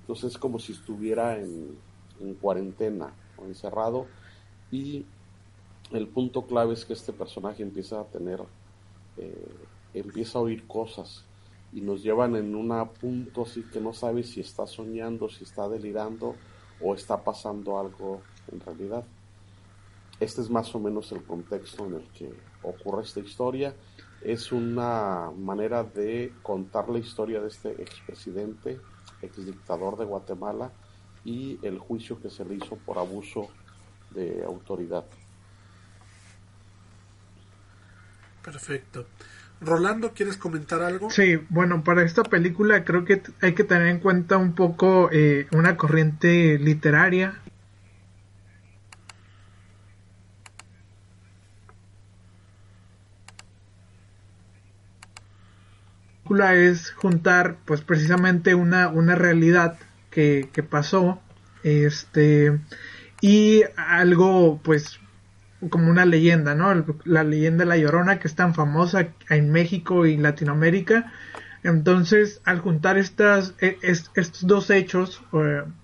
Entonces 0.00 0.32
es 0.32 0.38
como 0.38 0.58
si 0.58 0.72
estuviera 0.72 1.38
en, 1.38 1.76
cuarentena 2.40 3.12
o 3.36 3.44
encerrado 3.46 4.06
y 4.70 5.04
el 5.90 6.06
punto 6.06 6.46
clave 6.46 6.72
es 6.74 6.84
que 6.84 6.92
este 6.92 7.12
personaje 7.12 7.64
empieza 7.64 8.00
a 8.00 8.04
tener, 8.04 8.40
eh, 9.16 9.54
empieza 9.92 10.38
a 10.38 10.42
oír 10.42 10.66
cosas 10.68 11.24
y 11.72 11.80
nos 11.80 12.02
llevan 12.02 12.36
en 12.36 12.54
un 12.54 12.88
punto 13.00 13.42
así 13.42 13.62
que 13.62 13.80
no 13.80 13.92
sabe 13.92 14.22
si 14.22 14.40
está 14.40 14.66
soñando, 14.66 15.28
si 15.28 15.44
está 15.44 15.68
delirando 15.68 16.36
o 16.80 16.94
está 16.94 17.22
pasando 17.22 17.78
algo 17.78 18.22
en 18.50 18.60
realidad. 18.60 19.04
Este 20.20 20.40
es 20.40 20.50
más 20.50 20.74
o 20.74 20.78
menos 20.78 21.10
el 21.12 21.24
contexto 21.24 21.86
en 21.86 21.94
el 21.94 22.08
que 22.10 22.32
ocurre 22.62 23.02
esta 23.02 23.20
historia. 23.20 23.74
Es 24.20 24.52
una 24.52 25.32
manera 25.36 25.82
de 25.82 26.32
contar 26.42 26.88
la 26.88 26.98
historia 26.98 27.40
de 27.40 27.48
este 27.48 27.70
expresidente, 27.82 28.78
exdictador 29.20 29.96
de 29.96 30.04
Guatemala 30.04 30.70
y 31.24 31.58
el 31.62 31.78
juicio 31.78 32.20
que 32.20 32.30
se 32.30 32.44
le 32.44 32.54
hizo 32.54 32.76
por 32.76 32.98
abuso 32.98 33.48
de 34.10 34.44
autoridad. 34.44 35.04
Perfecto. 38.42 39.06
Rolando, 39.64 40.12
¿quieres 40.12 40.36
comentar 40.36 40.82
algo? 40.82 41.10
Sí, 41.10 41.40
bueno, 41.48 41.84
para 41.84 42.02
esta 42.02 42.22
película 42.22 42.84
creo 42.84 43.04
que 43.04 43.22
hay 43.40 43.54
que 43.54 43.64
tener 43.64 43.88
en 43.88 44.00
cuenta 44.00 44.36
un 44.36 44.54
poco 44.54 45.08
eh, 45.12 45.46
una 45.52 45.76
corriente 45.76 46.58
literaria 46.58 47.42
es 56.40 56.90
juntar 56.92 57.58
pues 57.64 57.82
precisamente 57.82 58.54
una, 58.54 58.88
una 58.88 59.14
realidad 59.14 59.78
que, 60.10 60.48
pasó 60.68 61.20
este 61.62 62.58
y 63.20 63.62
algo 63.76 64.60
pues 64.62 64.98
como 65.70 65.90
una 65.90 66.04
leyenda, 66.04 66.54
¿no? 66.54 66.84
La 67.04 67.24
leyenda 67.24 67.64
de 67.64 67.68
la 67.68 67.76
Llorona 67.76 68.18
que 68.18 68.28
es 68.28 68.34
tan 68.34 68.54
famosa 68.54 69.08
en 69.28 69.50
México 69.50 70.06
y 70.06 70.16
Latinoamérica. 70.16 71.12
Entonces, 71.62 72.40
al 72.44 72.58
juntar 72.58 72.98
estas, 72.98 73.54
e, 73.60 73.78
estos 73.82 74.46
dos 74.46 74.70
hechos 74.70 75.22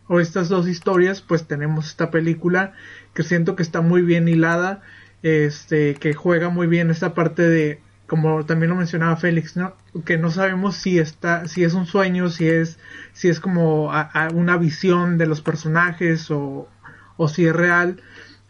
o 0.09 0.21
estas 0.21 0.49
dos 0.49 0.67
historias, 0.67 1.21
pues 1.21 1.47
tenemos 1.47 1.87
esta 1.89 2.11
película 2.11 2.73
que 3.15 3.23
siento 3.23 3.55
que 3.55 3.63
está 3.63 3.81
muy 3.81 4.03
bien 4.03 4.29
hilada, 4.29 4.83
este, 5.23 5.95
que 5.95 6.15
juega 6.15 6.49
muy 6.49 6.67
bien 6.67 6.91
esta 6.91 7.15
parte 7.15 7.43
de, 7.43 7.81
como 8.09 8.45
también 8.47 8.71
lo 8.71 8.77
mencionaba 8.77 9.17
Félix, 9.17 9.57
¿no? 9.57 9.77
Que 10.05 10.19
no 10.19 10.31
sabemos 10.31 10.77
si 10.77 10.99
está, 10.99 11.47
si 11.47 11.63
es 11.63 11.75
un 11.75 11.87
sueño, 11.87 12.29
si 12.31 12.49
es, 12.49 12.79
si 13.13 13.29
es 13.29 13.39
como 13.39 13.93
una 14.35 14.57
visión 14.57 15.19
de 15.19 15.27
los 15.27 15.43
personajes 15.43 16.31
o, 16.31 16.69
o 17.17 17.29
si 17.29 17.47
es 17.47 17.55
real. 17.55 18.01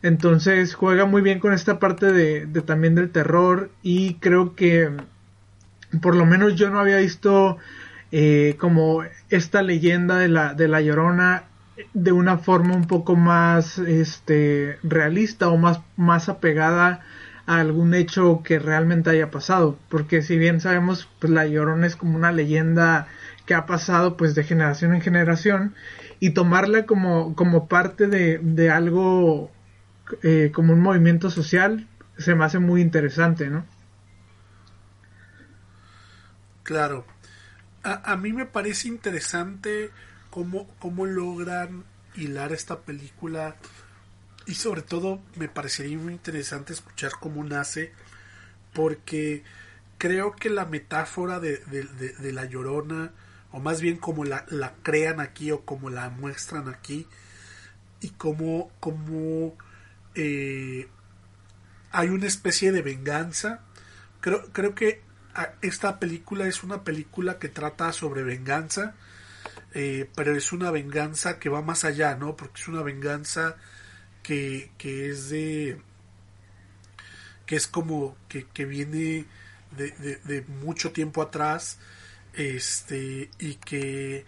Entonces 0.02 0.74
juega 0.74 1.06
muy 1.06 1.22
bien 1.22 1.40
con 1.40 1.52
esta 1.52 1.78
parte 1.80 2.12
de, 2.12 2.46
también 2.62 2.94
del 2.94 3.10
terror 3.10 3.70
y 3.82 4.14
creo 4.14 4.54
que 4.54 4.90
por 6.00 6.14
lo 6.14 6.24
menos 6.24 6.54
yo 6.54 6.70
no 6.70 6.78
había 6.78 6.98
visto 6.98 7.56
eh, 8.12 8.56
como 8.58 9.02
esta 9.28 9.62
leyenda 9.62 10.16
de 10.18 10.28
la, 10.28 10.54
de 10.54 10.68
la 10.68 10.80
Llorona 10.80 11.44
de 11.94 12.12
una 12.12 12.38
forma 12.38 12.74
un 12.74 12.86
poco 12.86 13.16
más 13.16 13.78
este 13.78 14.78
realista 14.82 15.48
o 15.48 15.56
más, 15.56 15.80
más 15.96 16.28
apegada 16.28 17.00
a 17.46 17.60
algún 17.60 17.94
hecho 17.94 18.42
que 18.44 18.58
realmente 18.58 19.10
haya 19.10 19.30
pasado. 19.30 19.78
Porque 19.88 20.22
si 20.22 20.38
bien 20.38 20.60
sabemos 20.60 21.08
pues 21.18 21.32
la 21.32 21.46
Llorona 21.46 21.86
es 21.86 21.96
como 21.96 22.16
una 22.16 22.30
leyenda 22.30 23.08
que 23.46 23.54
ha 23.54 23.66
pasado 23.66 24.16
pues 24.16 24.34
de 24.36 24.44
generación 24.44 24.94
en 24.94 25.00
generación 25.00 25.74
y 26.20 26.30
tomarla 26.30 26.86
como, 26.86 27.34
como 27.34 27.66
parte 27.66 28.06
de, 28.06 28.38
de 28.38 28.70
algo 28.70 29.50
eh, 30.22 30.50
como 30.54 30.72
un 30.72 30.80
movimiento 30.80 31.30
social 31.30 31.88
se 32.16 32.34
me 32.34 32.44
hace 32.44 32.58
muy 32.58 32.80
interesante, 32.80 33.48
¿no? 33.48 33.64
Claro. 36.62 37.06
A, 37.82 38.16
mí 38.16 38.34
me 38.34 38.44
parece 38.44 38.88
interesante 38.88 39.90
cómo, 40.28 40.68
cómo 40.78 41.06
logran 41.06 41.84
hilar 42.16 42.52
esta 42.52 42.80
película 42.80 43.56
y 44.44 44.54
sobre 44.54 44.82
todo 44.82 45.22
me 45.36 45.48
parecería 45.48 45.96
muy 45.96 46.12
interesante 46.12 46.74
escuchar 46.74 47.12
cómo 47.20 47.42
nace 47.44 47.92
porque 48.74 49.44
creo 49.98 50.32
que 50.32 50.50
la 50.50 50.64
metáfora 50.64 51.40
de, 51.40 51.60
la 52.32 52.44
llorona 52.44 53.12
o 53.52 53.60
más 53.60 53.80
bien 53.80 53.96
como 53.96 54.24
la, 54.24 54.44
crean 54.82 55.20
aquí 55.20 55.50
o 55.50 55.64
como 55.64 55.90
la 55.90 56.10
muestran 56.10 56.68
aquí 56.68 57.06
y 58.00 58.10
cómo 58.10 58.70
eh, 60.18 60.88
hay 61.92 62.08
una 62.08 62.26
especie 62.26 62.72
de 62.72 62.82
venganza. 62.82 63.60
Creo, 64.20 64.52
creo 64.52 64.74
que 64.74 65.00
ah, 65.34 65.52
esta 65.62 66.00
película 66.00 66.48
es 66.48 66.64
una 66.64 66.82
película 66.82 67.38
que 67.38 67.48
trata 67.48 67.92
sobre 67.92 68.24
venganza, 68.24 68.96
eh, 69.74 70.10
pero 70.16 70.36
es 70.36 70.52
una 70.52 70.72
venganza 70.72 71.38
que 71.38 71.48
va 71.48 71.62
más 71.62 71.84
allá, 71.84 72.16
¿no? 72.16 72.36
Porque 72.36 72.60
es 72.60 72.68
una 72.68 72.82
venganza 72.82 73.56
que, 74.24 74.72
que 74.76 75.08
es 75.08 75.30
de... 75.30 75.80
que 77.46 77.54
es 77.56 77.68
como 77.68 78.16
que, 78.28 78.44
que 78.46 78.64
viene 78.64 79.24
de, 79.76 79.92
de, 79.92 80.16
de, 80.16 80.42
mucho 80.42 80.92
tiempo 80.92 81.22
atrás 81.22 81.78
este 82.32 83.30
y 83.38 83.54
que 83.54 84.24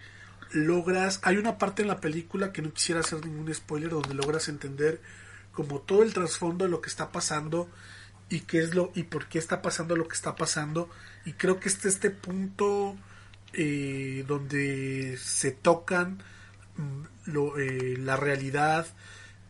logras 0.51 1.19
hay 1.23 1.37
una 1.37 1.57
parte 1.57 1.81
en 1.81 1.87
la 1.87 1.99
película 1.99 2.51
que 2.51 2.61
no 2.61 2.73
quisiera 2.73 3.01
hacer 3.01 3.25
ningún 3.25 3.53
spoiler 3.53 3.89
donde 3.89 4.13
logras 4.13 4.49
entender 4.49 5.01
como 5.51 5.79
todo 5.79 6.03
el 6.03 6.13
trasfondo 6.13 6.65
de 6.65 6.71
lo 6.71 6.81
que 6.81 6.89
está 6.89 7.11
pasando 7.11 7.69
y 8.29 8.41
qué 8.41 8.59
es 8.59 8.73
lo 8.73 8.91
y 8.95 9.03
por 9.03 9.27
qué 9.27 9.37
está 9.37 9.61
pasando 9.61 9.95
lo 9.95 10.07
que 10.07 10.15
está 10.15 10.35
pasando. 10.35 10.89
Y 11.25 11.33
creo 11.33 11.59
que 11.59 11.69
este 11.69 11.89
este 11.89 12.09
punto 12.09 12.95
eh, 13.53 14.23
donde 14.27 15.17
se 15.21 15.51
tocan 15.51 16.23
mm, 16.77 17.31
lo, 17.31 17.59
eh, 17.59 17.97
la 17.97 18.15
realidad 18.15 18.87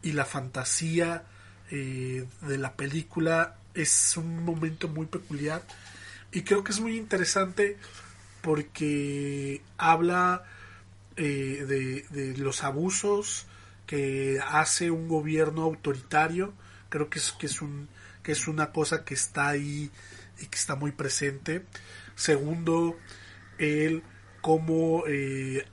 y 0.02 0.14
la 0.14 0.26
fantasía 0.26 1.24
eh, 1.70 2.26
de 2.42 2.58
la 2.58 2.74
película. 2.76 3.58
Es 3.76 4.18
un 4.18 4.44
momento 4.44 4.88
muy 4.88 5.06
peculiar 5.06 5.62
y 6.32 6.42
creo 6.42 6.64
que 6.64 6.72
es 6.72 6.80
muy 6.80 6.98
interesante 6.98 7.78
porque 8.42 9.62
habla 9.78 10.44
de, 11.16 12.06
de, 12.10 12.38
los 12.38 12.64
abusos 12.64 13.46
que 13.92 14.40
hace 14.48 14.90
un 14.90 15.10
gobierno 15.10 15.64
autoritario 15.64 16.54
creo 16.88 17.10
que 17.10 17.20
es 17.20 17.34
que 17.34 17.48
es 17.48 17.62
un 17.62 17.90
que 18.24 18.32
es 18.32 18.48
una 18.48 18.72
cosa 18.72 19.04
que 19.04 19.16
está 19.16 19.50
ahí 19.50 19.92
y 20.40 20.46
que 20.46 20.58
está 20.58 20.78
muy 20.78 20.94
presente. 20.94 21.66
Segundo 22.16 22.98
el 23.58 24.02
cómo 24.40 25.04
eh, 25.08 25.66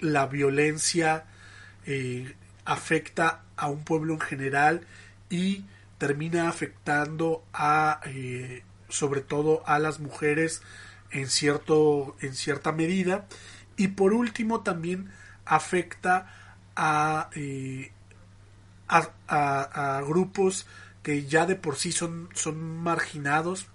la 0.00 0.26
violencia 0.26 1.26
eh, 1.86 2.34
afecta 2.64 3.44
a 3.56 3.68
un 3.68 3.84
pueblo 3.84 4.14
en 4.14 4.20
general 4.20 4.80
y 5.30 5.64
termina 5.98 6.48
afectando 6.48 7.44
a 7.52 8.00
eh, 8.06 8.64
sobre 8.88 9.20
todo 9.20 9.62
a 9.66 9.78
las 9.78 10.00
mujeres 10.00 10.62
en 11.12 11.28
cierto 11.28 12.16
en 12.22 12.34
cierta 12.34 12.72
medida. 12.72 13.28
Y 13.76 13.88
por 13.88 14.14
último 14.14 14.62
también 14.62 15.12
afecta 15.44 16.41
eh, 16.76 17.92
a, 18.88 19.10
a, 19.28 20.02
grupos 20.02 20.66
que 21.02 21.26
ya 21.26 21.46
de 21.46 21.56
por 21.56 21.76
sí 21.76 21.92
son, 21.92 22.28
son 22.34 22.60
marginados, 22.78 23.66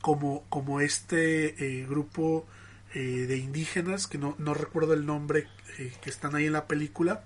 como, 0.00 0.44
como 0.48 0.80
este 0.80 1.80
eh, 1.80 1.86
grupo 1.86 2.46
eh, 2.94 3.00
de 3.00 3.38
indígenas, 3.38 4.06
que 4.06 4.18
no, 4.18 4.34
no 4.38 4.54
recuerdo 4.54 4.94
el 4.94 5.06
nombre, 5.06 5.48
que 5.76 6.08
están 6.08 6.34
ahí 6.34 6.46
en 6.46 6.54
la 6.54 6.66
película, 6.66 7.22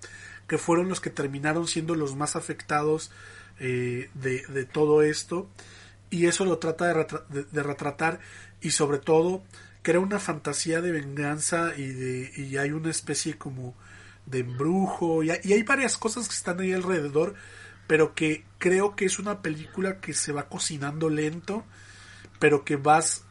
que 0.48 0.58
fueron 0.58 0.88
los 0.88 1.00
que 1.00 1.10
terminaron 1.10 1.68
siendo 1.68 1.94
los 1.94 2.16
más 2.16 2.34
afectados 2.34 3.12
de, 3.58 4.08
de, 4.14 4.64
todo 4.64 5.02
esto. 5.02 5.48
Y 6.08 6.26
eso 6.26 6.44
lo 6.44 6.58
trata 6.58 6.92
de, 6.92 7.44
de, 7.52 7.62
retratar 7.62 8.18
y 8.60 8.70
sobre 8.70 8.98
todo 8.98 9.44
crea 9.82 10.00
una 10.00 10.18
fantasía 10.18 10.80
de 10.80 10.90
venganza 10.90 11.74
y, 11.76 11.86
de, 11.86 12.32
y 12.36 12.56
hay 12.56 12.72
una 12.72 12.90
especie 12.90 13.38
como 13.38 13.74
de 14.30 14.40
embrujo 14.40 15.22
y, 15.22 15.30
hay 15.30 15.62
varias 15.62 15.96
cosas 15.98 16.28
que 16.28 16.34
están 16.34 16.60
ahí 16.60 16.72
alrededor, 16.72 17.34
pero 17.86 18.14
que 18.14 18.44
creo 18.58 18.94
que 18.94 19.04
es 19.04 19.18
una 19.18 19.42
película 19.42 20.00
que 20.00 20.14
se 20.14 20.32
va 20.32 20.48
cocinando 20.48 21.08
lento, 21.08 21.64
pero 22.38 22.64
que 22.64 22.76
vas 22.76 23.24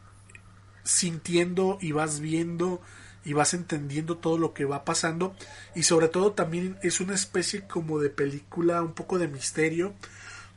sintiendo 0.84 1.78
y 1.82 1.92
vas 1.92 2.20
viendo 2.20 2.82
y 3.24 3.34
vas 3.34 3.54
entendiendo 3.54 4.18
todo 4.18 4.38
lo 4.38 4.54
que 4.54 4.66
va 4.66 4.86
pasando. 4.86 5.36
Y 5.76 5.84
sobre 5.84 6.08
todo 6.08 6.34
también 6.34 6.78
es 6.84 7.00
una 7.00 7.16
especie 7.16 7.68
como 7.68 8.00
de 8.00 8.10
película 8.10 8.82
un 8.82 8.94
poco 8.94 9.20
de 9.20 9.28
misterio 9.28 9.94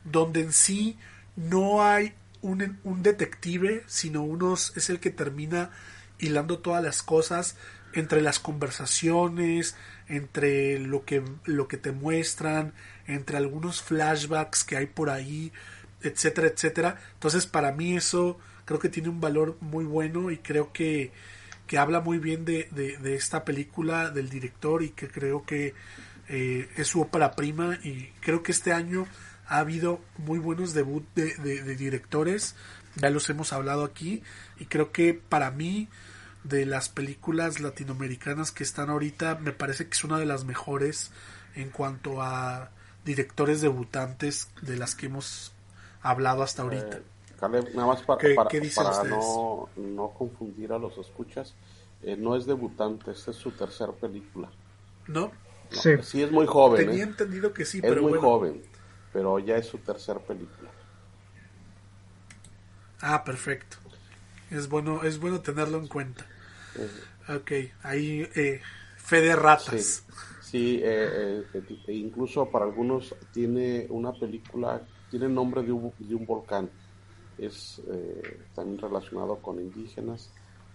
donde 0.03 0.41
en 0.41 0.53
sí 0.53 0.97
no 1.35 1.83
hay 1.83 2.13
un, 2.41 2.79
un 2.83 3.03
detective 3.03 3.83
sino 3.87 4.21
uno 4.21 4.53
es 4.53 4.89
el 4.89 4.99
que 4.99 5.11
termina 5.11 5.71
hilando 6.19 6.59
todas 6.59 6.83
las 6.83 7.03
cosas 7.03 7.55
entre 7.93 8.21
las 8.21 8.39
conversaciones 8.39 9.75
entre 10.15 10.79
lo 10.79 11.05
que, 11.05 11.23
lo 11.45 11.67
que 11.67 11.77
te 11.77 11.91
muestran, 11.91 12.73
entre 13.07 13.37
algunos 13.37 13.81
flashbacks 13.81 14.63
que 14.63 14.77
hay 14.77 14.85
por 14.85 15.09
ahí, 15.09 15.51
etcétera, 16.01 16.47
etcétera. 16.47 16.99
Entonces 17.13 17.47
para 17.47 17.71
mí 17.71 17.95
eso 17.95 18.37
creo 18.65 18.79
que 18.79 18.89
tiene 18.89 19.09
un 19.09 19.19
valor 19.19 19.57
muy 19.59 19.85
bueno 19.85 20.29
y 20.29 20.37
creo 20.37 20.71
que, 20.71 21.11
que 21.65 21.77
habla 21.77 21.99
muy 21.99 22.19
bien 22.19 22.45
de, 22.45 22.67
de, 22.71 23.15
esta 23.15 23.43
película 23.43 24.11
del 24.11 24.29
director 24.29 24.83
y 24.83 24.89
que 24.89 25.07
creo 25.07 25.45
que 25.45 25.73
eh, 26.29 26.69
es 26.77 26.87
su 26.87 27.01
ópera 27.01 27.31
prima. 27.31 27.79
Y 27.83 28.09
creo 28.21 28.43
que 28.43 28.51
este 28.51 28.71
año 28.71 29.07
ha 29.47 29.57
habido 29.57 29.99
muy 30.17 30.37
buenos 30.39 30.73
debut 30.73 31.05
de, 31.15 31.35
de 31.35 31.75
directores, 31.75 32.55
ya 32.95 33.09
los 33.09 33.29
hemos 33.31 33.51
hablado 33.51 33.83
aquí. 33.83 34.21
Y 34.59 34.65
creo 34.65 34.91
que 34.91 35.15
para 35.15 35.49
mí 35.49 35.89
de 36.43 36.65
las 36.65 36.89
películas 36.89 37.59
latinoamericanas 37.59 38.51
que 38.51 38.63
están 38.63 38.89
ahorita, 38.89 39.35
me 39.35 39.51
parece 39.51 39.87
que 39.87 39.93
es 39.93 40.03
una 40.03 40.17
de 40.19 40.25
las 40.25 40.43
mejores 40.43 41.11
en 41.55 41.69
cuanto 41.69 42.21
a 42.21 42.71
directores 43.05 43.61
debutantes 43.61 44.49
de 44.61 44.77
las 44.77 44.95
que 44.95 45.07
hemos 45.07 45.53
hablado 46.01 46.43
hasta 46.43 46.63
ahorita. 46.63 46.97
Eh, 46.97 47.03
nada 47.73 47.87
más 47.87 48.01
para, 48.03 48.21
para, 48.35 49.03
no, 49.03 49.69
no, 49.75 50.09
confundir 50.09 50.71
a 50.71 50.77
los 50.77 50.97
escuchas, 50.97 51.53
eh, 52.01 52.15
no 52.17 52.35
es 52.35 52.45
debutante, 52.45 53.11
esta 53.11 53.31
es 53.31 53.37
su 53.37 53.51
tercera 53.51 53.91
película. 53.91 54.49
¿No? 55.07 55.31
sí. 55.69 56.21
es 56.21 56.31
muy 56.31 56.45
joven. 56.45 56.85
Tenía 56.85 57.03
¿eh? 57.03 57.07
entendido 57.07 57.53
que 57.53 57.65
sí, 57.65 57.81
es 57.83 58.01
muy 58.01 58.17
joven, 58.17 58.61
pero 59.11 59.39
ya 59.39 59.57
es 59.57 59.67
su 59.67 59.77
tercera 59.79 60.19
película. 60.19 60.69
Ah, 63.01 63.23
perfecto. 63.25 63.77
Es 64.49 64.69
bueno, 64.69 65.03
es 65.03 65.19
bueno 65.19 65.41
tenerlo 65.41 65.77
en 65.77 65.87
cuenta. 65.87 66.25
Ok, 67.29 67.51
ahí 67.83 68.27
eh, 68.35 68.59
fe. 68.97 69.79
Sí, 70.41 70.79
eh, 70.83 71.43
eh, 71.53 71.77
e 71.87 71.93
incluso 71.93 72.49
para 72.49 72.65
algunos 72.65 73.15
tiene 73.31 73.87
una 73.89 74.11
película, 74.13 74.81
tiene 75.09 75.25
el 75.27 75.33
nombre 75.33 75.63
de 75.63 75.71
un, 75.71 76.25
volcán. 76.25 76.69
Es 77.37 77.81
también 78.53 78.77
relacionado 78.77 79.37
con 79.37 79.59
indígenas 79.59 80.31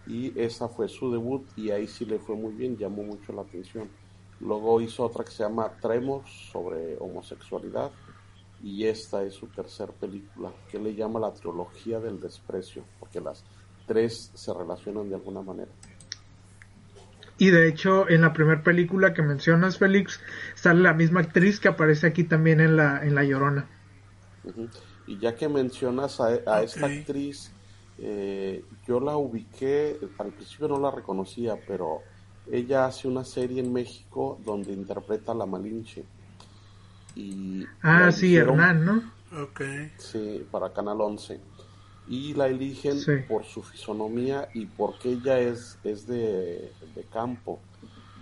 y 0.07 0.39
esa 0.39 0.69
fue 0.69 0.89
su 0.89 1.13
debut 1.13 1.47
y 1.57 1.71
ahí 1.71 1.87
sí 1.87 2.05
le 2.05 2.19
fue 2.19 2.35
muy 2.35 2.53
bien, 2.55 2.77
llamó 2.77 3.05
mucho 3.05 3.33
la 3.33 3.43
atención. 3.43 3.89
Luego 4.41 4.81
hizo 4.81 5.05
otra 5.05 5.25
que 5.25 5.31
se 5.31 5.45
llama 5.45 5.71
Tremors 5.81 6.31
sobre 6.51 6.97
homosexualidad 6.99 7.93
y 8.63 8.87
esta 8.87 9.23
es 9.23 9.35
su 9.35 9.47
tercer 9.47 9.91
película 9.93 10.53
que 10.71 10.79
le 10.79 10.95
llama 10.95 11.21
la 11.21 11.33
trilogía 11.33 12.01
del 12.01 12.21
desprecio 12.21 12.85
porque 12.99 13.21
las 13.21 13.45
tres 13.87 14.31
se 14.35 14.53
relacionan 14.53 15.09
de 15.09 15.17
alguna 15.17 15.43
manera. 15.43 15.71
Y 17.39 17.51
de 17.51 17.69
hecho, 17.69 18.09
en 18.09 18.23
la 18.23 18.33
primera 18.33 18.63
película 18.63 19.15
que 19.15 19.23
mencionas, 19.23 19.79
Félix, 19.79 20.21
sale 20.57 20.83
la 20.83 20.93
misma 20.93 21.21
actriz 21.21 21.61
que 21.61 21.69
aparece 21.69 22.09
aquí 22.09 22.25
también 22.25 22.61
en 22.61 22.77
La, 22.77 23.05
en 23.05 23.15
la 23.15 23.23
Llorona. 23.23 23.69
Y 25.07 25.19
ya 25.19 25.37
que 25.37 25.49
mencionas 25.49 26.21
a, 26.21 26.63
esta 26.63 26.87
actriz, 26.87 27.53
eh, 27.99 28.65
yo 28.87 28.99
la 28.99 29.17
ubiqué, 29.17 29.99
al 30.19 30.33
principio 30.33 30.67
no 30.67 30.81
la 30.81 30.91
reconocía, 30.91 31.57
pero 31.67 32.03
ella 32.51 32.87
hace 32.87 33.07
una 33.07 33.25
serie 33.25 33.61
en 33.61 33.73
México 33.73 34.41
donde 34.45 34.73
interpreta 34.73 35.31
a 35.31 35.35
la 35.37 35.47
Malinche. 35.47 36.05
Y 37.15 37.65
ah, 37.83 38.11
sí, 38.11 38.37
Hernán, 38.37 38.85
¿no? 38.85 39.43
Ok. 39.43 39.61
Sí, 39.99 40.45
para 40.51 40.73
Canal 40.73 41.01
11 41.01 41.41
y 42.09 42.33
la 42.33 42.47
eligen 42.47 42.99
por 43.29 43.45
su 43.45 43.63
fisonomía 43.63 44.49
y 44.55 44.67
porque 44.67 45.13
ella 45.13 45.39
es, 45.39 45.79
es 45.85 46.07
de, 46.07 46.73
campo. 47.13 47.61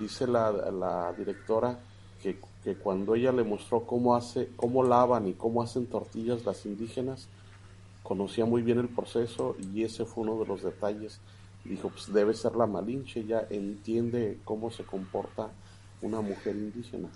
Dice 0.00 0.26
la, 0.26 0.50
la 0.50 1.12
directora 1.12 1.78
que, 2.22 2.38
que, 2.64 2.74
cuando 2.74 3.14
ella 3.14 3.32
le 3.32 3.44
mostró 3.44 3.86
cómo, 3.86 4.16
hace, 4.16 4.50
cómo 4.56 4.82
lavan 4.82 5.26
y 5.28 5.34
cómo 5.34 5.62
hacen 5.62 5.86
tortillas 5.86 6.44
las 6.44 6.66
indígenas, 6.66 7.28
conocía 8.02 8.44
muy 8.44 8.62
bien 8.62 8.78
el 8.78 8.88
proceso 8.88 9.56
y 9.72 9.84
ese 9.84 10.04
fue 10.04 10.24
uno 10.24 10.38
de 10.40 10.46
los 10.46 10.62
detalles. 10.62 11.20
Dijo, 11.64 11.88
pues 11.88 12.12
debe 12.12 12.34
ser 12.34 12.56
la 12.56 12.66
Malinche, 12.66 13.20
ella 13.20 13.46
entiende 13.50 14.38
cómo 14.44 14.70
se 14.70 14.84
comporta 14.84 15.50
una 16.02 16.20
mujer 16.20 16.56
indígena. 16.56 17.08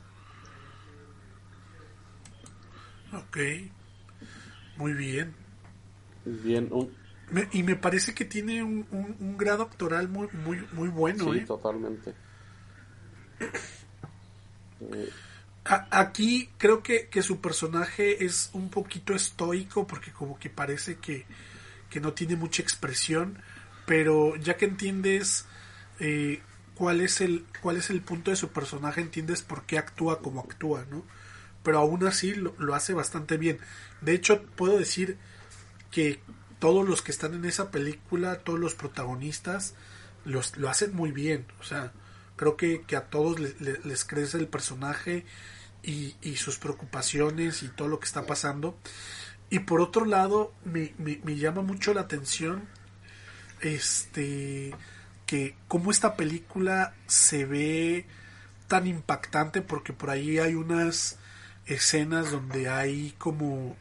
Ok, 3.13 3.39
muy 4.77 4.93
bien. 4.95 5.50
Bien, 6.25 6.71
y 7.53 7.63
me 7.63 7.77
parece 7.77 8.15
que 8.15 8.25
tiene 8.25 8.63
un, 8.63 8.87
un, 8.91 9.39
grado 9.39 9.63
actoral 9.63 10.09
muy 10.09 10.29
muy 10.33 10.67
muy 10.73 10.89
bueno. 10.89 11.33
Sí, 11.33 11.39
¿eh? 11.39 11.45
totalmente. 11.47 12.15
aquí 15.65 16.51
creo 16.59 16.83
que, 16.83 17.09
que, 17.09 17.23
su 17.23 17.41
personaje 17.41 18.25
es 18.25 18.51
un 18.53 18.71
poquito 18.71 19.15
estoico 19.15 19.87
porque 19.87 20.13
como 20.13 20.39
que 20.39 20.51
parece 20.51 20.97
que, 20.97 21.27
que 21.89 22.01
no 22.01 22.13
tiene 22.15 22.35
mucha 22.35 22.63
expresión, 22.63 23.39
pero 23.87 24.35
ya 24.37 24.57
que 24.57 24.65
entiendes 24.65 25.47
eh, 26.01 26.43
cuál 26.75 27.01
es 27.01 27.21
el 27.21 27.45
cuál 27.63 27.77
es 27.77 27.91
el 27.91 28.01
punto 28.01 28.31
de 28.33 28.37
su 28.37 28.49
personaje, 28.49 29.01
entiendes 29.01 29.43
por 29.43 29.65
qué 29.67 29.79
actúa 29.79 30.21
como 30.21 30.41
actúa, 30.41 30.85
¿no? 30.91 31.05
Pero 31.63 31.79
aún 31.79 32.05
así 32.07 32.35
lo, 32.35 32.55
lo 32.59 32.75
hace 32.75 32.93
bastante 32.93 33.37
bien. 33.37 33.59
De 34.01 34.15
hecho, 34.15 34.43
puedo 34.57 34.79
decir 34.79 35.19
que 35.91 36.21
todos 36.59 36.89
los 36.89 37.03
que 37.03 37.11
están 37.11 37.35
en 37.35 37.45
esa 37.45 37.71
película, 37.71 38.41
todos 38.41 38.59
los 38.59 38.75
protagonistas, 38.75 39.75
los, 40.25 40.57
lo 40.57 40.69
hacen 40.69 40.95
muy 40.95 41.11
bien. 41.11 41.47
O 41.59 41.65
sea, 41.65 41.93
creo 42.37 42.57
que, 42.57 42.85
a 42.97 43.07
todos 43.07 43.41
les, 43.41 44.05
crece 44.05 44.39
el 44.39 44.49
personaje 44.49 45.25
y, 45.83 46.15
y, 46.23 46.37
sus 46.37 46.59
preocupaciones 46.59 47.63
y 47.63 47.69
todo 47.69 47.89
lo 47.89 47.99
que 47.99 48.07
está 48.07 48.27
pasando. 48.27 48.79
Y 49.51 49.61
por 49.61 49.81
otro 49.81 50.05
lado, 50.05 50.55
me, 50.65 50.95
me, 50.99 51.37
llama 51.37 51.63
mucho 51.63 51.93
la 51.93 52.03
atención 52.03 52.69
este 53.61 54.75
que 55.27 55.55
cómo 55.69 55.91
esta 55.91 56.17
película 56.17 56.95
se 57.07 57.45
ve 57.45 58.07
tan 58.69 58.87
impactante 58.87 59.61
porque 59.61 59.93
por 59.93 60.11
ahí 60.11 60.39
hay 60.39 60.55
unas 60.55 61.19
escenas 61.67 62.31
donde 62.31 62.69
hay 62.69 63.15
como 63.19 63.77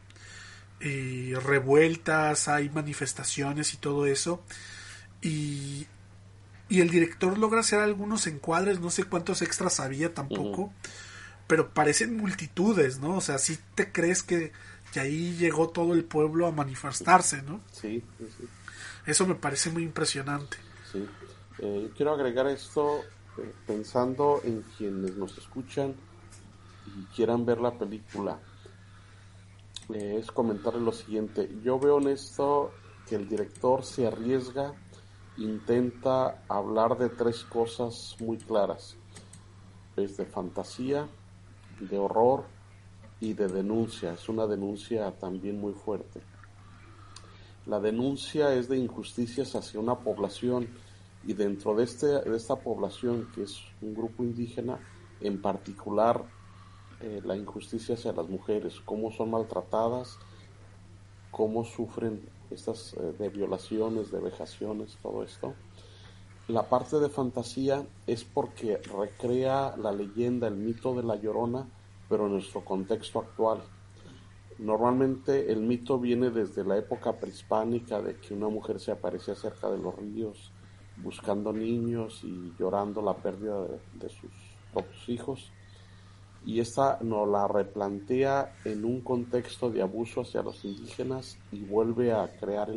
eh, 0.81 1.37
revueltas, 1.43 2.47
hay 2.47 2.69
manifestaciones 2.69 3.73
y 3.73 3.77
todo 3.77 4.05
eso. 4.05 4.41
Y, 5.21 5.87
y 6.69 6.81
el 6.81 6.89
director 6.89 7.37
logra 7.37 7.61
hacer 7.61 7.79
algunos 7.79 8.27
encuadres, 8.27 8.79
no 8.79 8.89
sé 8.89 9.03
cuántos 9.03 9.41
extras 9.41 9.79
había 9.79 10.13
tampoco, 10.13 10.71
pero 11.47 11.73
parecen 11.73 12.15
multitudes, 12.15 12.99
¿no? 12.99 13.17
O 13.17 13.21
sea, 13.21 13.39
si 13.39 13.57
te 13.75 13.91
crees 13.91 14.23
que, 14.23 14.51
que, 14.93 14.99
ahí 14.99 15.35
llegó 15.37 15.69
todo 15.69 15.93
el 15.93 16.05
pueblo 16.05 16.47
a 16.47 16.51
manifestarse, 16.51 17.41
¿no? 17.41 17.61
Sí, 17.71 18.03
Eso 19.05 19.25
me 19.25 19.35
parece 19.35 19.71
muy 19.71 19.83
impresionante. 19.83 20.57
Sí. 20.91 21.05
Eh, 21.57 21.91
quiero 21.97 22.13
agregar 22.13 22.47
esto 22.47 23.01
eh, 23.37 23.51
pensando 23.67 24.41
en 24.45 24.63
quienes 24.77 25.17
nos 25.17 25.37
escuchan 25.37 25.93
y 26.87 27.03
quieran 27.15 27.45
ver 27.45 27.59
la 27.59 27.77
película 27.77 28.39
es 29.93 30.31
comentarle 30.31 30.81
lo 30.81 30.91
siguiente. 30.91 31.49
Yo 31.63 31.79
veo 31.79 31.99
en 31.99 32.09
esto 32.09 32.71
que 33.07 33.15
el 33.15 33.27
director 33.27 33.83
se 33.83 34.05
arriesga, 34.05 34.73
intenta 35.37 36.43
hablar 36.47 36.97
de 36.97 37.09
tres 37.09 37.43
cosas 37.43 38.15
muy 38.19 38.37
claras. 38.37 38.95
Es 39.95 40.17
de 40.17 40.25
fantasía, 40.25 41.07
de 41.79 41.97
horror 41.97 42.45
y 43.19 43.33
de 43.33 43.47
denuncia. 43.47 44.13
Es 44.13 44.29
una 44.29 44.45
denuncia 44.45 45.11
también 45.17 45.59
muy 45.59 45.73
fuerte. 45.73 46.21
La 47.65 47.79
denuncia 47.79 48.53
es 48.53 48.69
de 48.69 48.77
injusticias 48.77 49.55
hacia 49.55 49.79
una 49.79 49.99
población 49.99 50.67
y 51.25 51.33
dentro 51.33 51.75
de, 51.75 51.83
este, 51.83 52.07
de 52.07 52.37
esta 52.37 52.55
población, 52.55 53.29
que 53.33 53.43
es 53.43 53.61
un 53.81 53.93
grupo 53.93 54.23
indígena, 54.23 54.79
en 55.19 55.41
particular 55.41 56.23
eh, 57.01 57.21
la 57.23 57.35
injusticia 57.35 57.95
hacia 57.95 58.11
las 58.11 58.27
mujeres, 58.27 58.81
cómo 58.83 59.11
son 59.11 59.31
maltratadas, 59.31 60.17
cómo 61.31 61.63
sufren 61.63 62.21
estas 62.51 62.93
eh, 62.93 63.13
de 63.17 63.29
violaciones, 63.29 64.11
de 64.11 64.19
vejaciones, 64.19 64.97
todo 65.01 65.23
esto. 65.23 65.53
La 66.49 66.67
parte 66.67 66.99
de 66.99 67.09
fantasía 67.09 67.85
es 68.07 68.23
porque 68.23 68.77
recrea 68.77 69.77
la 69.77 69.91
leyenda, 69.91 70.47
el 70.47 70.55
mito 70.55 70.93
de 70.95 71.03
la 71.03 71.15
llorona, 71.15 71.69
pero 72.09 72.25
en 72.25 72.33
nuestro 72.33 72.65
contexto 72.65 73.19
actual. 73.19 73.61
Normalmente 74.57 75.51
el 75.53 75.61
mito 75.61 75.99
viene 75.99 76.31
desde 76.31 76.65
la 76.65 76.77
época 76.77 77.13
prehispánica 77.17 78.01
de 78.01 78.17
que 78.17 78.33
una 78.33 78.49
mujer 78.49 78.79
se 78.79 78.91
aparecía 78.91 79.35
cerca 79.35 79.69
de 79.69 79.77
los 79.77 79.95
ríos 79.95 80.51
buscando 80.97 81.53
niños 81.53 82.21
y 82.25 82.53
llorando 82.59 83.01
la 83.01 83.15
pérdida 83.15 83.65
de 83.93 84.09
sus 84.09 84.31
propios 84.73 85.07
hijos 85.07 85.51
y 86.45 86.59
esta 86.59 86.99
nos 87.01 87.27
la 87.27 87.47
replantea 87.47 88.55
en 88.65 88.85
un 88.85 89.01
contexto 89.01 89.69
de 89.69 89.81
abuso 89.81 90.21
hacia 90.21 90.41
los 90.41 90.63
indígenas 90.63 91.37
y 91.51 91.63
vuelve 91.63 92.13
a 92.13 92.31
crear 92.39 92.69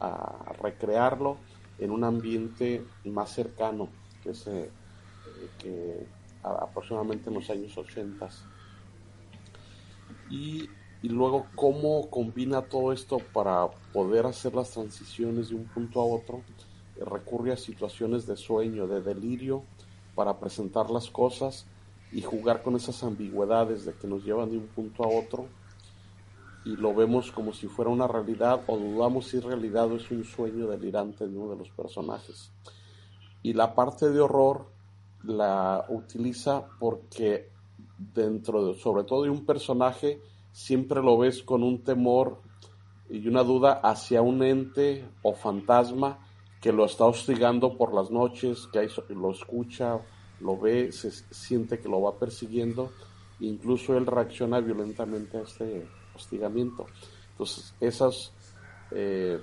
a 0.00 0.52
recrearlo 0.60 1.36
en 1.78 1.90
un 1.90 2.04
ambiente 2.04 2.84
más 3.04 3.30
cercano 3.30 3.88
que 4.22 4.30
es 4.30 4.46
eh, 4.46 4.70
que 5.58 6.06
aproximadamente 6.42 7.30
en 7.30 7.34
los 7.34 7.48
años 7.50 7.76
80 7.76 8.28
y, 10.30 10.68
y 11.02 11.08
luego 11.08 11.46
cómo 11.54 12.08
combina 12.10 12.62
todo 12.62 12.92
esto 12.92 13.18
para 13.32 13.68
poder 13.92 14.26
hacer 14.26 14.54
las 14.54 14.70
transiciones 14.70 15.48
de 15.48 15.56
un 15.56 15.64
punto 15.64 16.00
a 16.00 16.04
otro 16.04 16.42
recurre 17.00 17.52
a 17.52 17.56
situaciones 17.56 18.26
de 18.26 18.36
sueño 18.36 18.86
de 18.86 19.02
delirio 19.02 19.64
para 20.14 20.38
presentar 20.38 20.90
las 20.90 21.10
cosas 21.10 21.66
y 22.14 22.22
jugar 22.22 22.62
con 22.62 22.76
esas 22.76 23.02
ambigüedades 23.02 23.84
de 23.84 23.92
que 23.92 24.06
nos 24.06 24.24
llevan 24.24 24.50
de 24.50 24.56
un 24.56 24.68
punto 24.68 25.02
a 25.02 25.08
otro 25.08 25.46
y 26.64 26.76
lo 26.76 26.94
vemos 26.94 27.32
como 27.32 27.52
si 27.52 27.66
fuera 27.66 27.90
una 27.90 28.06
realidad 28.06 28.62
o 28.68 28.78
dudamos 28.78 29.26
si 29.26 29.40
realidad 29.40 29.90
o 29.90 29.96
es 29.96 30.10
un 30.12 30.24
sueño 30.24 30.68
delirante 30.68 31.26
de 31.26 31.36
uno 31.36 31.50
de 31.50 31.58
los 31.58 31.70
personajes. 31.70 32.52
Y 33.42 33.52
la 33.52 33.74
parte 33.74 34.10
de 34.10 34.20
horror 34.20 34.66
la 35.24 35.84
utiliza 35.88 36.64
porque 36.78 37.50
dentro 37.98 38.64
de, 38.64 38.74
sobre 38.78 39.02
todo 39.02 39.24
de 39.24 39.30
un 39.30 39.44
personaje, 39.44 40.22
siempre 40.52 41.02
lo 41.02 41.18
ves 41.18 41.42
con 41.42 41.64
un 41.64 41.82
temor 41.82 42.40
y 43.10 43.26
una 43.26 43.42
duda 43.42 43.80
hacia 43.82 44.22
un 44.22 44.42
ente 44.42 45.04
o 45.22 45.34
fantasma 45.34 46.20
que 46.60 46.72
lo 46.72 46.84
está 46.84 47.04
hostigando 47.06 47.76
por 47.76 47.92
las 47.92 48.10
noches, 48.10 48.68
que 48.72 48.88
lo 49.10 49.32
escucha 49.32 50.00
lo 50.40 50.58
ve, 50.58 50.92
se 50.92 51.10
siente 51.10 51.78
que 51.78 51.88
lo 51.88 52.02
va 52.02 52.18
persiguiendo, 52.18 52.90
incluso 53.40 53.96
él 53.96 54.06
reacciona 54.06 54.60
violentamente 54.60 55.38
a 55.38 55.42
este 55.42 55.86
hostigamiento. 56.14 56.86
Entonces, 57.32 57.74
esos 57.80 58.32
eh, 58.90 59.40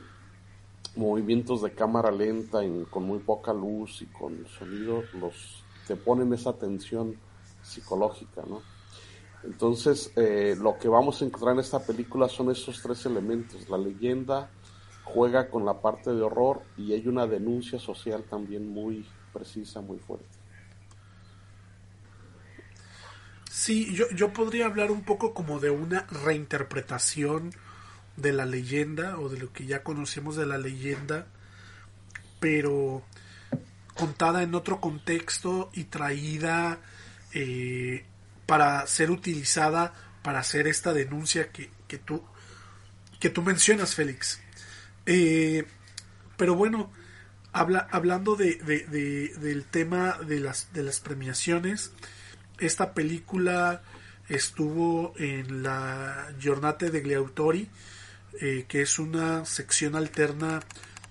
movimientos 0.96 1.62
de 1.62 1.72
cámara 1.72 2.12
lenta, 2.12 2.60
con 2.90 3.04
muy 3.04 3.20
poca 3.20 3.54
luz 3.54 4.02
y 4.02 4.06
con 4.08 4.46
sonido, 4.48 5.04
los 5.20 5.64
te 5.88 5.96
ponen 5.96 6.34
esa 6.34 6.54
tensión 6.54 7.18
psicológica, 7.62 8.44
¿no? 8.48 8.62
Entonces, 9.44 10.12
eh, 10.16 10.56
lo 10.60 10.78
que 10.78 10.88
vamos 10.88 11.22
a 11.22 11.26
encontrar 11.26 11.56
en 11.56 11.62
esta 11.62 11.80
película 11.80 12.30
son 12.30 12.52
esos 12.52 12.82
tres 12.82 13.06
elementos, 13.06 13.68
la 13.70 13.78
leyenda, 13.78 14.52
juega 15.04 15.50
con 15.50 15.66
la 15.66 15.82
parte 15.82 16.14
de 16.14 16.22
horror 16.22 16.62
y 16.78 16.94
hay 16.94 17.08
una 17.08 17.26
denuncia 17.26 17.80
social 17.80 18.24
también 18.30 18.70
muy 18.70 19.06
precisa, 19.34 19.82
muy 19.82 19.98
fuerte. 19.98 20.41
Sí, 23.54 23.94
yo, 23.94 24.10
yo 24.12 24.32
podría 24.32 24.66
hablar 24.66 24.92
un 24.92 25.04
poco 25.04 25.34
como 25.34 25.60
de 25.60 25.72
una 25.72 26.08
reinterpretación 26.10 27.54
de 28.16 28.32
la 28.32 28.46
leyenda 28.46 29.20
o 29.20 29.28
de 29.28 29.40
lo 29.40 29.52
que 29.52 29.66
ya 29.66 29.84
conocemos 29.84 30.38
de 30.38 30.46
la 30.46 30.58
leyenda, 30.58 31.28
pero 32.40 33.04
contada 33.94 34.42
en 34.42 34.56
otro 34.56 34.80
contexto 34.80 35.70
y 35.74 35.84
traída 35.84 36.80
eh, 37.34 38.06
para 38.46 38.88
ser 38.88 39.12
utilizada 39.12 39.94
para 40.24 40.40
hacer 40.40 40.66
esta 40.68 40.94
denuncia 40.94 41.52
que, 41.52 41.72
que 41.90 41.98
tú 41.98 42.24
que 43.20 43.30
tú 43.30 43.42
mencionas, 43.42 43.96
Félix. 43.96 44.40
Eh, 45.06 45.66
pero 46.38 46.56
bueno, 46.56 46.90
habla, 47.52 47.86
hablando 47.92 48.38
de, 48.38 48.56
del 48.56 49.66
tema 49.66 50.18
de 50.26 50.40
las, 50.40 50.72
de 50.72 50.84
las 50.84 51.02
premiaciones, 51.02 51.92
esta 52.62 52.94
película 52.94 53.82
estuvo 54.30 55.14
en 55.18 55.64
la 55.64 56.32
Giornate 56.40 56.90
degli 56.90 57.14
Autori, 57.14 57.70
eh, 58.40 58.66
que 58.68 58.82
es 58.82 59.00
una 59.00 59.46
sección 59.46 59.96
alterna 59.96 60.62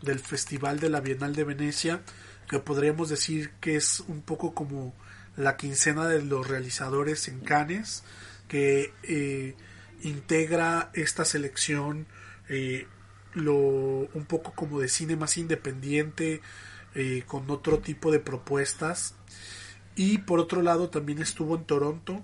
del 0.00 0.20
Festival 0.20 0.80
de 0.80 0.88
la 0.88 1.00
Bienal 1.00 1.34
de 1.34 1.44
Venecia, 1.44 2.00
que 2.48 2.58
podríamos 2.58 3.10
decir 3.10 3.50
que 3.60 3.76
es 3.76 4.00
un 4.00 4.22
poco 4.22 4.54
como 4.54 4.94
la 5.36 5.56
quincena 5.56 6.08
de 6.08 6.22
los 6.22 6.48
realizadores 6.48 7.28
en 7.28 7.40
Cannes, 7.40 8.02
que 8.48 8.92
eh, 9.02 9.54
integra 10.02 10.90
esta 10.94 11.24
selección 11.24 12.06
eh, 12.48 12.86
lo, 13.34 13.54
un 13.56 14.24
poco 14.26 14.52
como 14.52 14.80
de 14.80 14.88
cine 14.88 15.16
más 15.16 15.36
independiente, 15.36 16.40
eh, 16.94 17.22
con 17.26 17.48
otro 17.50 17.78
tipo 17.78 18.10
de 18.10 18.18
propuestas. 18.18 19.14
Y 19.96 20.18
por 20.18 20.40
otro 20.40 20.62
lado 20.62 20.88
también 20.88 21.20
estuvo 21.20 21.56
en 21.56 21.64
Toronto, 21.64 22.22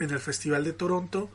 en 0.00 0.10
el 0.10 0.18
Festival 0.18 0.64
de 0.64 0.72
Toronto, 0.72 1.30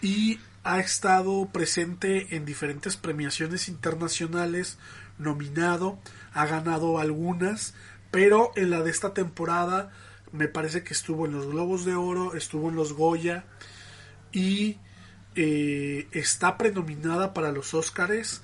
y 0.00 0.38
ha 0.64 0.80
estado 0.80 1.48
presente 1.52 2.36
en 2.36 2.44
diferentes 2.44 2.96
premiaciones 2.96 3.68
internacionales, 3.68 4.78
nominado, 5.18 5.98
ha 6.32 6.46
ganado 6.46 6.98
algunas, 6.98 7.74
pero 8.10 8.52
en 8.56 8.70
la 8.70 8.82
de 8.82 8.90
esta 8.90 9.14
temporada 9.14 9.90
me 10.32 10.48
parece 10.48 10.82
que 10.82 10.94
estuvo 10.94 11.26
en 11.26 11.32
los 11.32 11.46
Globos 11.46 11.84
de 11.84 11.94
Oro, 11.94 12.34
estuvo 12.34 12.68
en 12.68 12.76
los 12.76 12.92
Goya 12.92 13.44
y 14.32 14.78
eh, 15.34 16.08
está 16.12 16.56
prenominada 16.58 17.34
para 17.34 17.52
los 17.52 17.74
Oscars 17.74 18.42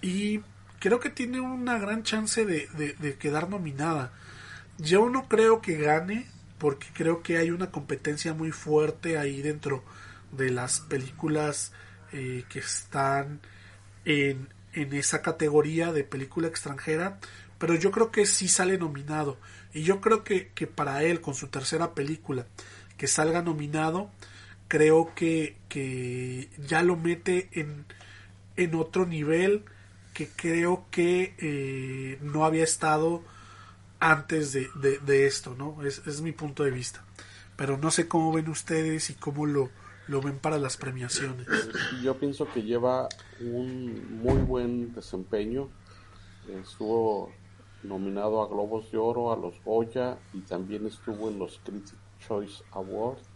y 0.00 0.40
creo 0.78 1.00
que 1.00 1.10
tiene 1.10 1.40
una 1.40 1.78
gran 1.78 2.02
chance 2.02 2.44
de, 2.44 3.16
quedar 3.18 3.48
nominada. 3.48 4.12
Yo 4.78 5.08
no 5.08 5.28
creo 5.28 5.60
que 5.60 5.76
gane 5.76 6.26
porque 6.58 6.86
creo 6.92 7.22
que 7.22 7.38
hay 7.38 7.50
una 7.50 7.70
competencia 7.70 8.34
muy 8.34 8.50
fuerte 8.50 9.18
ahí 9.18 9.42
dentro 9.42 9.84
de 10.32 10.50
las 10.50 10.80
películas 10.80 11.72
eh, 12.12 12.44
que 12.48 12.60
están 12.60 13.40
en, 14.04 14.48
en 14.72 14.92
esa 14.92 15.22
categoría 15.22 15.92
de 15.92 16.04
película 16.04 16.48
extranjera, 16.48 17.18
pero 17.58 17.74
yo 17.74 17.90
creo 17.90 18.10
que 18.10 18.26
sí 18.26 18.48
sale 18.48 18.78
nominado. 18.78 19.38
Y 19.72 19.82
yo 19.82 20.00
creo 20.00 20.24
que, 20.24 20.48
que 20.54 20.66
para 20.66 21.02
él, 21.02 21.20
con 21.20 21.34
su 21.34 21.48
tercera 21.48 21.94
película, 21.94 22.46
que 22.96 23.06
salga 23.06 23.42
nominado, 23.42 24.10
creo 24.68 25.14
que, 25.14 25.56
que 25.68 26.48
ya 26.66 26.82
lo 26.82 26.96
mete 26.96 27.48
en, 27.52 27.84
en 28.56 28.74
otro 28.74 29.06
nivel 29.06 29.64
que 30.12 30.28
creo 30.28 30.86
que 30.90 31.34
eh, 31.38 32.18
no 32.22 32.44
había 32.44 32.64
estado 32.64 33.22
antes 34.10 34.52
de, 34.52 34.68
de, 35.00 35.26
esto, 35.26 35.54
¿no? 35.54 35.82
Es, 35.82 36.06
es, 36.06 36.20
mi 36.20 36.32
punto 36.32 36.64
de 36.64 36.70
vista. 36.70 37.04
Pero 37.56 37.78
no 37.78 37.90
sé 37.90 38.08
cómo 38.08 38.32
ven 38.32 38.48
ustedes 38.48 39.10
y 39.10 39.14
cómo 39.14 39.46
lo, 39.46 39.70
lo 40.08 40.20
ven 40.20 40.38
para 40.38 40.58
las 40.58 40.76
premiaciones. 40.76 41.46
Yo 42.02 42.18
pienso 42.18 42.46
que 42.52 42.62
lleva 42.62 43.08
un 43.40 44.20
muy 44.22 44.38
buen 44.38 44.94
desempeño. 44.94 45.68
Estuvo 46.48 47.32
nominado 47.82 48.42
a 48.42 48.48
Globos 48.48 48.90
de 48.90 48.98
Oro, 48.98 49.32
a 49.32 49.36
los 49.36 49.54
Goya 49.64 50.18
y 50.32 50.40
también 50.40 50.86
estuvo 50.86 51.28
en 51.28 51.38
los 51.38 51.60
Critics 51.64 51.94
Choice 52.26 52.62
Awards 52.72 53.34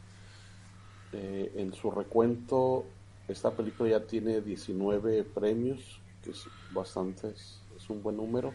eh, 1.12 1.52
en 1.56 1.72
su 1.72 1.90
recuento, 1.90 2.84
esta 3.28 3.50
película 3.50 3.88
ya 3.90 4.06
tiene 4.06 4.42
19 4.42 5.24
premios, 5.24 6.00
que 6.22 6.30
es 6.30 6.44
bastante, 6.70 7.28
es, 7.30 7.60
un 7.88 8.02
buen 8.02 8.16
número, 8.16 8.52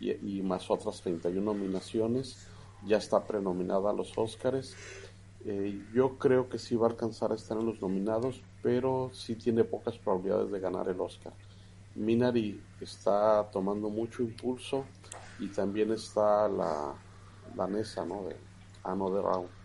y, 0.00 0.42
más 0.42 0.70
otras 0.70 1.00
31 1.02 1.40
nominaciones. 1.52 2.46
Ya 2.86 2.98
está 2.98 3.24
prenominada 3.24 3.90
a 3.90 3.92
los 3.92 4.16
Oscars. 4.16 4.74
Eh, 5.44 5.80
yo 5.94 6.18
creo 6.18 6.48
que 6.48 6.58
sí 6.58 6.76
va 6.76 6.86
a 6.86 6.90
alcanzar 6.90 7.32
a 7.32 7.36
estar 7.36 7.56
en 7.58 7.66
los 7.66 7.80
nominados, 7.80 8.42
pero 8.62 9.10
sí 9.12 9.36
tiene 9.36 9.64
pocas 9.64 9.96
probabilidades 9.98 10.50
de 10.50 10.60
ganar 10.60 10.88
el 10.88 11.00
Oscar. 11.00 11.32
Minari 11.94 12.60
está 12.80 13.48
tomando 13.50 13.88
mucho 13.88 14.22
impulso 14.22 14.84
y 15.38 15.48
también 15.48 15.92
está 15.92 16.48
la 16.48 16.94
danesa, 17.54 18.04
¿no? 18.04 18.24
De 18.24 18.36
Anne 18.84 19.20
Round. 19.22 19.55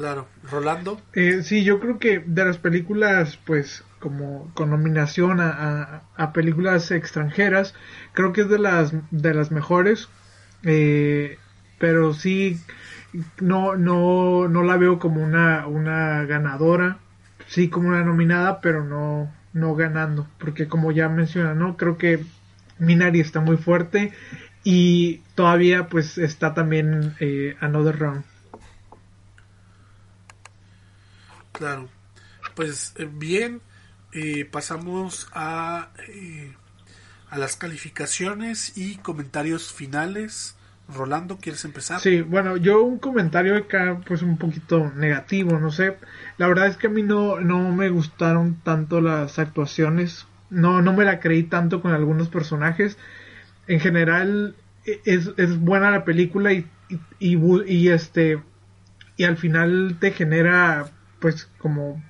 Claro, 0.00 0.28
Rolando. 0.50 0.98
Eh, 1.12 1.42
sí, 1.42 1.62
yo 1.62 1.78
creo 1.78 1.98
que 1.98 2.20
de 2.20 2.46
las 2.46 2.56
películas, 2.56 3.38
pues, 3.44 3.84
como 3.98 4.50
con 4.54 4.70
nominación 4.70 5.40
a, 5.42 6.32
películas 6.32 6.90
extranjeras, 6.90 7.74
creo 8.14 8.32
que 8.32 8.40
es 8.40 8.48
de 8.48 8.58
las 8.58 8.94
de 9.10 9.34
las 9.34 9.50
mejores, 9.50 10.08
eh, 10.62 11.36
pero 11.78 12.14
sí 12.14 12.58
no 13.42 13.76
no 13.76 14.48
no 14.48 14.62
la 14.62 14.78
veo 14.78 14.98
como 14.98 15.22
una 15.22 15.66
una 15.66 16.24
ganadora, 16.24 16.96
sí 17.46 17.68
como 17.68 17.90
una 17.90 18.02
nominada, 18.02 18.62
pero 18.62 18.82
no 18.82 19.30
no 19.52 19.74
ganando, 19.74 20.26
porque 20.38 20.66
como 20.66 20.92
ya 20.92 21.10
menciona, 21.10 21.52
no 21.52 21.76
creo 21.76 21.98
que 21.98 22.24
Minari 22.78 23.20
está 23.20 23.40
muy 23.40 23.58
fuerte 23.58 24.12
y 24.64 25.18
todavía 25.34 25.88
pues 25.88 26.16
está 26.16 26.54
también 26.54 27.14
eh, 27.20 27.54
Another 27.60 27.98
Round. 27.98 28.29
Claro. 31.60 31.90
Pues 32.54 32.94
eh, 32.96 33.06
bien, 33.06 33.60
eh, 34.14 34.46
pasamos 34.50 35.28
a, 35.34 35.90
eh, 36.08 36.54
a 37.28 37.36
las 37.36 37.56
calificaciones 37.56 38.78
y 38.78 38.96
comentarios 38.96 39.70
finales. 39.70 40.56
Rolando, 40.88 41.36
¿quieres 41.36 41.64
empezar? 41.66 42.00
Sí, 42.00 42.22
bueno, 42.22 42.56
yo 42.56 42.82
un 42.82 42.98
comentario 42.98 43.56
acá 43.56 44.00
pues 44.06 44.22
un 44.22 44.38
poquito 44.38 44.90
negativo, 44.96 45.60
no 45.60 45.70
sé. 45.70 45.98
La 46.38 46.48
verdad 46.48 46.66
es 46.66 46.78
que 46.78 46.86
a 46.86 46.90
mí 46.90 47.02
no, 47.02 47.38
no 47.40 47.70
me 47.72 47.90
gustaron 47.90 48.56
tanto 48.64 49.02
las 49.02 49.38
actuaciones. 49.38 50.26
No, 50.48 50.80
no 50.80 50.94
me 50.94 51.04
la 51.04 51.20
creí 51.20 51.42
tanto 51.42 51.82
con 51.82 51.92
algunos 51.92 52.30
personajes. 52.30 52.96
En 53.68 53.80
general 53.80 54.56
e, 54.86 55.00
es, 55.04 55.30
es 55.36 55.60
buena 55.60 55.90
la 55.90 56.04
película 56.04 56.54
y, 56.54 56.66
y, 57.18 57.36
y 57.66 57.88
este 57.90 58.42
y 59.18 59.24
al 59.24 59.36
final 59.36 59.98
te 60.00 60.12
genera 60.12 60.90
pues 61.20 61.48
como 61.58 62.02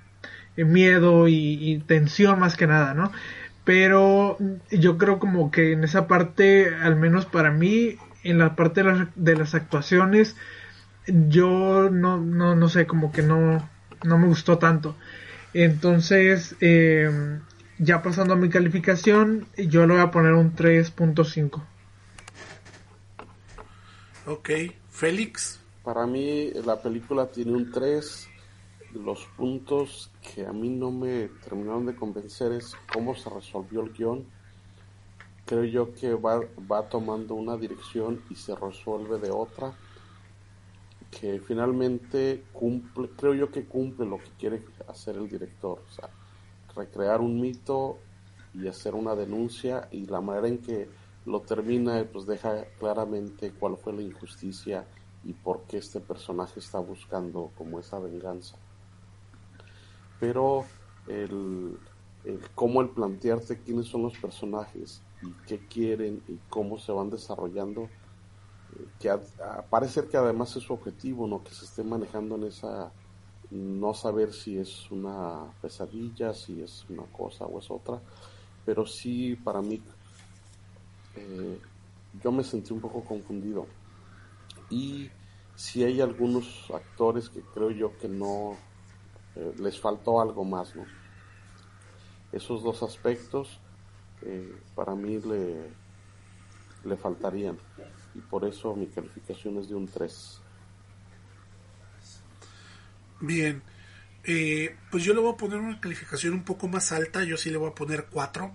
eh, 0.56 0.64
miedo 0.64 1.28
y, 1.28 1.82
tensión 1.86 2.38
más 2.38 2.56
que 2.56 2.66
nada, 2.66 2.94
¿no? 2.94 3.12
Pero 3.64 4.38
yo 4.70 4.98
creo 4.98 5.18
como 5.18 5.50
que 5.50 5.72
en 5.72 5.84
esa 5.84 6.06
parte, 6.06 6.74
al 6.74 6.96
menos 6.96 7.26
para 7.26 7.50
mí, 7.50 7.96
en 8.24 8.38
la 8.38 8.56
parte 8.56 8.82
de 9.14 9.36
las, 9.36 9.54
actuaciones, 9.54 10.36
yo 11.06 11.90
no, 11.90 12.18
no, 12.18 12.56
no 12.56 12.68
sé, 12.68 12.86
como 12.86 13.12
que 13.12 13.22
no, 13.22 13.68
no 14.02 14.18
me 14.18 14.26
gustó 14.26 14.58
tanto. 14.58 14.96
Entonces, 15.52 16.56
em, 16.60 17.40
ya 17.78 18.02
pasando 18.02 18.34
a 18.34 18.36
mi 18.36 18.48
calificación, 18.48 19.46
yo 19.56 19.86
le 19.86 19.94
voy 19.94 20.02
a 20.02 20.10
poner 20.10 20.32
un 20.32 20.54
3.5. 20.54 21.62
Ok, 24.26 24.50
Félix. 24.90 25.60
Para 25.82 26.06
mí 26.06 26.50
la 26.64 26.80
película 26.80 27.26
tiene 27.26 27.52
un 27.52 27.70
3 27.70 28.29
los 28.94 29.26
puntos 29.36 30.10
que 30.20 30.46
a 30.46 30.52
mí 30.52 30.68
no 30.68 30.90
me 30.90 31.28
terminaron 31.44 31.86
de 31.86 31.94
convencer 31.94 32.52
es 32.52 32.74
cómo 32.92 33.14
se 33.14 33.30
resolvió 33.30 33.82
el 33.82 33.92
guion. 33.92 34.24
Creo 35.46 35.64
yo 35.64 35.94
que 35.94 36.14
va, 36.14 36.40
va 36.70 36.88
tomando 36.88 37.34
una 37.34 37.56
dirección 37.56 38.22
y 38.30 38.34
se 38.34 38.54
resuelve 38.54 39.18
de 39.18 39.30
otra. 39.30 39.74
Que 41.10 41.40
finalmente 41.40 42.44
cumple, 42.52 43.10
creo 43.16 43.34
yo 43.34 43.50
que 43.50 43.64
cumple 43.64 44.06
lo 44.06 44.18
que 44.18 44.30
quiere 44.38 44.62
hacer 44.88 45.16
el 45.16 45.28
director. 45.28 45.82
O 45.88 45.92
sea, 45.92 46.10
recrear 46.74 47.20
un 47.20 47.40
mito 47.40 47.98
y 48.54 48.66
hacer 48.66 48.94
una 48.94 49.14
denuncia 49.14 49.88
y 49.92 50.06
la 50.06 50.20
manera 50.20 50.48
en 50.48 50.58
que 50.58 50.88
lo 51.26 51.40
termina 51.42 52.04
pues 52.12 52.26
deja 52.26 52.64
claramente 52.78 53.52
cuál 53.52 53.76
fue 53.76 53.92
la 53.92 54.02
injusticia 54.02 54.84
y 55.22 55.32
por 55.32 55.62
qué 55.62 55.78
este 55.78 56.00
personaje 56.00 56.58
está 56.58 56.78
buscando 56.78 57.50
como 57.56 57.78
esa 57.78 57.98
venganza 57.98 58.56
pero 60.20 60.66
el, 61.08 61.78
cómo 62.54 62.82
el 62.82 62.90
plantearte 62.90 63.58
quiénes 63.58 63.86
son 63.86 64.02
los 64.02 64.16
personajes 64.18 65.02
y 65.22 65.32
qué 65.46 65.66
quieren 65.66 66.22
y 66.28 66.36
cómo 66.48 66.78
se 66.78 66.92
van 66.92 67.10
desarrollando, 67.10 67.84
eh, 67.84 68.86
que 69.00 69.10
a, 69.10 69.20
parece 69.68 70.06
que 70.06 70.16
además 70.16 70.54
es 70.56 70.62
su 70.62 70.74
objetivo, 70.74 71.26
¿no? 71.26 71.42
Que 71.42 71.52
se 71.52 71.64
esté 71.64 71.82
manejando 71.82 72.36
en 72.36 72.44
esa 72.44 72.92
no 73.50 73.94
saber 73.94 74.32
si 74.32 74.58
es 74.58 74.88
una 74.92 75.50
pesadilla, 75.60 76.32
si 76.32 76.62
es 76.62 76.84
una 76.88 77.02
cosa 77.04 77.46
o 77.46 77.58
es 77.58 77.68
otra, 77.68 78.00
pero 78.64 78.86
sí 78.86 79.34
para 79.34 79.60
mí 79.60 79.82
eh, 81.16 81.58
yo 82.22 82.30
me 82.30 82.44
sentí 82.44 82.72
un 82.72 82.80
poco 82.80 83.02
confundido 83.02 83.66
y 84.68 85.10
si 85.56 85.82
hay 85.82 86.00
algunos 86.00 86.70
actores 86.72 87.28
que 87.28 87.40
creo 87.40 87.70
yo 87.70 87.98
que 87.98 88.08
no 88.08 88.56
eh, 89.36 89.54
les 89.58 89.78
faltó 89.78 90.20
algo 90.20 90.44
más, 90.44 90.74
¿no? 90.74 90.84
Esos 92.32 92.62
dos 92.62 92.82
aspectos 92.82 93.60
eh, 94.22 94.54
para 94.74 94.94
mí 94.94 95.18
le, 95.20 95.70
le 96.84 96.96
faltarían 96.96 97.58
y 98.14 98.20
por 98.20 98.44
eso 98.44 98.74
mi 98.74 98.86
calificación 98.86 99.58
es 99.58 99.68
de 99.68 99.74
un 99.74 99.86
3. 99.86 100.40
Bien, 103.20 103.62
eh, 104.24 104.76
pues 104.90 105.04
yo 105.04 105.14
le 105.14 105.20
voy 105.20 105.32
a 105.32 105.36
poner 105.36 105.58
una 105.58 105.80
calificación 105.80 106.34
un 106.34 106.44
poco 106.44 106.68
más 106.68 106.92
alta, 106.92 107.22
yo 107.24 107.36
sí 107.36 107.50
le 107.50 107.58
voy 107.58 107.70
a 107.70 107.74
poner 107.74 108.06
4, 108.10 108.52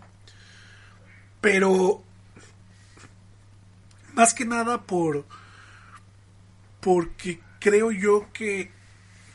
pero 1.42 2.04
más 4.14 4.34
que 4.34 4.46
nada 4.46 4.84
por 4.84 5.26
porque 6.82 7.40
creo 7.60 7.92
yo 7.92 8.32
que 8.32 8.72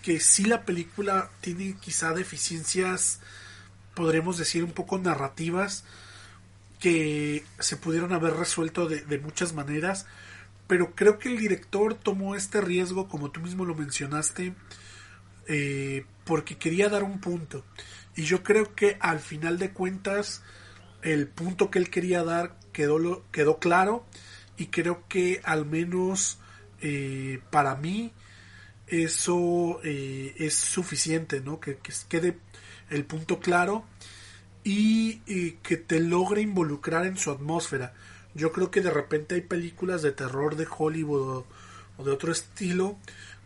que 0.02 0.20
sí 0.20 0.44
la 0.44 0.64
película 0.64 1.30
tiene 1.40 1.76
quizá 1.80 2.12
deficiencias 2.12 3.20
podremos 3.94 4.38
decir 4.38 4.64
un 4.64 4.72
poco 4.72 4.98
narrativas 4.98 5.84
que 6.78 7.44
se 7.58 7.76
pudieron 7.76 8.12
haber 8.12 8.34
resuelto 8.34 8.88
de, 8.88 9.18
muchas 9.18 9.52
maneras 9.52 10.06
pero 10.66 10.94
creo 10.94 11.18
que 11.18 11.28
el 11.28 11.38
director 11.38 11.94
tomó 11.94 12.34
este 12.34 12.60
riesgo 12.60 13.08
como 13.08 13.30
tú 13.30 13.40
mismo 13.40 13.64
lo 13.64 13.74
mencionaste 13.74 14.54
eh, 15.52 16.04
porque 16.24 16.58
quería 16.58 16.88
dar 16.88 17.02
un 17.02 17.18
punto. 17.18 17.64
Y 18.14 18.22
yo 18.22 18.44
creo 18.44 18.74
que 18.76 18.96
al 19.00 19.18
final 19.18 19.58
de 19.58 19.72
cuentas 19.72 20.42
el 21.02 21.26
punto 21.26 21.72
que 21.72 21.80
él 21.80 21.90
quería 21.90 22.22
dar 22.22 22.56
quedó, 22.72 23.24
quedó 23.32 23.58
claro 23.58 24.06
y 24.56 24.66
creo 24.66 25.08
que 25.08 25.40
al 25.42 25.66
menos 25.66 26.38
eh, 26.82 27.40
para 27.50 27.74
mí 27.74 28.12
eso 28.90 29.80
eh, 29.84 30.34
es 30.36 30.54
suficiente, 30.54 31.40
¿no? 31.40 31.60
Que, 31.60 31.78
quede 32.08 32.38
el 32.90 33.04
punto 33.04 33.38
claro 33.38 33.84
y, 34.64 35.20
que 35.62 35.76
te 35.76 36.00
logre 36.00 36.42
involucrar 36.42 37.06
en 37.06 37.16
su 37.16 37.30
atmósfera. 37.30 37.94
Yo 38.34 38.52
creo 38.52 38.70
que 38.70 38.80
de 38.80 38.90
repente 38.90 39.36
hay 39.36 39.42
películas 39.42 40.02
de 40.02 40.12
terror 40.12 40.56
de 40.56 40.66
Hollywood 40.68 41.44
o, 41.98 42.04
de 42.04 42.10
otro 42.10 42.32
estilo 42.32 42.96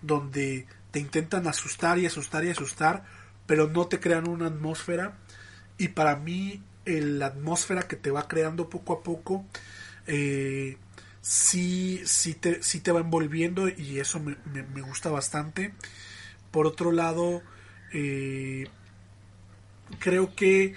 donde 0.01 0.67
te 0.91 1.01
intentan 1.01 1.47
asustar 1.47 1.99
y 1.99 2.07
asustar 2.07 2.45
y 2.45 2.51
asustar, 2.51 3.05
pero 3.47 3.69
no 3.69 3.87
te 3.87 4.01
crean 4.01 4.29
una 4.29 4.47
atmósfera. 4.47 5.19
Y 5.77 5.89
para 5.89 6.17
mí, 6.17 6.63
la 6.85 7.27
atmósfera 7.27 7.83
que 7.83 7.97
te 7.97 8.11
va 8.11 8.29
creando 8.29 8.69
poco 8.71 8.93
a 8.95 9.03
poco 9.03 9.45
eh, 10.07 10.77
sí, 11.25 12.03
sí, 12.05 12.35
te, 12.35 12.63
sí 12.63 12.81
te 12.81 12.93
va 12.93 13.01
envolviendo 13.01 13.69
y 13.69 13.99
eso 13.99 14.21
me, 14.21 14.37
gusta 14.83 15.11
bastante. 15.11 15.73
Por 16.51 16.67
otro 16.67 16.93
lado, 16.93 17.43
eh, 17.93 18.69
creo 19.99 20.35
que 20.37 20.75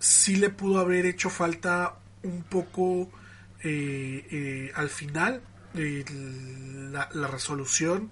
sí 0.00 0.36
le 0.36 0.50
pudo 0.50 0.80
haber 0.80 1.06
hecho 1.06 1.30
falta 1.30 1.96
un 2.24 2.42
poco 2.42 3.08
eh, 3.62 4.26
eh, 4.30 4.72
al 4.74 4.88
final 4.90 5.42
la, 5.74 7.08
la, 7.12 7.28
resolución 7.28 8.10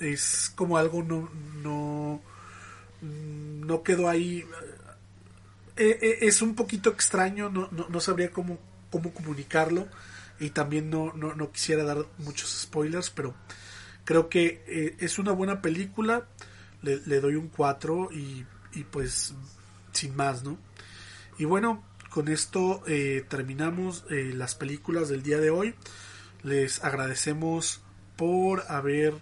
es 0.00 0.52
como 0.54 0.76
algo 0.76 1.02
no 1.02 1.30
no 1.62 2.20
no 3.00 3.82
quedó 3.82 4.08
ahí 4.08 4.44
es 5.76 6.42
un 6.42 6.54
poquito 6.54 6.90
extraño 6.90 7.48
no, 7.48 7.68
no, 7.70 7.88
no 7.88 8.00
sabría 8.00 8.30
cómo 8.30 8.58
cómo 8.94 9.12
comunicarlo 9.12 9.88
y 10.38 10.50
también 10.50 10.88
no, 10.88 11.12
no, 11.14 11.50
quisiera 11.50 11.82
dar 11.82 12.06
muchos 12.18 12.48
spoilers, 12.62 13.10
pero 13.10 13.34
creo 14.04 14.28
que 14.28 14.62
eh, 14.68 14.96
es 15.00 15.18
una 15.18 15.32
buena 15.32 15.60
película, 15.60 16.28
le, 16.80 17.20
doy 17.20 17.34
un 17.34 17.48
4 17.48 18.10
y, 18.12 18.46
y, 18.72 18.84
pues 18.84 19.34
sin 19.90 20.14
más, 20.14 20.44
¿no? 20.44 20.58
Y 21.38 21.44
bueno, 21.44 21.82
con 22.08 22.28
esto 22.28 22.84
eh, 22.86 23.24
terminamos 23.28 24.04
eh, 24.10 24.30
las 24.32 24.54
películas 24.54 25.08
del 25.08 25.24
día 25.24 25.38
de 25.38 25.50
hoy. 25.50 25.74
Les 26.44 26.84
agradecemos 26.84 27.80
por 28.14 28.62
haber 28.68 29.14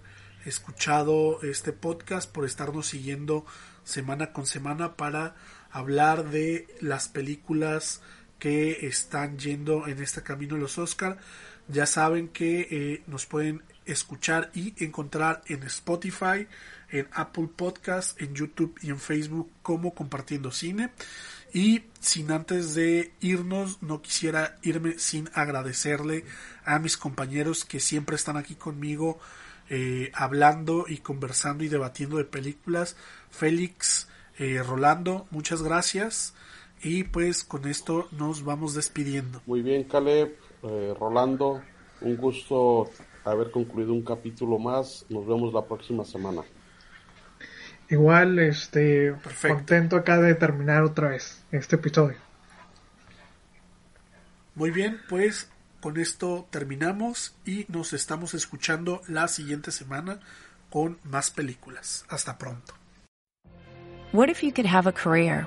escuchado 0.44 1.40
este 1.40 1.72
podcast, 1.72 2.30
por 2.30 2.44
estarnos 2.44 2.88
siguiendo 2.88 3.46
semana 3.84 4.34
con 4.34 4.44
semana 4.44 4.96
para 4.96 5.34
hablar 5.70 6.28
de 6.28 6.66
las 6.82 7.08
películas 7.08 8.02
que 8.42 8.88
están 8.88 9.38
yendo 9.38 9.86
en 9.86 10.02
este 10.02 10.24
camino 10.24 10.56
los 10.56 10.76
Oscar. 10.76 11.16
Ya 11.68 11.86
saben 11.86 12.26
que 12.26 12.66
eh, 12.72 13.02
nos 13.06 13.24
pueden 13.24 13.62
escuchar 13.86 14.50
y 14.52 14.74
encontrar 14.84 15.42
en 15.46 15.62
Spotify, 15.62 16.48
en 16.90 17.06
Apple 17.12 17.50
Podcast, 17.54 18.20
en 18.20 18.34
YouTube 18.34 18.76
y 18.82 18.90
en 18.90 18.98
Facebook 18.98 19.48
como 19.62 19.94
compartiendo 19.94 20.50
cine. 20.50 20.90
Y 21.54 21.84
sin 22.00 22.32
antes 22.32 22.74
de 22.74 23.12
irnos, 23.20 23.80
no 23.80 24.02
quisiera 24.02 24.58
irme 24.62 24.98
sin 24.98 25.30
agradecerle 25.34 26.24
a 26.64 26.80
mis 26.80 26.96
compañeros 26.96 27.64
que 27.64 27.78
siempre 27.78 28.16
están 28.16 28.36
aquí 28.36 28.56
conmigo 28.56 29.20
eh, 29.70 30.10
hablando 30.14 30.86
y 30.88 30.98
conversando 30.98 31.62
y 31.62 31.68
debatiendo 31.68 32.16
de 32.16 32.24
películas. 32.24 32.96
Félix, 33.30 34.08
eh, 34.36 34.60
Rolando, 34.66 35.28
muchas 35.30 35.62
gracias. 35.62 36.34
Y 36.82 37.04
pues 37.04 37.44
con 37.44 37.68
esto 37.68 38.08
nos 38.10 38.44
vamos 38.44 38.74
despidiendo. 38.74 39.40
Muy 39.46 39.62
bien, 39.62 39.84
Caleb, 39.84 40.36
eh, 40.64 40.94
Rolando, 40.98 41.62
un 42.00 42.16
gusto 42.16 42.90
haber 43.24 43.52
concluido 43.52 43.92
un 43.92 44.02
capítulo 44.02 44.58
más. 44.58 45.06
Nos 45.08 45.24
vemos 45.24 45.54
la 45.54 45.64
próxima 45.64 46.04
semana. 46.04 46.42
Igual, 47.88 48.38
este, 48.40 49.14
contento 49.46 49.96
acá 49.96 50.20
de 50.20 50.34
terminar 50.34 50.82
otra 50.82 51.10
vez 51.10 51.44
este 51.52 51.76
episodio. 51.76 52.16
Muy 54.54 54.70
bien, 54.70 54.98
pues 55.08 55.50
con 55.80 55.98
esto 55.98 56.46
terminamos 56.50 57.36
y 57.44 57.64
nos 57.68 57.92
estamos 57.92 58.34
escuchando 58.34 59.02
la 59.08 59.28
siguiente 59.28 59.70
semana 59.70 60.20
con 60.70 60.98
más 61.04 61.30
películas. 61.30 62.04
Hasta 62.08 62.38
pronto. 62.38 62.74
What 64.12 64.28
if 64.28 64.42
you 64.42 64.52
could 64.52 64.66
have 64.66 64.88
a 64.88 64.92
career 64.92 65.46